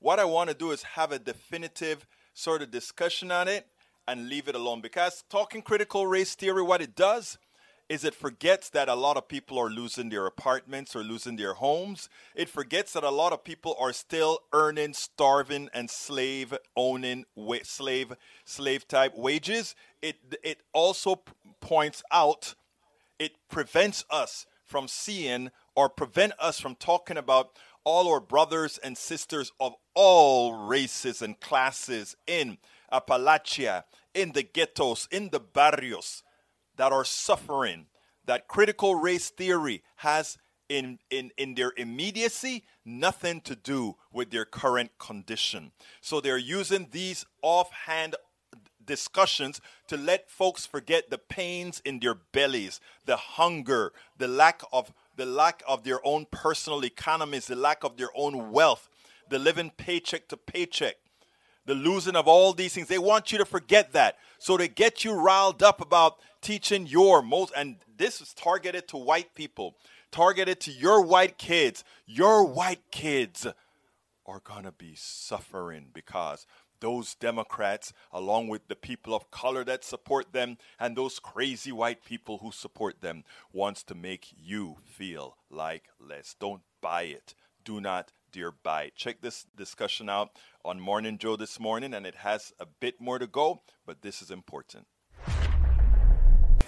What 0.00 0.20
I 0.20 0.24
want 0.24 0.48
to 0.50 0.54
do 0.54 0.70
is 0.70 0.82
have 0.82 1.12
a 1.12 1.18
definitive 1.18 2.06
sort 2.32 2.62
of 2.62 2.70
discussion 2.70 3.32
on 3.32 3.48
it 3.48 3.66
and 4.06 4.28
leave 4.28 4.48
it 4.48 4.54
alone 4.54 4.80
because 4.80 5.24
talking 5.28 5.60
critical 5.60 6.06
race 6.06 6.34
theory, 6.34 6.62
what 6.62 6.80
it 6.80 6.94
does 6.94 7.36
is 7.88 8.04
it 8.04 8.14
forgets 8.14 8.68
that 8.70 8.88
a 8.88 8.94
lot 8.94 9.16
of 9.16 9.28
people 9.28 9.58
are 9.58 9.70
losing 9.70 10.10
their 10.10 10.26
apartments 10.26 10.94
or 10.94 11.02
losing 11.02 11.36
their 11.36 11.54
homes. 11.54 12.08
It 12.34 12.48
forgets 12.48 12.92
that 12.92 13.02
a 13.02 13.10
lot 13.10 13.32
of 13.32 13.42
people 13.42 13.74
are 13.80 13.92
still 13.92 14.40
earning, 14.52 14.92
starving, 14.92 15.68
and 15.72 15.90
slave 15.90 16.54
owning, 16.76 17.24
slave, 17.62 18.12
slave 18.44 18.86
type 18.86 19.14
wages. 19.16 19.74
It 20.02 20.16
it 20.44 20.60
also 20.72 21.16
p- 21.16 21.32
points 21.60 22.02
out, 22.12 22.54
it 23.18 23.32
prevents 23.48 24.04
us 24.10 24.46
from 24.64 24.86
seeing 24.86 25.50
or 25.74 25.88
prevent 25.88 26.34
us 26.38 26.60
from 26.60 26.74
talking 26.74 27.16
about 27.16 27.56
all 27.84 28.08
our 28.12 28.20
brothers 28.20 28.78
and 28.78 28.96
sisters 28.96 29.52
of 29.60 29.74
all 29.94 30.66
races 30.66 31.22
and 31.22 31.40
classes 31.40 32.16
in 32.26 32.58
Appalachia, 32.92 33.84
in 34.14 34.32
the 34.32 34.42
ghettos, 34.42 35.08
in 35.10 35.30
the 35.30 35.40
barrios 35.40 36.22
that 36.76 36.92
are 36.92 37.04
suffering 37.04 37.86
that 38.28 38.46
critical 38.46 38.94
race 38.94 39.30
theory 39.30 39.82
has 39.96 40.38
in, 40.68 40.98
in, 41.10 41.30
in 41.38 41.54
their 41.54 41.72
immediacy 41.76 42.64
nothing 42.84 43.40
to 43.40 43.56
do 43.56 43.96
with 44.12 44.30
their 44.30 44.44
current 44.44 44.90
condition. 44.98 45.72
So 46.00 46.20
they're 46.20 46.36
using 46.36 46.88
these 46.90 47.24
offhand 47.42 48.16
discussions 48.84 49.60
to 49.86 49.96
let 49.96 50.30
folks 50.30 50.66
forget 50.66 51.10
the 51.10 51.18
pains 51.18 51.80
in 51.84 52.00
their 52.00 52.14
bellies, 52.14 52.80
the 53.06 53.16
hunger, 53.16 53.92
the 54.16 54.28
lack 54.28 54.62
of 54.72 54.92
the 55.18 55.26
lack 55.26 55.62
of 55.68 55.84
their 55.84 56.00
own 56.06 56.26
personal 56.30 56.84
economies, 56.84 57.46
the 57.46 57.56
lack 57.56 57.84
of 57.84 57.96
their 57.96 58.08
own 58.14 58.50
wealth, 58.50 58.88
the 59.28 59.38
living 59.38 59.70
paycheck 59.76 60.28
to 60.28 60.36
paycheck, 60.36 60.94
the 61.66 61.74
losing 61.74 62.16
of 62.16 62.26
all 62.26 62.54
these 62.54 62.72
things. 62.72 62.88
They 62.88 62.98
want 62.98 63.30
you 63.32 63.38
to 63.38 63.44
forget 63.44 63.92
that. 63.92 64.16
So 64.38 64.56
to 64.56 64.68
get 64.68 65.04
you 65.04 65.12
riled 65.12 65.62
up 65.62 65.80
about 65.80 66.18
teaching 66.40 66.86
your 66.86 67.20
most 67.20 67.52
and 67.56 67.76
this 67.96 68.20
is 68.20 68.32
targeted 68.32 68.86
to 68.88 68.96
white 68.96 69.34
people, 69.34 69.74
targeted 70.12 70.60
to 70.60 70.70
your 70.70 71.02
white 71.02 71.36
kids. 71.36 71.82
Your 72.06 72.44
white 72.44 72.90
kids 72.92 73.44
are 74.24 74.40
going 74.44 74.64
to 74.64 74.72
be 74.72 74.94
suffering 74.94 75.86
because 75.92 76.46
those 76.80 77.14
Democrats, 77.14 77.92
along 78.12 78.48
with 78.48 78.68
the 78.68 78.76
people 78.76 79.14
of 79.14 79.30
color 79.30 79.64
that 79.64 79.84
support 79.84 80.32
them, 80.32 80.58
and 80.78 80.96
those 80.96 81.18
crazy 81.18 81.72
white 81.72 82.04
people 82.04 82.38
who 82.38 82.52
support 82.52 83.00
them, 83.00 83.24
wants 83.52 83.82
to 83.84 83.94
make 83.94 84.34
you 84.36 84.76
feel 84.84 85.36
like 85.50 85.84
less. 86.00 86.34
Don't 86.38 86.62
buy 86.80 87.02
it. 87.02 87.34
Do 87.64 87.80
not 87.80 88.12
dear 88.32 88.52
buy 88.62 88.84
it. 88.84 88.94
Check 88.94 89.20
this 89.20 89.46
discussion 89.56 90.08
out 90.08 90.30
on 90.64 90.80
Morning 90.80 91.18
Joe 91.18 91.36
this 91.36 91.58
morning, 91.58 91.94
and 91.94 92.06
it 92.06 92.16
has 92.16 92.52
a 92.60 92.66
bit 92.66 93.00
more 93.00 93.18
to 93.18 93.26
go, 93.26 93.62
but 93.86 94.02
this 94.02 94.22
is 94.22 94.30
important. 94.30 94.86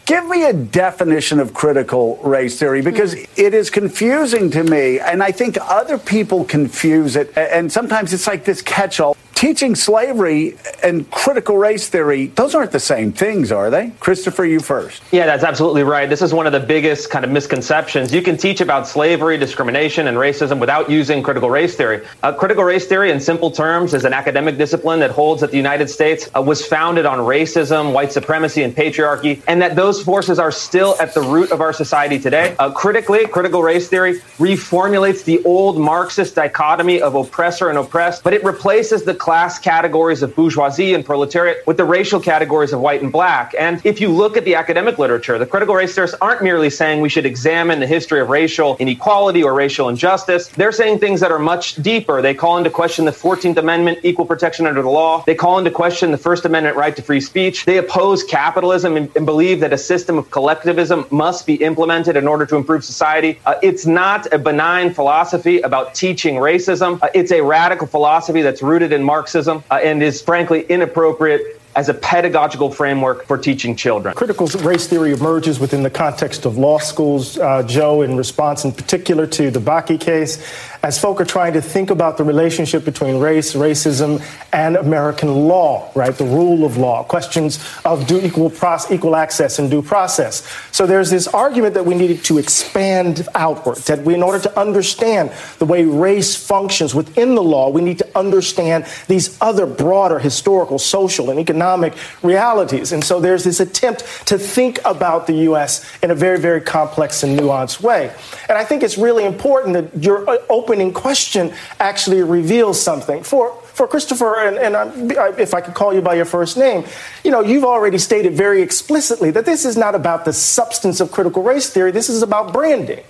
Give 0.06 0.26
me 0.26 0.44
a 0.44 0.52
definition 0.52 1.38
of 1.38 1.54
critical 1.54 2.16
race 2.24 2.58
theory 2.58 2.82
because 2.82 3.14
it 3.14 3.54
is 3.54 3.70
confusing 3.70 4.50
to 4.50 4.64
me. 4.64 4.98
And 4.98 5.22
I 5.22 5.30
think 5.30 5.56
other 5.60 5.98
people 5.98 6.44
confuse 6.44 7.14
it. 7.14 7.36
And 7.36 7.70
sometimes 7.70 8.12
it's 8.12 8.26
like 8.26 8.44
this 8.44 8.60
catch 8.60 8.98
all 8.98 9.16
teaching 9.40 9.74
slavery 9.74 10.54
and 10.82 11.10
critical 11.10 11.56
race 11.56 11.88
theory, 11.88 12.26
those 12.26 12.54
aren't 12.54 12.72
the 12.72 12.78
same 12.78 13.10
things, 13.10 13.50
are 13.50 13.70
they? 13.70 13.90
Christopher, 13.98 14.44
you 14.44 14.60
first. 14.60 15.02
Yeah, 15.12 15.24
that's 15.24 15.44
absolutely 15.44 15.82
right. 15.82 16.10
This 16.10 16.20
is 16.20 16.34
one 16.34 16.46
of 16.46 16.52
the 16.52 16.60
biggest 16.60 17.08
kind 17.08 17.24
of 17.24 17.30
misconceptions. 17.30 18.12
You 18.12 18.20
can 18.20 18.36
teach 18.36 18.60
about 18.60 18.86
slavery, 18.86 19.38
discrimination, 19.38 20.08
and 20.08 20.18
racism 20.18 20.58
without 20.58 20.90
using 20.90 21.22
critical 21.22 21.48
race 21.48 21.74
theory. 21.74 22.06
Uh, 22.22 22.34
critical 22.34 22.64
race 22.64 22.86
theory, 22.86 23.12
in 23.12 23.18
simple 23.18 23.50
terms, 23.50 23.94
is 23.94 24.04
an 24.04 24.12
academic 24.12 24.58
discipline 24.58 25.00
that 25.00 25.10
holds 25.10 25.40
that 25.40 25.50
the 25.50 25.56
United 25.56 25.88
States 25.88 26.28
uh, 26.36 26.42
was 26.42 26.66
founded 26.66 27.06
on 27.06 27.20
racism, 27.20 27.94
white 27.94 28.12
supremacy, 28.12 28.62
and 28.62 28.76
patriarchy, 28.76 29.42
and 29.48 29.62
that 29.62 29.74
those 29.74 30.02
forces 30.02 30.38
are 30.38 30.52
still 30.52 30.96
at 31.00 31.14
the 31.14 31.22
root 31.22 31.50
of 31.50 31.62
our 31.62 31.72
society 31.72 32.18
today. 32.18 32.54
Uh, 32.58 32.70
critically, 32.70 33.26
critical 33.26 33.62
race 33.62 33.88
theory 33.88 34.20
reformulates 34.36 35.24
the 35.24 35.42
old 35.44 35.78
Marxist 35.78 36.34
dichotomy 36.34 37.00
of 37.00 37.14
oppressor 37.14 37.70
and 37.70 37.78
oppressed, 37.78 38.22
but 38.22 38.34
it 38.34 38.44
replaces 38.44 39.02
the 39.02 39.14
class 39.30 39.60
categories 39.60 40.24
of 40.24 40.34
bourgeoisie 40.34 40.92
and 40.92 41.04
proletariat 41.04 41.64
with 41.64 41.76
the 41.76 41.84
racial 41.84 42.18
categories 42.18 42.72
of 42.72 42.80
white 42.80 43.00
and 43.00 43.12
black. 43.12 43.54
And 43.56 43.80
if 43.84 44.00
you 44.00 44.08
look 44.08 44.36
at 44.36 44.44
the 44.44 44.56
academic 44.56 44.98
literature, 44.98 45.38
the 45.38 45.46
critical 45.46 45.76
race 45.76 45.94
theorists 45.94 46.16
aren't 46.20 46.42
merely 46.42 46.68
saying 46.68 47.00
we 47.00 47.08
should 47.08 47.24
examine 47.24 47.78
the 47.78 47.86
history 47.86 48.20
of 48.20 48.28
racial 48.28 48.76
inequality 48.80 49.44
or 49.44 49.54
racial 49.54 49.88
injustice. 49.88 50.48
They're 50.48 50.72
saying 50.72 50.98
things 50.98 51.20
that 51.20 51.30
are 51.30 51.38
much 51.38 51.76
deeper. 51.76 52.20
They 52.20 52.34
call 52.34 52.58
into 52.58 52.70
question 52.70 53.04
the 53.04 53.12
14th 53.12 53.56
Amendment, 53.56 54.00
equal 54.02 54.26
protection 54.26 54.66
under 54.66 54.82
the 54.82 54.90
law. 54.90 55.22
They 55.24 55.36
call 55.36 55.58
into 55.58 55.70
question 55.70 56.10
the 56.10 56.18
First 56.18 56.44
Amendment 56.44 56.76
right 56.76 56.96
to 56.96 57.02
free 57.02 57.20
speech. 57.20 57.66
They 57.66 57.78
oppose 57.78 58.24
capitalism 58.24 58.96
and, 58.96 59.14
and 59.14 59.24
believe 59.24 59.60
that 59.60 59.72
a 59.72 59.78
system 59.78 60.18
of 60.18 60.28
collectivism 60.32 61.06
must 61.12 61.46
be 61.46 61.54
implemented 61.54 62.16
in 62.16 62.26
order 62.26 62.46
to 62.46 62.56
improve 62.56 62.84
society. 62.84 63.38
Uh, 63.46 63.54
it's 63.62 63.86
not 63.86 64.26
a 64.34 64.38
benign 64.40 64.92
philosophy 64.92 65.60
about 65.60 65.94
teaching 65.94 66.34
racism. 66.34 67.00
Uh, 67.00 67.08
it's 67.14 67.30
a 67.30 67.40
radical 67.40 67.86
philosophy 67.86 68.42
that's 68.42 68.60
rooted 68.60 68.92
in 68.92 69.04
Marx 69.04 69.19
Marxism 69.20 69.62
uh, 69.70 69.74
and 69.74 70.02
is 70.02 70.22
frankly 70.22 70.62
inappropriate 70.62 71.60
as 71.76 71.90
a 71.90 71.94
pedagogical 71.94 72.70
framework 72.70 73.26
for 73.26 73.36
teaching 73.36 73.76
children. 73.76 74.14
Critical 74.14 74.46
race 74.62 74.86
theory 74.86 75.12
emerges 75.12 75.60
within 75.60 75.82
the 75.82 75.90
context 75.90 76.46
of 76.46 76.56
law 76.56 76.78
schools, 76.78 77.38
uh, 77.38 77.62
Joe, 77.62 78.00
in 78.00 78.16
response 78.16 78.64
in 78.64 78.72
particular 78.72 79.26
to 79.26 79.50
the 79.50 79.60
Bakke 79.60 80.00
case 80.00 80.42
as 80.82 80.98
folk 80.98 81.20
are 81.20 81.24
trying 81.24 81.52
to 81.52 81.60
think 81.60 81.90
about 81.90 82.16
the 82.16 82.24
relationship 82.24 82.84
between 82.84 83.18
race, 83.18 83.54
racism, 83.54 84.22
and 84.52 84.76
American 84.76 85.46
law, 85.46 85.90
right? 85.94 86.14
The 86.14 86.24
rule 86.24 86.64
of 86.64 86.76
law, 86.76 87.04
questions 87.04 87.64
of 87.84 88.06
due 88.06 88.20
equal, 88.20 88.50
process, 88.50 88.90
equal 88.90 89.16
access 89.16 89.58
and 89.58 89.70
due 89.70 89.82
process. 89.82 90.46
So 90.72 90.86
there's 90.86 91.10
this 91.10 91.28
argument 91.28 91.74
that 91.74 91.84
we 91.84 91.94
needed 91.94 92.24
to 92.24 92.38
expand 92.38 93.28
outward, 93.34 93.78
that 93.78 94.02
we, 94.04 94.14
in 94.14 94.22
order 94.22 94.40
to 94.40 94.58
understand 94.58 95.32
the 95.58 95.66
way 95.66 95.84
race 95.84 96.34
functions 96.34 96.94
within 96.94 97.34
the 97.34 97.42
law, 97.42 97.68
we 97.68 97.82
need 97.82 97.98
to 97.98 98.18
understand 98.18 98.86
these 99.06 99.36
other 99.40 99.66
broader 99.66 100.18
historical, 100.18 100.78
social, 100.78 101.30
and 101.30 101.38
economic 101.38 101.94
realities. 102.22 102.92
And 102.92 103.04
so 103.04 103.20
there's 103.20 103.44
this 103.44 103.60
attempt 103.60 104.26
to 104.26 104.38
think 104.38 104.78
about 104.84 105.26
the 105.26 105.34
U.S. 105.50 105.84
in 106.02 106.10
a 106.10 106.14
very, 106.14 106.38
very 106.38 106.60
complex 106.60 107.22
and 107.22 107.38
nuanced 107.38 107.80
way. 107.82 108.12
And 108.48 108.56
I 108.56 108.64
think 108.64 108.82
it's 108.82 108.96
really 108.96 109.24
important 109.24 109.74
that 109.74 110.02
you're 110.02 110.28
uh, 110.28 110.38
open 110.48 110.69
opening 110.70 110.92
question 110.92 111.52
actually 111.80 112.22
reveals 112.22 112.80
something. 112.80 113.22
For 113.22 113.56
for 113.74 113.88
Christopher, 113.88 114.46
and, 114.46 114.58
and 114.58 114.76
I, 114.76 115.28
if 115.38 115.54
I 115.54 115.60
could 115.60 115.74
call 115.74 115.94
you 115.94 116.02
by 116.02 116.14
your 116.14 116.26
first 116.26 116.58
name, 116.58 116.84
you 117.24 117.30
know, 117.30 117.40
you've 117.40 117.64
already 117.64 117.96
stated 117.98 118.34
very 118.34 118.60
explicitly 118.62 119.30
that 119.30 119.46
this 119.46 119.64
is 119.64 119.76
not 119.76 119.94
about 119.94 120.24
the 120.26 120.34
substance 120.34 121.00
of 121.00 121.10
critical 121.10 121.42
race 121.42 121.70
theory. 121.70 121.90
This 121.90 122.10
is 122.10 122.22
about 122.22 122.52
branding. 122.52 123.02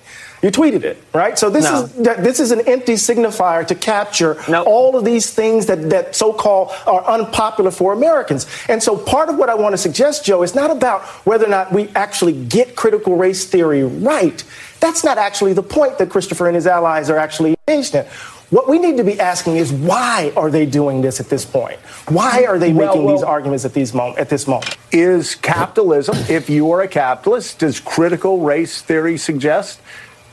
You 0.43 0.51
tweeted 0.51 0.85
it, 0.85 0.97
right? 1.13 1.39
So 1.39 1.51
this 1.51 1.65
no. 1.65 1.83
is 1.83 1.93
this 2.23 2.41
is 2.41 2.51
an 2.51 2.67
empty 2.67 2.95
signifier 2.95 3.67
to 3.67 3.75
capture 3.75 4.39
no. 4.49 4.63
all 4.63 4.97
of 4.97 5.05
these 5.05 5.35
things 5.35 5.67
that 5.67 5.91
that 5.91 6.17
so-called 6.17 6.71
are 6.87 7.05
unpopular 7.05 7.71
for 7.71 7.93
Americans. 7.93 8.47
And 8.69 8.83
so 8.83 8.97
part 8.97 9.29
of 9.29 9.37
what 9.37 9.51
I 9.51 9.55
want 9.55 9.75
to 9.75 9.79
suggest, 9.79 10.25
Joe, 10.25 10.43
is 10.43 10.55
not 10.55 10.71
about 10.71 11.03
whether 11.27 11.45
or 11.45 11.51
not 11.51 11.73
we 11.73 11.89
actually 11.95 12.33
get 12.33 12.75
critical 12.75 13.17
race 13.17 13.45
theory 13.45 13.85
right. 13.85 14.43
That's 14.81 15.05
not 15.05 15.19
actually 15.19 15.53
the 15.53 15.63
point 15.63 15.99
that 15.99 16.11
Christopher 16.11 16.47
and 16.47 16.57
his 16.57 16.67
allies 16.67 17.11
are 17.11 17.19
actually 17.19 17.57
engaged 17.69 17.95
in. 17.95 18.07
What 18.51 18.69
we 18.69 18.81
need 18.81 18.97
to 18.97 19.05
be 19.05 19.21
asking 19.21 19.57
is 19.57 19.73
why 19.73 20.33
are 20.37 20.51
they 20.51 20.67
doing 20.67 21.03
this 21.03 21.21
at 21.21 21.29
this 21.29 21.45
point? 21.45 21.79
Why 22.09 22.47
are 22.49 22.59
they 22.59 22.73
making 22.73 23.05
well, 23.05 23.17
these 23.17 23.23
arguments 23.23 23.65
at 23.65 23.75
these 23.75 23.95
moment 23.95 24.19
at 24.19 24.29
this 24.29 24.49
moment? 24.49 24.77
Is 24.91 25.37
capitalism, 25.37 26.17
if 26.29 26.51
you 26.51 26.73
are 26.73 26.81
a 26.81 26.89
capitalist, 26.89 27.61
does 27.61 27.79
critical 27.79 28.41
race 28.41 28.83
theory 28.83 29.19
suggest 29.19 29.81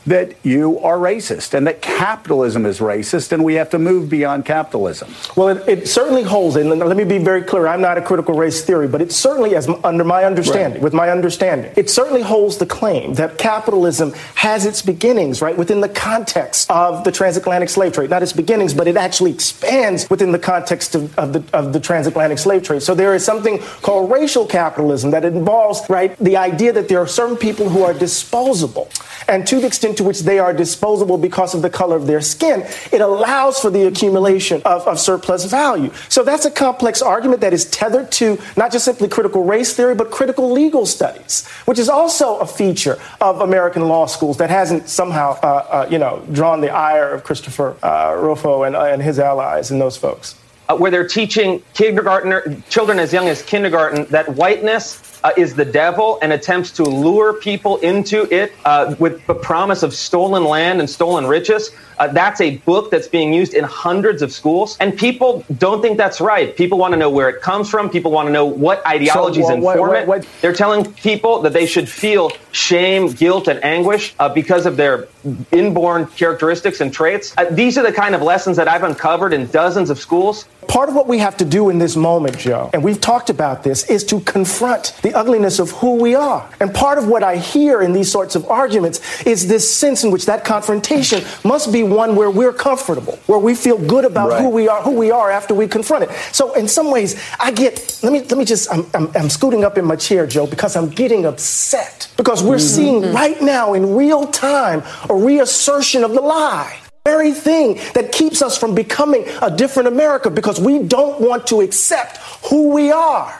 that 0.08 0.34
you 0.44 0.78
are 0.80 0.96
racist 0.96 1.54
and 1.54 1.66
that 1.66 1.82
capitalism 1.82 2.64
is 2.66 2.78
racist 2.80 3.32
and 3.32 3.44
we 3.44 3.54
have 3.54 3.70
to 3.70 3.78
move 3.78 4.08
beyond 4.08 4.44
capitalism. 4.44 5.08
Well, 5.36 5.48
it, 5.48 5.68
it 5.68 5.88
certainly 5.88 6.22
holds, 6.22 6.56
and 6.56 6.70
let 6.70 6.96
me 6.96 7.04
be 7.04 7.18
very 7.18 7.42
clear, 7.42 7.66
I'm 7.66 7.80
not 7.80 7.98
a 7.98 8.02
critical 8.02 8.34
race 8.34 8.64
theory, 8.64 8.88
but 8.88 9.02
it 9.02 9.12
certainly, 9.12 9.54
as 9.54 9.68
under 9.84 10.04
my 10.04 10.24
understanding, 10.24 10.74
right. 10.74 10.82
with 10.82 10.94
my 10.94 11.10
understanding, 11.10 11.72
it 11.76 11.90
certainly 11.90 12.22
holds 12.22 12.56
the 12.56 12.66
claim 12.66 13.14
that 13.14 13.38
capitalism 13.38 14.12
has 14.34 14.64
its 14.64 14.80
beginnings, 14.82 15.42
right, 15.42 15.56
within 15.56 15.80
the 15.80 15.88
context 15.88 16.70
of 16.70 17.04
the 17.04 17.12
transatlantic 17.12 17.68
slave 17.68 17.92
trade. 17.92 18.10
Not 18.10 18.22
its 18.22 18.32
beginnings, 18.32 18.72
but 18.72 18.88
it 18.88 18.96
actually 18.96 19.32
expands 19.32 20.08
within 20.08 20.32
the 20.32 20.38
context 20.38 20.94
of, 20.94 21.16
of, 21.18 21.32
the, 21.32 21.44
of 21.52 21.72
the 21.72 21.80
transatlantic 21.80 22.38
slave 22.38 22.62
trade. 22.62 22.82
So 22.82 22.94
there 22.94 23.14
is 23.14 23.24
something 23.24 23.58
called 23.82 24.10
racial 24.10 24.46
capitalism 24.46 25.10
that 25.10 25.24
involves, 25.24 25.82
right, 25.90 26.16
the 26.18 26.36
idea 26.36 26.72
that 26.72 26.88
there 26.88 27.00
are 27.00 27.06
certain 27.06 27.36
people 27.36 27.68
who 27.68 27.82
are 27.82 27.92
disposable. 27.92 28.88
And 29.28 29.46
to 29.46 29.60
the 29.60 29.66
extent 29.66 29.97
to 29.98 30.04
which 30.04 30.20
they 30.20 30.38
are 30.38 30.52
disposable 30.52 31.18
because 31.18 31.54
of 31.54 31.62
the 31.62 31.70
color 31.70 31.96
of 31.96 32.06
their 32.06 32.20
skin, 32.20 32.64
it 32.90 33.00
allows 33.00 33.60
for 33.60 33.70
the 33.70 33.86
accumulation 33.86 34.62
of, 34.64 34.86
of 34.86 34.98
surplus 34.98 35.44
value. 35.44 35.92
So 36.08 36.24
that's 36.24 36.46
a 36.46 36.50
complex 36.50 37.02
argument 37.02 37.40
that 37.42 37.52
is 37.52 37.66
tethered 37.66 38.10
to 38.12 38.38
not 38.56 38.72
just 38.72 38.84
simply 38.84 39.08
critical 39.08 39.44
race 39.44 39.74
theory, 39.74 39.94
but 39.94 40.10
critical 40.10 40.50
legal 40.50 40.86
studies, 40.86 41.46
which 41.66 41.78
is 41.78 41.88
also 41.88 42.38
a 42.38 42.46
feature 42.46 42.98
of 43.20 43.40
American 43.40 43.88
law 43.88 44.06
schools 44.06 44.38
that 44.38 44.50
hasn't 44.50 44.88
somehow, 44.88 45.38
uh, 45.42 45.46
uh, 45.46 45.88
you 45.90 45.98
know, 45.98 46.24
drawn 46.32 46.60
the 46.60 46.70
ire 46.70 47.10
of 47.12 47.24
Christopher 47.24 47.76
uh, 47.82 48.16
Rufo 48.18 48.62
and, 48.62 48.74
uh, 48.74 48.84
and 48.84 49.02
his 49.02 49.18
allies 49.18 49.70
and 49.70 49.80
those 49.80 49.96
folks. 49.96 50.36
Uh, 50.68 50.76
where 50.76 50.90
they're 50.90 51.08
teaching 51.08 51.62
kindergarten 51.72 52.62
children 52.68 52.98
as 52.98 53.12
young 53.12 53.26
as 53.26 53.42
kindergarten 53.42 54.04
that 54.10 54.28
whiteness 54.34 55.07
uh, 55.24 55.32
is 55.36 55.54
the 55.54 55.64
devil 55.64 56.18
and 56.22 56.32
attempts 56.32 56.72
to 56.72 56.82
lure 56.84 57.34
people 57.34 57.78
into 57.78 58.32
it 58.34 58.52
uh, 58.64 58.94
with 58.98 59.26
the 59.26 59.34
promise 59.34 59.82
of 59.82 59.94
stolen 59.94 60.44
land 60.44 60.80
and 60.80 60.88
stolen 60.88 61.26
riches. 61.26 61.70
Uh, 61.98 62.08
that's 62.08 62.40
a 62.40 62.56
book 62.58 62.90
that's 62.90 63.08
being 63.08 63.32
used 63.32 63.54
in 63.54 63.64
hundreds 63.64 64.22
of 64.22 64.32
schools, 64.32 64.76
and 64.80 64.96
people 64.96 65.44
don't 65.58 65.82
think 65.82 65.96
that's 65.96 66.20
right. 66.20 66.56
People 66.56 66.78
want 66.78 66.92
to 66.92 66.98
know 66.98 67.10
where 67.10 67.28
it 67.28 67.42
comes 67.42 67.68
from. 67.68 67.90
People 67.90 68.10
want 68.10 68.26
to 68.26 68.32
know 68.32 68.44
what 68.44 68.86
ideologies 68.86 69.46
so, 69.46 69.56
well, 69.56 69.72
inform 69.72 69.90
what, 69.90 70.06
what, 70.06 70.24
it. 70.24 70.28
They're 70.40 70.52
telling 70.52 70.92
people 70.94 71.42
that 71.42 71.52
they 71.52 71.66
should 71.66 71.88
feel 71.88 72.30
shame, 72.52 73.08
guilt, 73.12 73.48
and 73.48 73.62
anguish 73.64 74.14
uh, 74.18 74.28
because 74.28 74.66
of 74.66 74.76
their 74.76 75.08
inborn 75.52 76.06
characteristics 76.06 76.80
and 76.80 76.92
traits. 76.92 77.34
Uh, 77.36 77.46
these 77.50 77.76
are 77.76 77.82
the 77.82 77.92
kind 77.92 78.14
of 78.14 78.22
lessons 78.22 78.56
that 78.56 78.68
I've 78.68 78.84
uncovered 78.84 79.32
in 79.32 79.46
dozens 79.48 79.90
of 79.90 79.98
schools. 79.98 80.46
Part 80.68 80.88
of 80.88 80.94
what 80.94 81.08
we 81.08 81.18
have 81.18 81.36
to 81.38 81.44
do 81.44 81.70
in 81.70 81.78
this 81.78 81.96
moment, 81.96 82.38
Joe, 82.38 82.70
and 82.72 82.84
we've 82.84 83.00
talked 83.00 83.30
about 83.30 83.62
this, 83.62 83.88
is 83.88 84.04
to 84.04 84.20
confront 84.20 84.94
the 85.02 85.14
ugliness 85.14 85.58
of 85.58 85.70
who 85.70 85.94
we 85.94 86.14
are. 86.14 86.48
And 86.60 86.74
part 86.74 86.98
of 86.98 87.08
what 87.08 87.22
I 87.22 87.36
hear 87.36 87.80
in 87.80 87.92
these 87.92 88.12
sorts 88.12 88.36
of 88.36 88.46
arguments 88.50 89.00
is 89.22 89.48
this 89.48 89.72
sense 89.74 90.04
in 90.04 90.10
which 90.10 90.26
that 90.26 90.44
confrontation 90.44 91.24
must 91.42 91.72
be 91.72 91.82
one 91.90 92.16
where 92.16 92.30
we're 92.30 92.52
comfortable, 92.52 93.18
where 93.26 93.38
we 93.38 93.54
feel 93.54 93.78
good 93.78 94.04
about 94.04 94.30
right. 94.30 94.40
who 94.42 94.48
we 94.50 94.68
are, 94.68 94.82
who 94.82 94.92
we 94.92 95.10
are 95.10 95.30
after 95.30 95.54
we 95.54 95.66
confront 95.66 96.04
it. 96.04 96.10
So 96.32 96.54
in 96.54 96.68
some 96.68 96.90
ways, 96.90 97.20
I 97.40 97.50
get. 97.50 98.00
Let 98.02 98.12
me 98.12 98.20
let 98.20 98.38
me 98.38 98.44
just. 98.44 98.72
I'm, 98.72 98.86
I'm, 98.94 99.10
I'm 99.14 99.30
scooting 99.30 99.64
up 99.64 99.78
in 99.78 99.84
my 99.84 99.96
chair, 99.96 100.26
Joe, 100.26 100.46
because 100.46 100.76
I'm 100.76 100.88
getting 100.88 101.26
upset 101.26 102.10
because 102.16 102.42
we're 102.42 102.56
mm-hmm. 102.56 102.76
seeing 102.76 103.02
mm-hmm. 103.02 103.14
right 103.14 103.40
now 103.40 103.74
in 103.74 103.94
real 103.94 104.26
time 104.26 104.82
a 105.08 105.14
reassertion 105.14 106.04
of 106.04 106.12
the 106.12 106.20
lie 106.20 106.78
very 107.04 107.32
thing 107.32 107.74
that 107.94 108.12
keeps 108.12 108.42
us 108.42 108.58
from 108.58 108.74
becoming 108.74 109.24
a 109.40 109.50
different 109.50 109.88
America 109.88 110.28
because 110.28 110.60
we 110.60 110.82
don't 110.82 111.18
want 111.18 111.46
to 111.46 111.62
accept 111.62 112.18
who 112.50 112.68
we 112.68 112.92
are. 112.92 113.32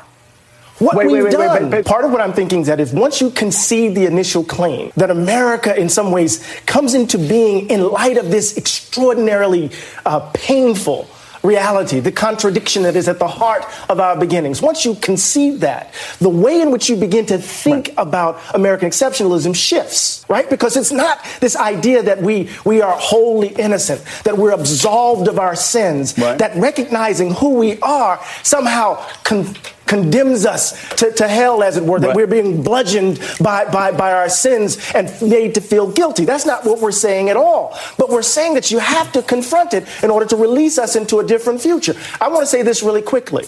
What 0.78 0.96
wait, 0.96 1.06
we've 1.06 1.24
wait, 1.24 1.24
wait, 1.24 1.32
done. 1.32 1.70
Wait, 1.70 1.84
Part 1.84 2.04
of 2.04 2.12
what 2.12 2.20
I'm 2.20 2.32
thinking 2.32 2.60
is 2.60 2.68
that 2.68 2.78
if 2.78 2.92
once 2.92 3.20
you 3.20 3.30
concede 3.30 3.96
the 3.96 4.06
initial 4.06 4.44
claim 4.44 4.92
that 4.96 5.10
America, 5.10 5.78
in 5.78 5.88
some 5.88 6.12
ways, 6.12 6.44
comes 6.66 6.94
into 6.94 7.18
being 7.18 7.68
in 7.68 7.82
light 7.82 8.16
of 8.16 8.30
this 8.30 8.56
extraordinarily 8.56 9.72
uh, 10.06 10.20
painful 10.34 11.08
reality, 11.42 12.00
the 12.00 12.12
contradiction 12.12 12.82
that 12.82 12.96
is 12.96 13.08
at 13.08 13.18
the 13.18 13.28
heart 13.28 13.64
of 13.88 14.00
our 14.00 14.16
beginnings. 14.16 14.60
Once 14.60 14.84
you 14.84 14.94
concede 14.96 15.60
that, 15.60 15.92
the 16.20 16.28
way 16.28 16.60
in 16.60 16.70
which 16.70 16.88
you 16.88 16.96
begin 16.96 17.26
to 17.26 17.38
think 17.38 17.88
right. 17.88 17.94
about 17.98 18.40
American 18.54 18.88
exceptionalism 18.88 19.54
shifts, 19.54 20.24
right? 20.28 20.48
Because 20.50 20.76
it's 20.76 20.92
not 20.92 21.24
this 21.40 21.56
idea 21.56 22.02
that 22.02 22.22
we, 22.22 22.50
we 22.64 22.82
are 22.82 22.96
wholly 22.98 23.48
innocent, 23.48 24.02
that 24.24 24.36
we're 24.36 24.52
absolved 24.52 25.28
of 25.28 25.38
our 25.38 25.56
sins, 25.56 26.16
right. 26.18 26.38
that 26.38 26.56
recognizing 26.56 27.32
who 27.34 27.54
we 27.54 27.80
are 27.80 28.20
somehow 28.42 29.04
con- 29.24 29.54
condemns 29.88 30.46
us 30.46 30.72
to, 30.96 31.10
to 31.12 31.26
hell, 31.26 31.62
as 31.62 31.76
it 31.76 31.84
were, 31.84 31.98
that 31.98 32.08
right. 32.08 32.16
we're 32.16 32.26
being 32.26 32.62
bludgeoned 32.62 33.20
by, 33.40 33.64
by, 33.64 33.90
by 33.90 34.12
our 34.12 34.28
sins 34.28 34.78
and 34.94 35.10
made 35.22 35.54
to 35.54 35.60
feel 35.60 35.90
guilty. 35.90 36.24
That's 36.24 36.46
not 36.46 36.64
what 36.64 36.80
we're 36.80 36.92
saying 36.92 37.30
at 37.30 37.36
all. 37.36 37.76
But 37.96 38.10
we're 38.10 38.22
saying 38.22 38.54
that 38.54 38.70
you 38.70 38.78
have 38.78 39.10
to 39.12 39.22
confront 39.22 39.74
it 39.74 39.86
in 40.02 40.10
order 40.10 40.26
to 40.26 40.36
release 40.36 40.78
us 40.78 40.94
into 40.94 41.18
a 41.18 41.26
different 41.26 41.60
future. 41.60 41.94
I 42.20 42.28
want 42.28 42.42
to 42.42 42.46
say 42.46 42.62
this 42.62 42.82
really 42.82 43.02
quickly. 43.02 43.46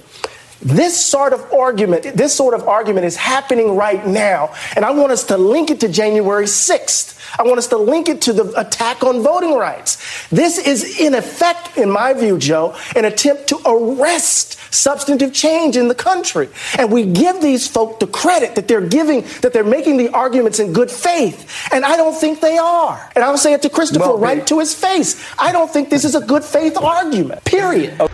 This 0.63 1.05
sort 1.05 1.33
of 1.33 1.53
argument, 1.53 2.03
this 2.15 2.35
sort 2.35 2.55
of 2.55 2.69
argument 2.69 3.07
is 3.07 3.17
happening 3.17 3.77
right 3.77 4.07
now, 4.07 4.55
and 4.77 4.85
I 4.85 4.91
want 4.91 5.13
us 5.13 5.25
to 5.25 5.37
link 5.37 5.71
it 5.71 5.81
to 5.81 5.89
January 5.89 6.45
6th. 6.45 7.19
I 7.39 7.45
want 7.45 7.59
us 7.59 7.69
to 7.69 7.79
link 7.79 8.09
it 8.09 8.23
to 8.23 8.33
the 8.33 8.53
attack 8.61 9.03
on 9.03 9.23
voting 9.23 9.55
rights. 9.55 10.29
This 10.29 10.59
is, 10.59 11.01
in 11.01 11.15
effect, 11.15 11.79
in 11.79 11.91
my 11.91 12.13
view, 12.13 12.39
Joe, 12.39 12.77
an 12.97 13.05
attempt 13.05 13.49
to 13.49 13.61
arrest 13.65 14.59
substantive 14.73 15.33
change 15.33 15.77
in 15.77 15.89
the 15.89 15.95
country. 15.95 16.49
And 16.79 16.93
we 16.93 17.07
give 17.07 17.41
these 17.41 17.67
folk 17.67 18.01
the 18.01 18.07
credit 18.07 18.55
that 18.57 18.69
they're 18.69 18.87
giving, 18.87 19.23
that 19.43 19.53
they're 19.53 19.65
making 19.65 19.97
the 19.97 20.09
arguments 20.11 20.59
in 20.59 20.73
good 20.73 20.91
faith. 20.91 21.69
And 21.73 21.85
I 21.85 21.97
don't 21.97 22.15
think 22.15 22.41
they 22.41 22.59
are. 22.59 23.11
And 23.15 23.25
I'll 23.25 23.39
say 23.39 23.53
it 23.53 23.63
to 23.63 23.71
Christopher 23.71 24.09
well, 24.09 24.19
right 24.19 24.47
to 24.49 24.59
his 24.59 24.75
face. 24.75 25.25
I 25.39 25.53
don't 25.53 25.71
think 25.71 25.89
this 25.89 26.05
is 26.05 26.15
a 26.15 26.21
good 26.21 26.45
faith 26.45 26.77
argument, 26.77 27.45
period. 27.45 27.97
Oh. 28.01 28.09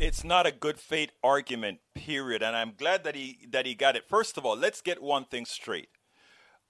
It's 0.00 0.22
not 0.22 0.46
a 0.46 0.52
good 0.52 0.78
faith 0.78 1.10
argument, 1.24 1.80
period. 1.92 2.40
And 2.40 2.54
I'm 2.54 2.74
glad 2.76 3.02
that 3.02 3.16
he 3.16 3.46
that 3.50 3.66
he 3.66 3.74
got 3.74 3.96
it. 3.96 4.08
First 4.08 4.38
of 4.38 4.46
all, 4.46 4.56
let's 4.56 4.80
get 4.80 5.02
one 5.02 5.24
thing 5.24 5.44
straight. 5.44 5.88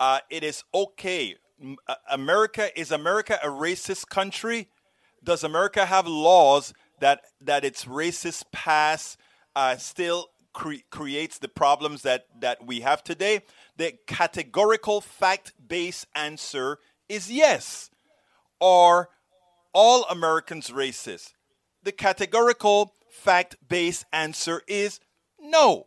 Uh, 0.00 0.20
it 0.30 0.42
is 0.42 0.64
okay. 0.72 1.36
Uh, 1.86 1.94
America 2.10 2.70
is 2.78 2.90
America 2.90 3.38
a 3.42 3.48
racist 3.48 4.08
country? 4.08 4.68
Does 5.22 5.44
America 5.44 5.84
have 5.84 6.06
laws 6.06 6.72
that 7.00 7.20
that 7.42 7.66
its 7.66 7.84
racist 7.84 8.44
past 8.50 9.18
uh, 9.54 9.76
still 9.76 10.28
cre- 10.54 10.86
creates 10.90 11.38
the 11.38 11.48
problems 11.48 12.02
that 12.02 12.24
that 12.40 12.64
we 12.66 12.80
have 12.80 13.04
today? 13.04 13.42
The 13.76 13.92
categorical 14.06 15.02
fact-based 15.02 16.06
answer 16.14 16.78
is 17.10 17.30
yes. 17.30 17.90
Are 18.58 19.10
all 19.74 20.04
Americans 20.04 20.70
racist? 20.70 21.34
The 21.82 21.92
categorical 21.92 22.94
fact-based 23.18 24.04
answer 24.12 24.62
is 24.66 25.00
no. 25.40 25.86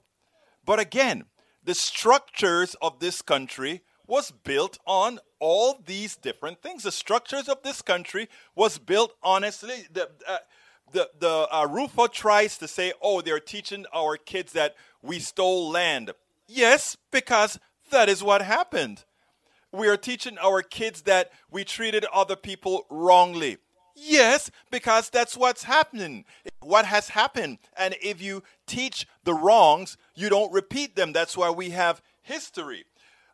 But 0.65 0.79
again, 0.79 1.25
the 1.63 1.73
structures 1.73 2.75
of 2.81 2.99
this 2.99 3.21
country 3.21 3.81
was 4.07 4.31
built 4.31 4.77
on 4.85 5.19
all 5.39 5.79
these 5.85 6.15
different 6.15 6.61
things. 6.61 6.83
The 6.83 6.91
structures 6.91 7.47
of 7.47 7.63
this 7.63 7.81
country 7.81 8.27
was 8.55 8.77
built 8.77 9.13
honestly. 9.23 9.87
The, 9.91 10.09
uh, 10.27 10.37
the 10.91 11.09
the 11.19 11.47
uh, 11.49 11.67
Rufo 11.69 12.07
tries 12.07 12.57
to 12.57 12.67
say, 12.67 12.93
"Oh, 13.01 13.21
they're 13.21 13.39
teaching 13.39 13.85
our 13.93 14.17
kids 14.17 14.53
that 14.53 14.75
we 15.01 15.19
stole 15.19 15.69
land." 15.69 16.11
Yes, 16.47 16.97
because 17.11 17.59
that 17.91 18.09
is 18.09 18.21
what 18.21 18.41
happened. 18.41 19.05
We 19.71 19.87
are 19.87 19.97
teaching 19.97 20.37
our 20.39 20.61
kids 20.61 21.03
that 21.03 21.31
we 21.49 21.63
treated 21.63 22.05
other 22.13 22.35
people 22.35 22.85
wrongly. 22.89 23.57
Yes, 23.95 24.49
because 24.69 25.09
that's 25.09 25.37
what's 25.37 25.63
happening. 25.63 26.25
What 26.61 26.85
has 26.85 27.09
happened. 27.09 27.59
And 27.77 27.95
if 28.01 28.21
you 28.21 28.43
teach 28.67 29.07
the 29.23 29.33
wrongs, 29.33 29.97
you 30.15 30.29
don't 30.29 30.51
repeat 30.51 30.95
them. 30.95 31.13
That's 31.13 31.37
why 31.37 31.49
we 31.49 31.71
have 31.71 32.01
history. 32.21 32.85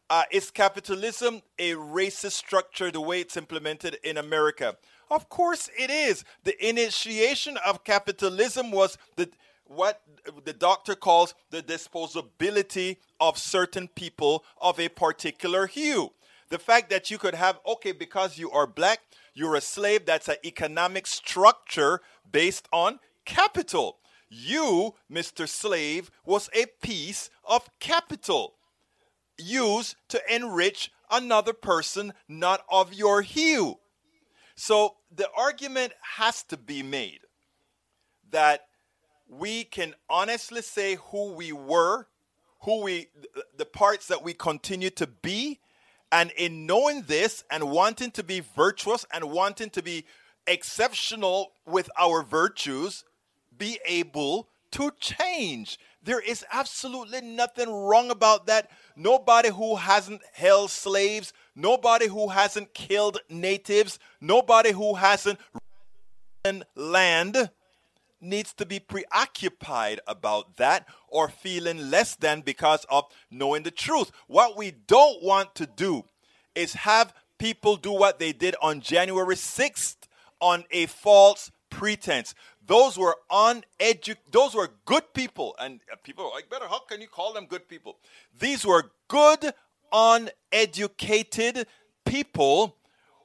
Uh, 0.10 0.24
is 0.32 0.52
capitalism 0.52 1.42
a 1.60 1.74
racist 1.74 2.32
structure 2.32 2.90
the 2.92 3.02
way 3.02 3.20
it's 3.20 3.36
implemented 3.36 3.98
in 4.04 4.18
America? 4.18 4.78
Of 5.10 5.30
course 5.30 5.70
it 5.78 5.90
is. 5.90 6.24
The 6.44 6.68
initiation 6.68 7.58
of 7.66 7.84
capitalism 7.84 8.72
was 8.72 8.98
the 9.16 9.30
what 9.66 10.02
the 10.46 10.54
doctor 10.54 10.96
calls 10.96 11.34
the 11.50 11.62
disposability 11.62 12.98
of 13.20 13.38
certain 13.38 13.90
people 13.90 14.46
of 14.62 14.80
a 14.80 14.88
particular 14.88 15.68
hue. 15.68 16.14
The 16.50 16.60
fact 16.60 16.90
that 16.90 17.12
you 17.12 17.18
could 17.18 17.36
have, 17.36 17.60
okay, 17.66 17.92
because 17.92 18.38
you 18.38 18.50
are 18.52 18.68
black, 18.68 19.00
you're 19.34 19.56
a 19.56 19.62
slave, 19.62 20.06
that's 20.06 20.28
an 20.30 20.38
economic 20.46 21.06
structure 21.06 22.02
based 22.32 22.68
on 22.72 23.00
capital. 23.26 23.98
You, 24.30 24.96
Mr. 25.12 25.48
Slave, 25.48 26.10
was 26.26 26.50
a 26.54 26.66
piece 26.82 27.30
of 27.44 27.70
capital 27.80 28.56
used 29.38 29.96
to 30.10 30.22
enrich 30.34 30.92
another 31.12 31.54
person 31.54 32.14
not 32.28 32.64
of 32.70 32.94
your 32.94 33.22
hue. 33.22 33.78
So 34.56 34.96
the 35.16 35.30
argument 35.38 35.94
has 36.18 36.44
to 36.44 36.58
be 36.58 36.82
made 36.82 37.20
that 38.32 38.66
we 39.30 39.64
can 39.64 39.94
honestly 40.10 40.62
say 40.62 40.96
who 41.12 41.34
we 41.34 41.52
were, 41.52 42.08
who 42.62 42.82
we, 42.82 43.08
the 43.56 43.66
parts 43.66 44.08
that 44.08 44.24
we 44.24 44.34
continue 44.34 44.90
to 44.92 45.08
be, 45.08 45.60
and 46.12 46.32
in 46.32 46.66
knowing 46.66 47.04
this 47.04 47.44
and 47.52 47.70
wanting 47.70 48.12
to 48.12 48.24
be 48.24 48.42
virtuous 48.56 49.06
and 49.12 49.26
wanting 49.26 49.70
to 49.72 49.82
be 49.82 50.06
exceptional 50.46 51.52
with 51.66 51.90
our 52.00 52.24
virtues, 52.24 53.04
be 53.58 53.80
able 53.86 54.48
to 54.72 54.92
change. 55.00 55.80
There 56.04 56.20
is 56.20 56.46
absolutely 56.52 57.22
nothing 57.22 57.70
wrong 57.70 58.10
about 58.10 58.48
that. 58.48 58.72
Nobody 58.96 59.50
who 59.50 59.76
hasn't 59.76 60.22
held 60.34 60.72
slaves, 60.72 61.34
nobody 61.56 62.08
who 62.08 62.30
hasn't 62.30 62.74
killed 62.74 63.20
natives, 63.30 64.00
nobody 64.22 64.72
who 64.72 64.96
hasn't 64.96 65.40
land 66.76 67.50
needs 68.22 68.54
to 68.54 68.66
be 68.66 68.80
preoccupied 68.80 70.00
about 70.08 70.56
that 70.58 70.88
or 71.08 71.30
feeling 71.30 71.90
less 71.90 72.16
than 72.16 72.42
because 72.42 72.86
of 72.90 73.06
knowing 73.32 73.64
the 73.64 73.72
truth. 73.72 74.12
What 74.28 74.58
we 74.58 74.72
don't 74.72 75.24
want 75.24 75.56
to 75.56 75.66
do 75.66 76.04
is 76.56 76.74
have 76.74 77.14
people 77.38 77.76
do 77.76 77.92
what 77.92 78.20
they 78.20 78.34
did 78.34 78.56
on 78.62 78.82
January 78.82 79.36
6th 79.36 79.96
on 80.40 80.66
a 80.72 80.86
false 80.88 81.52
pretense. 81.70 82.34
Those 82.66 82.98
were 82.98 83.16
uneducated, 83.32 84.18
those 84.32 84.54
were 84.54 84.70
good 84.86 85.14
people. 85.14 85.56
And 85.60 85.80
people 86.04 86.26
are 86.26 86.32
like, 86.32 86.50
better, 86.50 86.68
how 86.68 86.80
can 86.80 87.02
you 87.02 87.08
call 87.08 87.34
them 87.34 87.46
good 87.46 87.68
people? 87.68 87.98
These 88.38 88.66
were 88.66 88.92
good, 89.08 89.54
uneducated 89.92 91.68
people 92.06 92.76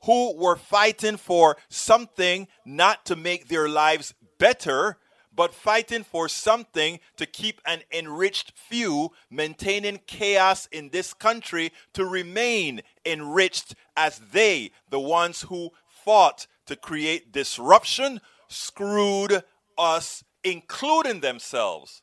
who 0.05 0.37
were 0.37 0.57
fighting 0.57 1.17
for 1.17 1.57
something 1.69 2.49
not 2.65 3.05
to 3.07 3.17
make 3.17 3.49
their 3.49 3.69
lives 3.69 4.15
better, 4.39 4.99
but 5.35 5.55
fighting 5.55 6.05
for 6.05 6.29
something 6.29 7.01
to 7.17 7.27
keep 7.27 7.61
an 7.67 7.83
enriched 7.93 8.53
few, 8.55 9.11
maintaining 9.31 10.01
chaos 10.07 10.67
in 10.73 10.91
this 10.91 11.15
country 11.15 11.73
to 11.95 12.05
remain 12.05 12.83
enriched 13.05 13.75
as 13.97 14.21
they, 14.33 14.71
the 14.91 15.01
ones 15.01 15.43
who 15.43 15.71
fought 15.87 16.47
to 16.67 16.77
create 16.77 17.33
disruption, 17.33 18.21
screwed 18.49 19.43
us, 19.79 20.25
including 20.45 21.21
themselves, 21.21 22.03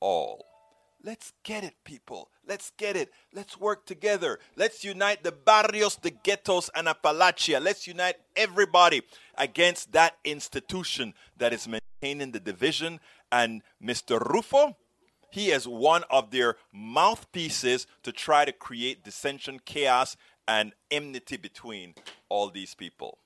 all. 0.00 0.44
Let's 1.04 1.32
get 1.44 1.62
it, 1.62 1.74
people. 1.84 2.28
Let's 2.46 2.72
get 2.76 2.96
it. 2.96 3.10
Let's 3.32 3.58
work 3.58 3.86
together. 3.86 4.40
Let's 4.56 4.82
unite 4.82 5.22
the 5.22 5.30
barrios, 5.32 5.96
the 5.96 6.10
ghettos, 6.10 6.70
and 6.74 6.88
Appalachia. 6.88 7.62
Let's 7.62 7.86
unite 7.86 8.16
everybody 8.34 9.02
against 9.36 9.92
that 9.92 10.16
institution 10.24 11.14
that 11.36 11.52
is 11.52 11.68
maintaining 12.00 12.32
the 12.32 12.40
division. 12.40 13.00
And 13.30 13.62
Mr. 13.82 14.20
Rufo, 14.20 14.76
he 15.30 15.50
is 15.50 15.68
one 15.68 16.04
of 16.10 16.30
their 16.30 16.56
mouthpieces 16.72 17.86
to 18.02 18.12
try 18.12 18.44
to 18.44 18.52
create 18.52 19.04
dissension, 19.04 19.60
chaos, 19.64 20.16
and 20.46 20.72
enmity 20.90 21.36
between 21.36 21.94
all 22.28 22.48
these 22.50 22.74
people. 22.74 23.18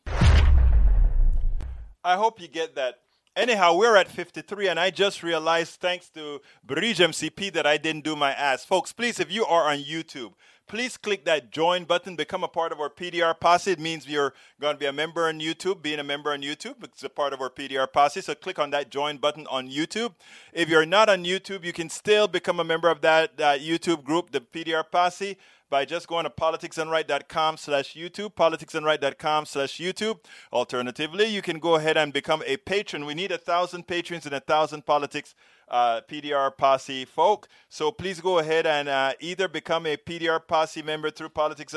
I 2.05 2.17
hope 2.17 2.41
you 2.41 2.49
get 2.49 2.75
that. 2.75 2.97
Anyhow, 3.35 3.77
we're 3.77 3.97
at 3.97 4.09
53, 4.09 4.69
and 4.69 4.79
I 4.79 4.91
just 4.91 5.23
realized, 5.23 5.81
thanks 5.81 6.11
to 6.11 6.43
Bridge 6.63 6.99
MCP, 6.99 7.53
that 7.55 7.67
I 7.67 7.79
didn't 7.79 8.05
do 8.05 8.15
my 8.15 8.33
ass. 8.33 8.65
Folks, 8.65 8.93
please, 8.93 9.19
if 9.21 9.33
you 9.33 9.47
are 9.47 9.71
on 9.73 9.79
YouTube, 9.79 10.33
please 10.73 10.97
click 10.97 11.27
that 11.27 11.51
join 11.51 11.85
button, 11.85 12.17
become 12.17 12.43
a 12.43 12.49
part 12.49 12.73
of 12.73 12.81
our 12.81 12.89
PDR 12.89 13.39
posse. 13.39 13.73
It 13.73 13.79
means 13.79 14.09
you're 14.09 14.33
going 14.59 14.75
to 14.75 14.79
be 14.79 14.87
a 14.87 14.93
member 14.93 15.29
on 15.29 15.39
YouTube. 15.39 15.83
Being 15.83 15.99
a 15.99 16.03
member 16.03 16.33
on 16.33 16.41
YouTube 16.41 16.83
it's 16.83 17.05
a 17.05 17.11
part 17.11 17.35
of 17.35 17.43
our 17.43 17.51
PDR 17.51 17.93
posse. 17.93 18.23
So 18.23 18.35
click 18.35 18.59
on 18.59 18.71
that 18.71 18.89
join 18.89 19.19
button 19.19 19.47
on 19.51 19.69
YouTube. 19.69 20.15
If 20.51 20.71
you're 20.71 20.87
not 20.87 21.11
on 21.11 21.27
YouTube, 21.27 21.63
you 21.63 21.75
can 21.75 21.91
still 21.91 22.27
become 22.27 22.59
a 22.59 22.65
member 22.65 22.89
of 22.89 23.03
that, 23.03 23.37
that 23.37 23.61
YouTube 23.61 24.03
group, 24.03 24.31
the 24.31 24.41
PDR 24.41 24.83
posse 24.91 25.37
by 25.69 25.85
just 25.85 26.09
going 26.09 26.25
to 26.25 26.31
politicsdoneright.com 26.31 27.59
slash 27.59 27.95
YouTube, 27.95 28.35
politicsdoneright.com 28.35 29.45
slash 29.45 29.79
YouTube. 29.79 30.21
Alternatively, 30.55 31.27
you 31.27 31.43
can 31.43 31.59
go 31.59 31.75
ahead 31.75 31.99
and 31.99 32.15
become 32.15 32.43
a 32.47 32.57
patron. 32.57 33.05
We 33.05 33.13
need 33.13 33.31
a 33.31 33.39
thousand 33.39 33.87
patrons 33.87 34.25
and 34.25 34.35
a 34.35 34.41
thousand 34.41 34.87
politics 34.87 35.35
uh, 35.73 36.03
PDR 36.07 36.57
Posse 36.57 37.05
folk. 37.05 37.49
So 37.69 37.91
please 37.91 38.21
go 38.21 38.39
ahead 38.39 38.67
and 38.67 38.89
uh, 38.89 39.15
either 39.19 39.49
become 39.49 39.87
a 39.87 39.97
PDR 39.97 40.47
Posse 40.47 40.83
member 40.83 41.11
through 41.11 41.31
politics, 41.31 41.75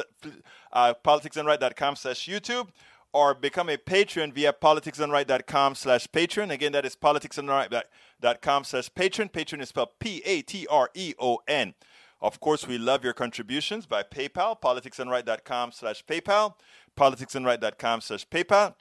uh, 0.73 0.93
politicsdoneright.com 1.03 1.95
slash 1.95 2.27
YouTube 2.27 2.67
or 3.13 3.33
become 3.33 3.69
a 3.69 3.77
patron 3.77 4.33
via 4.33 4.51
politicsdoneright.com 4.51 5.73
slash 5.73 6.05
Patreon. 6.07 6.51
Again, 6.51 6.73
that 6.73 6.85
is 6.85 6.97
politicsdoneright.com 6.97 8.65
slash 8.65 8.89
Patreon. 8.91 9.31
Patreon 9.31 9.61
is 9.61 9.69
spelled 9.69 9.97
P-A-T-R-E-O-N. 9.99 11.73
Of 12.21 12.39
course, 12.41 12.67
we 12.67 12.77
love 12.77 13.05
your 13.05 13.13
contributions 13.13 13.85
by 13.85 14.03
PayPal, 14.03 14.59
politicsdoneright.com 14.59 15.71
slash 15.71 16.03
PayPal, 16.05 16.55
politicsdoneright.com 16.97 18.01
slash 18.01 18.27
PayPal. 18.27 18.75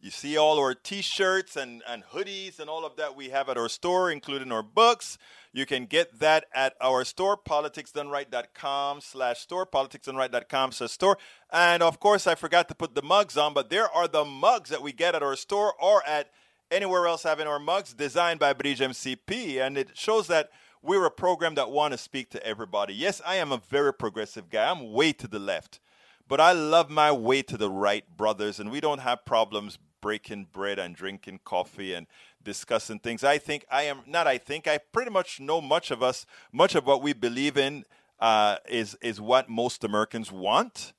You 0.00 0.10
see 0.10 0.36
all 0.36 0.58
our 0.58 0.74
t-shirts 0.74 1.56
and, 1.56 1.82
and 1.88 2.04
hoodies 2.04 2.58
and 2.60 2.68
all 2.68 2.84
of 2.84 2.96
that 2.96 3.16
we 3.16 3.30
have 3.30 3.48
at 3.48 3.56
our 3.56 3.68
store, 3.68 4.10
including 4.10 4.52
our 4.52 4.62
books. 4.62 5.18
You 5.52 5.64
can 5.64 5.86
get 5.86 6.18
that 6.20 6.44
at 6.54 6.74
our 6.82 7.04
store, 7.04 7.36
politicsdoneright.com 7.36 9.00
slash 9.00 9.40
store, 9.40 9.64
politicsdoneright.com 9.64 10.72
slash 10.72 10.90
store. 10.90 11.16
And 11.50 11.82
of 11.82 11.98
course, 11.98 12.26
I 12.26 12.34
forgot 12.34 12.68
to 12.68 12.74
put 12.74 12.94
the 12.94 13.02
mugs 13.02 13.38
on, 13.38 13.54
but 13.54 13.70
there 13.70 13.90
are 13.90 14.06
the 14.06 14.24
mugs 14.24 14.68
that 14.70 14.82
we 14.82 14.92
get 14.92 15.14
at 15.14 15.22
our 15.22 15.36
store 15.36 15.72
or 15.80 16.06
at 16.06 16.30
anywhere 16.70 17.06
else 17.06 17.22
having 17.22 17.46
our 17.46 17.58
mugs 17.58 17.94
designed 17.94 18.38
by 18.38 18.52
Bridge 18.52 18.80
MCP. 18.80 19.58
And 19.60 19.78
it 19.78 19.96
shows 19.96 20.26
that 20.26 20.50
we're 20.82 21.06
a 21.06 21.10
program 21.10 21.54
that 21.54 21.70
want 21.70 21.92
to 21.92 21.98
speak 21.98 22.30
to 22.30 22.46
everybody. 22.46 22.92
Yes, 22.94 23.22
I 23.26 23.36
am 23.36 23.50
a 23.50 23.62
very 23.70 23.94
progressive 23.94 24.50
guy. 24.50 24.70
I'm 24.70 24.92
way 24.92 25.12
to 25.14 25.26
the 25.26 25.38
left. 25.38 25.80
But 26.28 26.40
I 26.40 26.52
love 26.52 26.90
my 26.90 27.12
way 27.12 27.42
to 27.42 27.56
the 27.56 27.70
right, 27.70 28.04
brothers, 28.16 28.58
and 28.58 28.70
we 28.70 28.80
don't 28.80 29.00
have 29.00 29.24
problems 29.24 29.78
breaking 30.00 30.48
bread 30.52 30.78
and 30.78 30.94
drinking 30.94 31.40
coffee 31.44 31.94
and 31.94 32.06
discussing 32.42 32.98
things. 32.98 33.24
I 33.24 33.38
think 33.38 33.64
I 33.70 33.84
am 33.84 34.00
not 34.06 34.26
I 34.26 34.38
think 34.38 34.68
I 34.68 34.78
pretty 34.78 35.10
much 35.10 35.40
know 35.40 35.60
much 35.60 35.90
of 35.90 36.02
us, 36.02 36.26
much 36.52 36.74
of 36.74 36.86
what 36.86 37.02
we 37.02 37.12
believe 37.12 37.56
in 37.56 37.84
uh, 38.20 38.56
is 38.68 38.96
is 39.00 39.20
what 39.20 39.48
most 39.48 39.84
Americans 39.84 40.32
want 40.32 40.92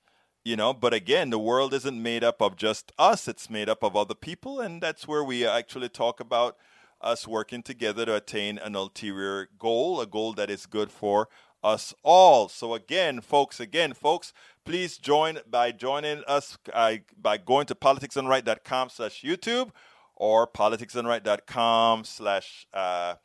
you 0.44 0.56
know 0.56 0.72
but 0.72 0.94
again 0.94 1.32
the 1.32 1.40
world 1.40 1.74
isn't 1.74 2.02
made 2.02 2.24
up 2.24 2.42
of 2.42 2.56
just 2.56 2.92
us 3.00 3.28
it's 3.28 3.50
made 3.50 3.68
up 3.68 3.84
of 3.84 3.96
other 3.96 4.14
people 4.14 4.62
and 4.62 4.82
that's 4.82 5.08
where 5.08 5.24
we 5.24 5.46
actually 5.46 5.90
talk 5.90 6.20
about 6.20 6.56
us 7.02 7.28
working 7.28 7.62
together 7.62 8.06
to 8.06 8.16
attain 8.16 8.58
an 8.58 8.76
ulterior 8.76 9.50
goal, 9.60 10.02
a 10.02 10.06
goal 10.06 10.34
that 10.34 10.50
is 10.50 10.66
good 10.66 10.92
for 10.92 11.30
us 11.64 11.94
all. 12.04 12.50
So 12.50 12.74
again, 12.74 13.22
folks, 13.22 13.60
again, 13.60 13.94
folks, 13.94 14.34
please 14.68 14.98
join 14.98 15.40
by 15.50 15.72
joining 15.72 16.22
us 16.28 16.58
uh, 16.74 16.96
by 17.18 17.38
going 17.38 17.66
to 17.66 17.74
politicsdoneright.com 17.74 18.90
slash 18.90 19.24
YouTube 19.24 19.72
or 20.14 20.46
politicsdoneright.com 20.46 22.04
slash 22.04 22.68
uh, 22.74 23.16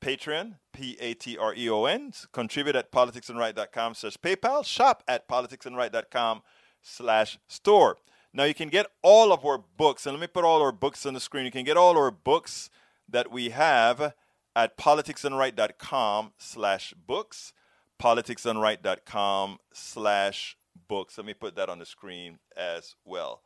Patreon, 0.00 0.56
P-A-T-R-E-O-N. 0.72 2.12
Contribute 2.32 2.74
at 2.74 2.90
politicsdoneright.com 2.90 3.94
slash 3.94 4.16
PayPal. 4.16 4.64
Shop 4.64 5.04
at 5.06 5.28
politicsdoneright.com 5.28 6.42
slash 6.82 7.38
store. 7.46 7.96
Now 8.34 8.42
you 8.42 8.54
can 8.54 8.68
get 8.68 8.86
all 9.00 9.32
of 9.32 9.46
our 9.46 9.58
books, 9.58 10.06
and 10.06 10.14
let 10.14 10.20
me 10.20 10.26
put 10.26 10.44
all 10.44 10.60
our 10.60 10.72
books 10.72 11.06
on 11.06 11.14
the 11.14 11.20
screen. 11.20 11.44
You 11.44 11.52
can 11.52 11.64
get 11.64 11.76
all 11.76 11.96
our 11.96 12.10
books 12.10 12.68
that 13.08 13.30
we 13.30 13.50
have 13.50 14.14
at 14.56 14.76
politicsdoneright.com 14.76 16.32
slash 16.36 16.94
books, 17.06 17.52
politicsdoneright.com 18.00 19.58
slash 19.72 20.56
books. 20.88 21.18
Let 21.18 21.26
me 21.26 21.34
put 21.34 21.56
that 21.56 21.68
on 21.68 21.78
the 21.78 21.86
screen 21.86 22.38
as 22.56 22.94
well. 23.04 23.42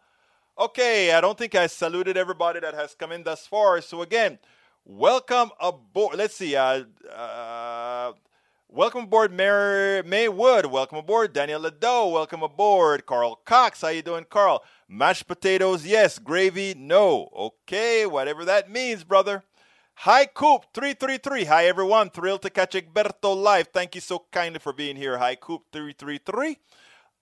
Okay, 0.59 1.13
I 1.13 1.21
don't 1.21 1.37
think 1.37 1.55
I 1.55 1.67
saluted 1.67 2.17
everybody 2.17 2.61
that 2.61 2.75
has 2.75 2.95
come 2.95 3.11
in 3.11 3.25
thus 3.25 3.47
far. 3.47 3.81
So 3.81 4.03
again, 4.03 4.39
welcome 4.85 5.51
aboard. 5.61 6.17
Let's 6.17 6.37
see. 6.37 6.55
Uh, 6.55 6.85
uh, 7.13 8.13
welcome 8.69 9.05
aboard, 9.05 9.33
Mary 9.33 10.03
May 10.05 10.29
Wood. 10.29 10.67
Welcome 10.67 10.99
aboard, 10.99 11.33
Daniel 11.33 11.61
Lado. 11.61 12.09
Welcome 12.09 12.43
aboard, 12.45 13.05
Carl 13.05 13.41
Cox. 13.45 13.81
How 13.81 13.89
you 13.89 14.03
doing, 14.03 14.27
Carl? 14.31 14.63
Mashed 14.89 15.27
potatoes, 15.27 15.85
yes. 15.85 16.21
Gravy, 16.21 16.75
no. 16.77 17.31
Okay, 17.35 18.07
whatever 18.07 18.45
that 18.45 18.71
means, 18.71 19.03
brother. 19.03 19.43
Hi, 19.99 20.27
Coop 20.27 20.67
333. 20.75 21.45
Hi, 21.45 21.67
everyone. 21.67 22.11
Thrilled 22.11 22.43
to 22.43 22.51
catch 22.51 22.75
Egberto 22.75 23.35
live. 23.35 23.69
Thank 23.73 23.95
you 23.95 24.01
so 24.01 24.25
kindly 24.31 24.59
for 24.59 24.73
being 24.73 24.97
here. 24.97 25.19
Hi, 25.19 25.35
Coop 25.35 25.63
333. 25.73 26.59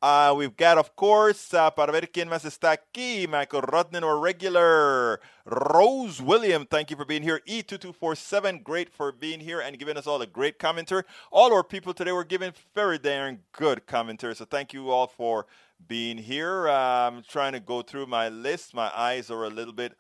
Uh, 0.03 0.35
we've 0.37 0.57
got, 0.57 0.79
of 0.79 0.97
course, 0.97 1.55
uh, 1.55 1.71
para 1.71 1.93
ver 1.93 2.09
quién 2.09 2.29
más 2.29 2.45
está 2.45 2.77
aquí, 2.77 3.29
Michael 3.29 3.63
Rudnin 3.63 4.03
our 4.03 4.19
regular. 4.19 5.21
Rose 5.45 6.21
William, 6.21 6.67
thank 6.67 6.91
you 6.91 6.97
for 6.97 7.05
being 7.05 7.23
here. 7.23 7.41
E2247, 7.47 8.65
great 8.65 8.93
for 8.93 9.13
being 9.13 9.39
here 9.39 9.61
and 9.61 9.79
giving 9.79 9.97
us 9.97 10.09
all 10.09 10.21
a 10.21 10.27
great 10.27 10.59
commentary. 10.59 11.05
All 11.31 11.55
our 11.55 11.63
people 11.63 11.95
today 11.95 12.11
were 12.11 12.25
giving 12.25 12.53
very 12.75 12.99
darn 12.99 13.45
good 13.53 13.87
commentary, 13.87 14.35
so 14.35 14.45
thank 14.45 14.73
you 14.73 14.91
all 14.91 15.07
for 15.07 15.47
being 15.87 16.19
here. 16.19 16.69
Uh, 16.69 17.07
I'm 17.07 17.23
trying 17.23 17.53
to 17.53 17.61
go 17.61 17.83
through 17.83 18.07
my 18.07 18.29
list. 18.29 18.75
My 18.75 18.91
eyes 18.97 19.31
are 19.31 19.45
a 19.45 19.51
little 19.51 19.73
bit 19.73 19.97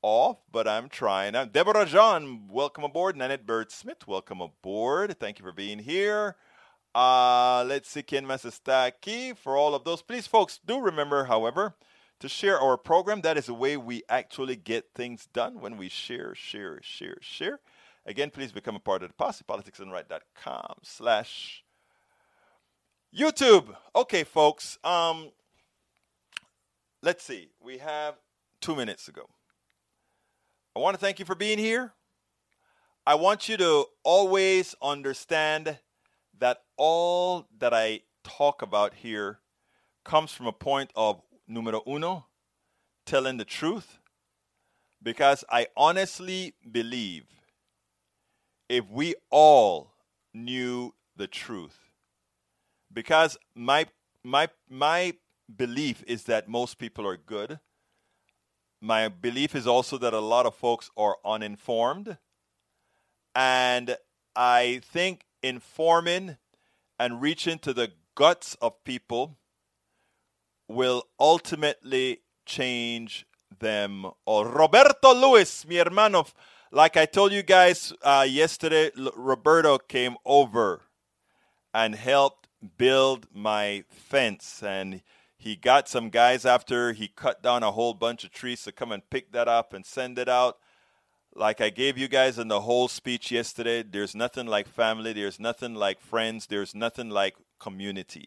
off, 0.00 0.38
but 0.50 0.66
I'm 0.66 0.88
trying. 0.88 1.36
I'm 1.36 1.50
Deborah 1.50 1.84
Jean, 1.84 2.48
welcome 2.48 2.84
aboard. 2.84 3.18
Nanette 3.18 3.46
Bird 3.46 3.70
Smith, 3.70 4.08
welcome 4.08 4.40
aboard. 4.40 5.20
Thank 5.20 5.38
you 5.38 5.44
for 5.44 5.52
being 5.52 5.80
here. 5.80 6.36
Uh, 6.94 7.64
let's 7.66 7.88
see 7.88 8.02
más 8.02 8.44
está 8.44 8.90
aquí. 8.90 9.36
For 9.36 9.56
all 9.56 9.74
of 9.74 9.84
those, 9.84 10.02
please, 10.02 10.26
folks, 10.26 10.60
do 10.64 10.80
remember, 10.80 11.24
however, 11.24 11.74
to 12.20 12.28
share 12.28 12.60
our 12.60 12.76
program. 12.76 13.22
That 13.22 13.38
is 13.38 13.46
the 13.46 13.54
way 13.54 13.76
we 13.76 14.02
actually 14.08 14.56
get 14.56 14.90
things 14.94 15.26
done 15.32 15.60
when 15.60 15.76
we 15.76 15.88
share, 15.88 16.34
share, 16.34 16.80
share, 16.82 17.16
share. 17.20 17.60
Again, 18.04 18.30
please 18.30 18.52
become 18.52 18.76
a 18.76 18.80
part 18.80 19.02
of 19.02 19.08
the 19.08 19.14
posse, 19.14 19.44
politicsdoneright.com 19.48 20.74
slash 20.82 21.64
YouTube. 23.16 23.74
Okay, 23.94 24.24
folks. 24.24 24.78
Um, 24.84 25.30
let's 27.02 27.22
see. 27.24 27.50
We 27.62 27.78
have 27.78 28.16
two 28.60 28.76
minutes 28.76 29.08
ago. 29.08 29.28
I 30.74 30.80
want 30.80 30.94
to 30.94 31.00
thank 31.00 31.18
you 31.18 31.24
for 31.24 31.34
being 31.34 31.58
here. 31.58 31.92
I 33.06 33.14
want 33.16 33.48
you 33.48 33.56
to 33.56 33.86
always 34.04 34.74
understand 34.80 35.78
that 36.42 36.62
all 36.76 37.46
that 37.58 37.72
I 37.72 38.00
talk 38.24 38.62
about 38.62 38.94
here 38.94 39.38
comes 40.04 40.32
from 40.32 40.46
a 40.46 40.52
point 40.52 40.90
of 40.96 41.22
numero 41.46 41.82
uno, 41.86 42.26
telling 43.06 43.36
the 43.36 43.44
truth, 43.44 43.98
because 45.02 45.44
I 45.50 45.68
honestly 45.76 46.54
believe 46.70 47.24
if 48.68 48.88
we 48.90 49.14
all 49.30 49.94
knew 50.34 50.94
the 51.16 51.26
truth, 51.26 51.78
because 52.92 53.36
my 53.54 53.86
my 54.24 54.48
my 54.68 55.14
belief 55.54 56.02
is 56.06 56.24
that 56.24 56.48
most 56.48 56.78
people 56.78 57.06
are 57.06 57.16
good 57.16 57.60
my 58.82 59.06
belief 59.06 59.54
is 59.54 59.64
also 59.64 59.96
that 59.96 60.12
a 60.12 60.18
lot 60.18 60.44
of 60.44 60.56
folks 60.56 60.90
are 60.96 61.16
uninformed. 61.24 62.18
And 63.32 63.96
I 64.34 64.80
think 64.82 65.24
informing 65.42 66.36
and 66.98 67.20
reaching 67.20 67.58
to 67.60 67.72
the 67.72 67.92
guts 68.14 68.56
of 68.60 68.82
people 68.84 69.36
will 70.68 71.04
ultimately 71.18 72.20
change 72.46 73.26
them 73.58 74.06
all. 74.24 74.44
Roberto 74.44 75.14
Luis, 75.14 75.66
mi 75.66 75.76
hermano, 75.76 76.26
like 76.70 76.96
I 76.96 77.06
told 77.06 77.32
you 77.32 77.42
guys 77.42 77.92
uh, 78.02 78.26
yesterday, 78.28 78.90
Roberto 79.16 79.78
came 79.78 80.16
over 80.24 80.82
and 81.74 81.94
helped 81.94 82.48
build 82.78 83.26
my 83.32 83.84
fence. 83.90 84.62
And 84.62 85.02
he 85.36 85.56
got 85.56 85.88
some 85.88 86.08
guys 86.08 86.46
after 86.46 86.92
he 86.92 87.08
cut 87.08 87.42
down 87.42 87.62
a 87.62 87.72
whole 87.72 87.94
bunch 87.94 88.24
of 88.24 88.30
trees 88.30 88.62
to 88.64 88.72
come 88.72 88.92
and 88.92 89.08
pick 89.10 89.32
that 89.32 89.48
up 89.48 89.72
and 89.72 89.84
send 89.84 90.18
it 90.18 90.28
out. 90.28 90.58
Like 91.34 91.60
I 91.60 91.70
gave 91.70 91.96
you 91.98 92.08
guys 92.08 92.38
in 92.38 92.48
the 92.48 92.60
whole 92.62 92.88
speech 92.88 93.30
yesterday, 93.30 93.82
there's 93.82 94.14
nothing 94.14 94.46
like 94.46 94.68
family, 94.68 95.12
there's 95.14 95.40
nothing 95.40 95.74
like 95.74 96.00
friends, 96.00 96.46
there's 96.46 96.74
nothing 96.74 97.08
like 97.10 97.36
community. 97.58 98.26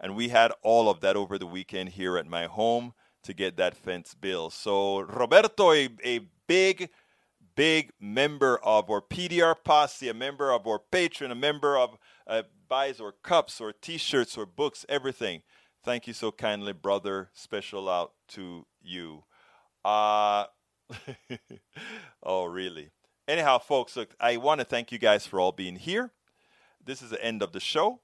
And 0.00 0.14
we 0.14 0.28
had 0.28 0.52
all 0.62 0.90
of 0.90 1.00
that 1.00 1.16
over 1.16 1.38
the 1.38 1.46
weekend 1.46 1.90
here 1.90 2.16
at 2.18 2.26
my 2.26 2.46
home. 2.46 2.94
to 3.24 3.34
get 3.34 3.56
that 3.56 3.74
fence 3.76 4.14
built. 4.14 4.52
So 4.52 5.00
Roberto, 5.00 5.72
a, 5.72 5.88
a 6.04 6.20
big, 6.46 6.90
big 7.56 7.90
member 8.00 8.58
of 8.64 8.90
our 8.90 9.02
PDR 9.02 9.54
posse, 9.64 10.08
a 10.08 10.14
member 10.14 10.52
of 10.52 10.66
our 10.66 10.78
patron, 10.78 11.30
a 11.30 11.34
member 11.34 11.76
of 11.76 11.98
uh, 12.26 12.42
buys 12.68 13.00
or 13.00 13.12
cups 13.22 13.60
or 13.60 13.72
T-shirts 13.72 14.38
or 14.38 14.46
books, 14.46 14.86
everything. 14.88 15.42
Thank 15.84 16.06
you 16.06 16.12
so 16.12 16.32
kindly, 16.32 16.72
brother. 16.72 17.30
Special 17.34 17.88
out 17.88 18.12
to 18.28 18.66
you. 18.82 19.24
Uh, 19.84 20.46
oh, 22.22 22.44
really? 22.44 22.90
Anyhow, 23.26 23.58
folks, 23.58 23.96
look, 23.96 24.14
I 24.20 24.36
want 24.38 24.60
to 24.60 24.64
thank 24.64 24.90
you 24.90 24.98
guys 24.98 25.26
for 25.26 25.40
all 25.40 25.52
being 25.52 25.76
here. 25.76 26.12
This 26.84 27.02
is 27.02 27.10
the 27.10 27.22
end 27.22 27.42
of 27.42 27.52
the 27.52 27.60
show. 27.60 28.00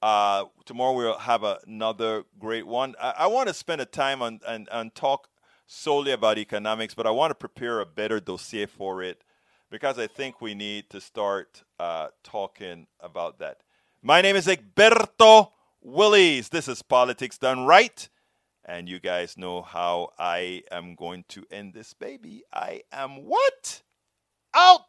Uh, 0.00 0.44
tomorrow 0.64 0.92
we'll 0.92 1.18
have 1.18 1.42
another 1.66 2.24
great 2.38 2.66
one. 2.66 2.94
I, 3.00 3.14
I 3.20 3.26
want 3.26 3.48
to 3.48 3.54
spend 3.54 3.80
a 3.80 3.86
time 3.86 4.22
on 4.22 4.40
and, 4.46 4.68
and 4.70 4.94
talk 4.94 5.28
solely 5.66 6.12
about 6.12 6.38
economics, 6.38 6.94
but 6.94 7.06
I 7.06 7.10
want 7.10 7.30
to 7.30 7.34
prepare 7.34 7.80
a 7.80 7.86
better 7.86 8.20
dossier 8.20 8.66
for 8.66 9.02
it 9.02 9.24
because 9.70 9.98
I 9.98 10.06
think 10.06 10.40
we 10.40 10.54
need 10.54 10.90
to 10.90 11.00
start 11.00 11.62
uh, 11.80 12.08
talking 12.22 12.86
about 13.00 13.38
that. 13.38 13.62
My 14.02 14.20
name 14.20 14.36
is 14.36 14.46
Egberto 14.46 15.50
Willies. 15.80 16.50
This 16.50 16.68
is 16.68 16.82
Politics 16.82 17.38
Done 17.38 17.64
Right. 17.64 18.08
And 18.66 18.88
you 18.88 18.98
guys 18.98 19.36
know 19.36 19.60
how 19.62 20.10
I 20.18 20.62
am 20.70 20.94
going 20.94 21.24
to 21.28 21.44
end 21.50 21.74
this 21.74 21.92
baby. 21.92 22.44
I 22.52 22.82
am 22.92 23.24
what? 23.24 23.82
Out! 24.54 24.80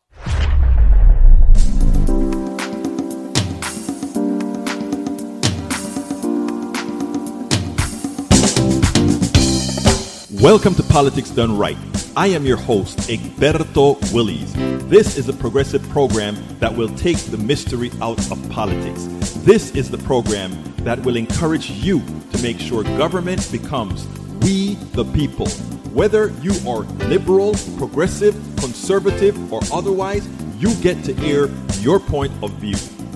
Welcome 10.41 10.75
to 10.75 10.83
Politics 10.83 11.29
Done 11.29 11.57
Right. 11.57 11.77
I 12.17 12.27
am 12.27 12.45
your 12.45 12.57
host, 12.57 12.97
Egberto 13.09 13.95
Willies. 14.13 14.53
This 14.89 15.17
is 15.17 15.29
a 15.29 15.33
progressive 15.33 15.81
program 15.89 16.35
that 16.59 16.75
will 16.75 16.89
take 16.97 17.17
the 17.17 17.37
mystery 17.37 17.89
out 18.01 18.19
of 18.29 18.49
politics. 18.49 19.05
This 19.45 19.71
is 19.71 19.89
the 19.89 19.97
program 19.99 20.51
that 20.79 20.99
will 20.99 21.15
encourage 21.15 21.71
you 21.71 22.01
to 22.33 22.41
make 22.43 22.59
sure 22.59 22.83
government 22.83 23.49
becomes 23.49 24.05
we 24.41 24.75
the 24.91 25.05
people. 25.05 25.47
Whether 25.93 26.29
you 26.41 26.51
are 26.69 26.81
liberal, 27.07 27.55
progressive, 27.77 28.35
conservative, 28.57 29.53
or 29.53 29.61
otherwise, 29.71 30.27
you 30.59 30.75
get 30.75 31.01
to 31.05 31.17
air 31.25 31.47
your 31.79 31.99
point 31.99 32.33
of 32.43 32.51
view. 32.55 32.75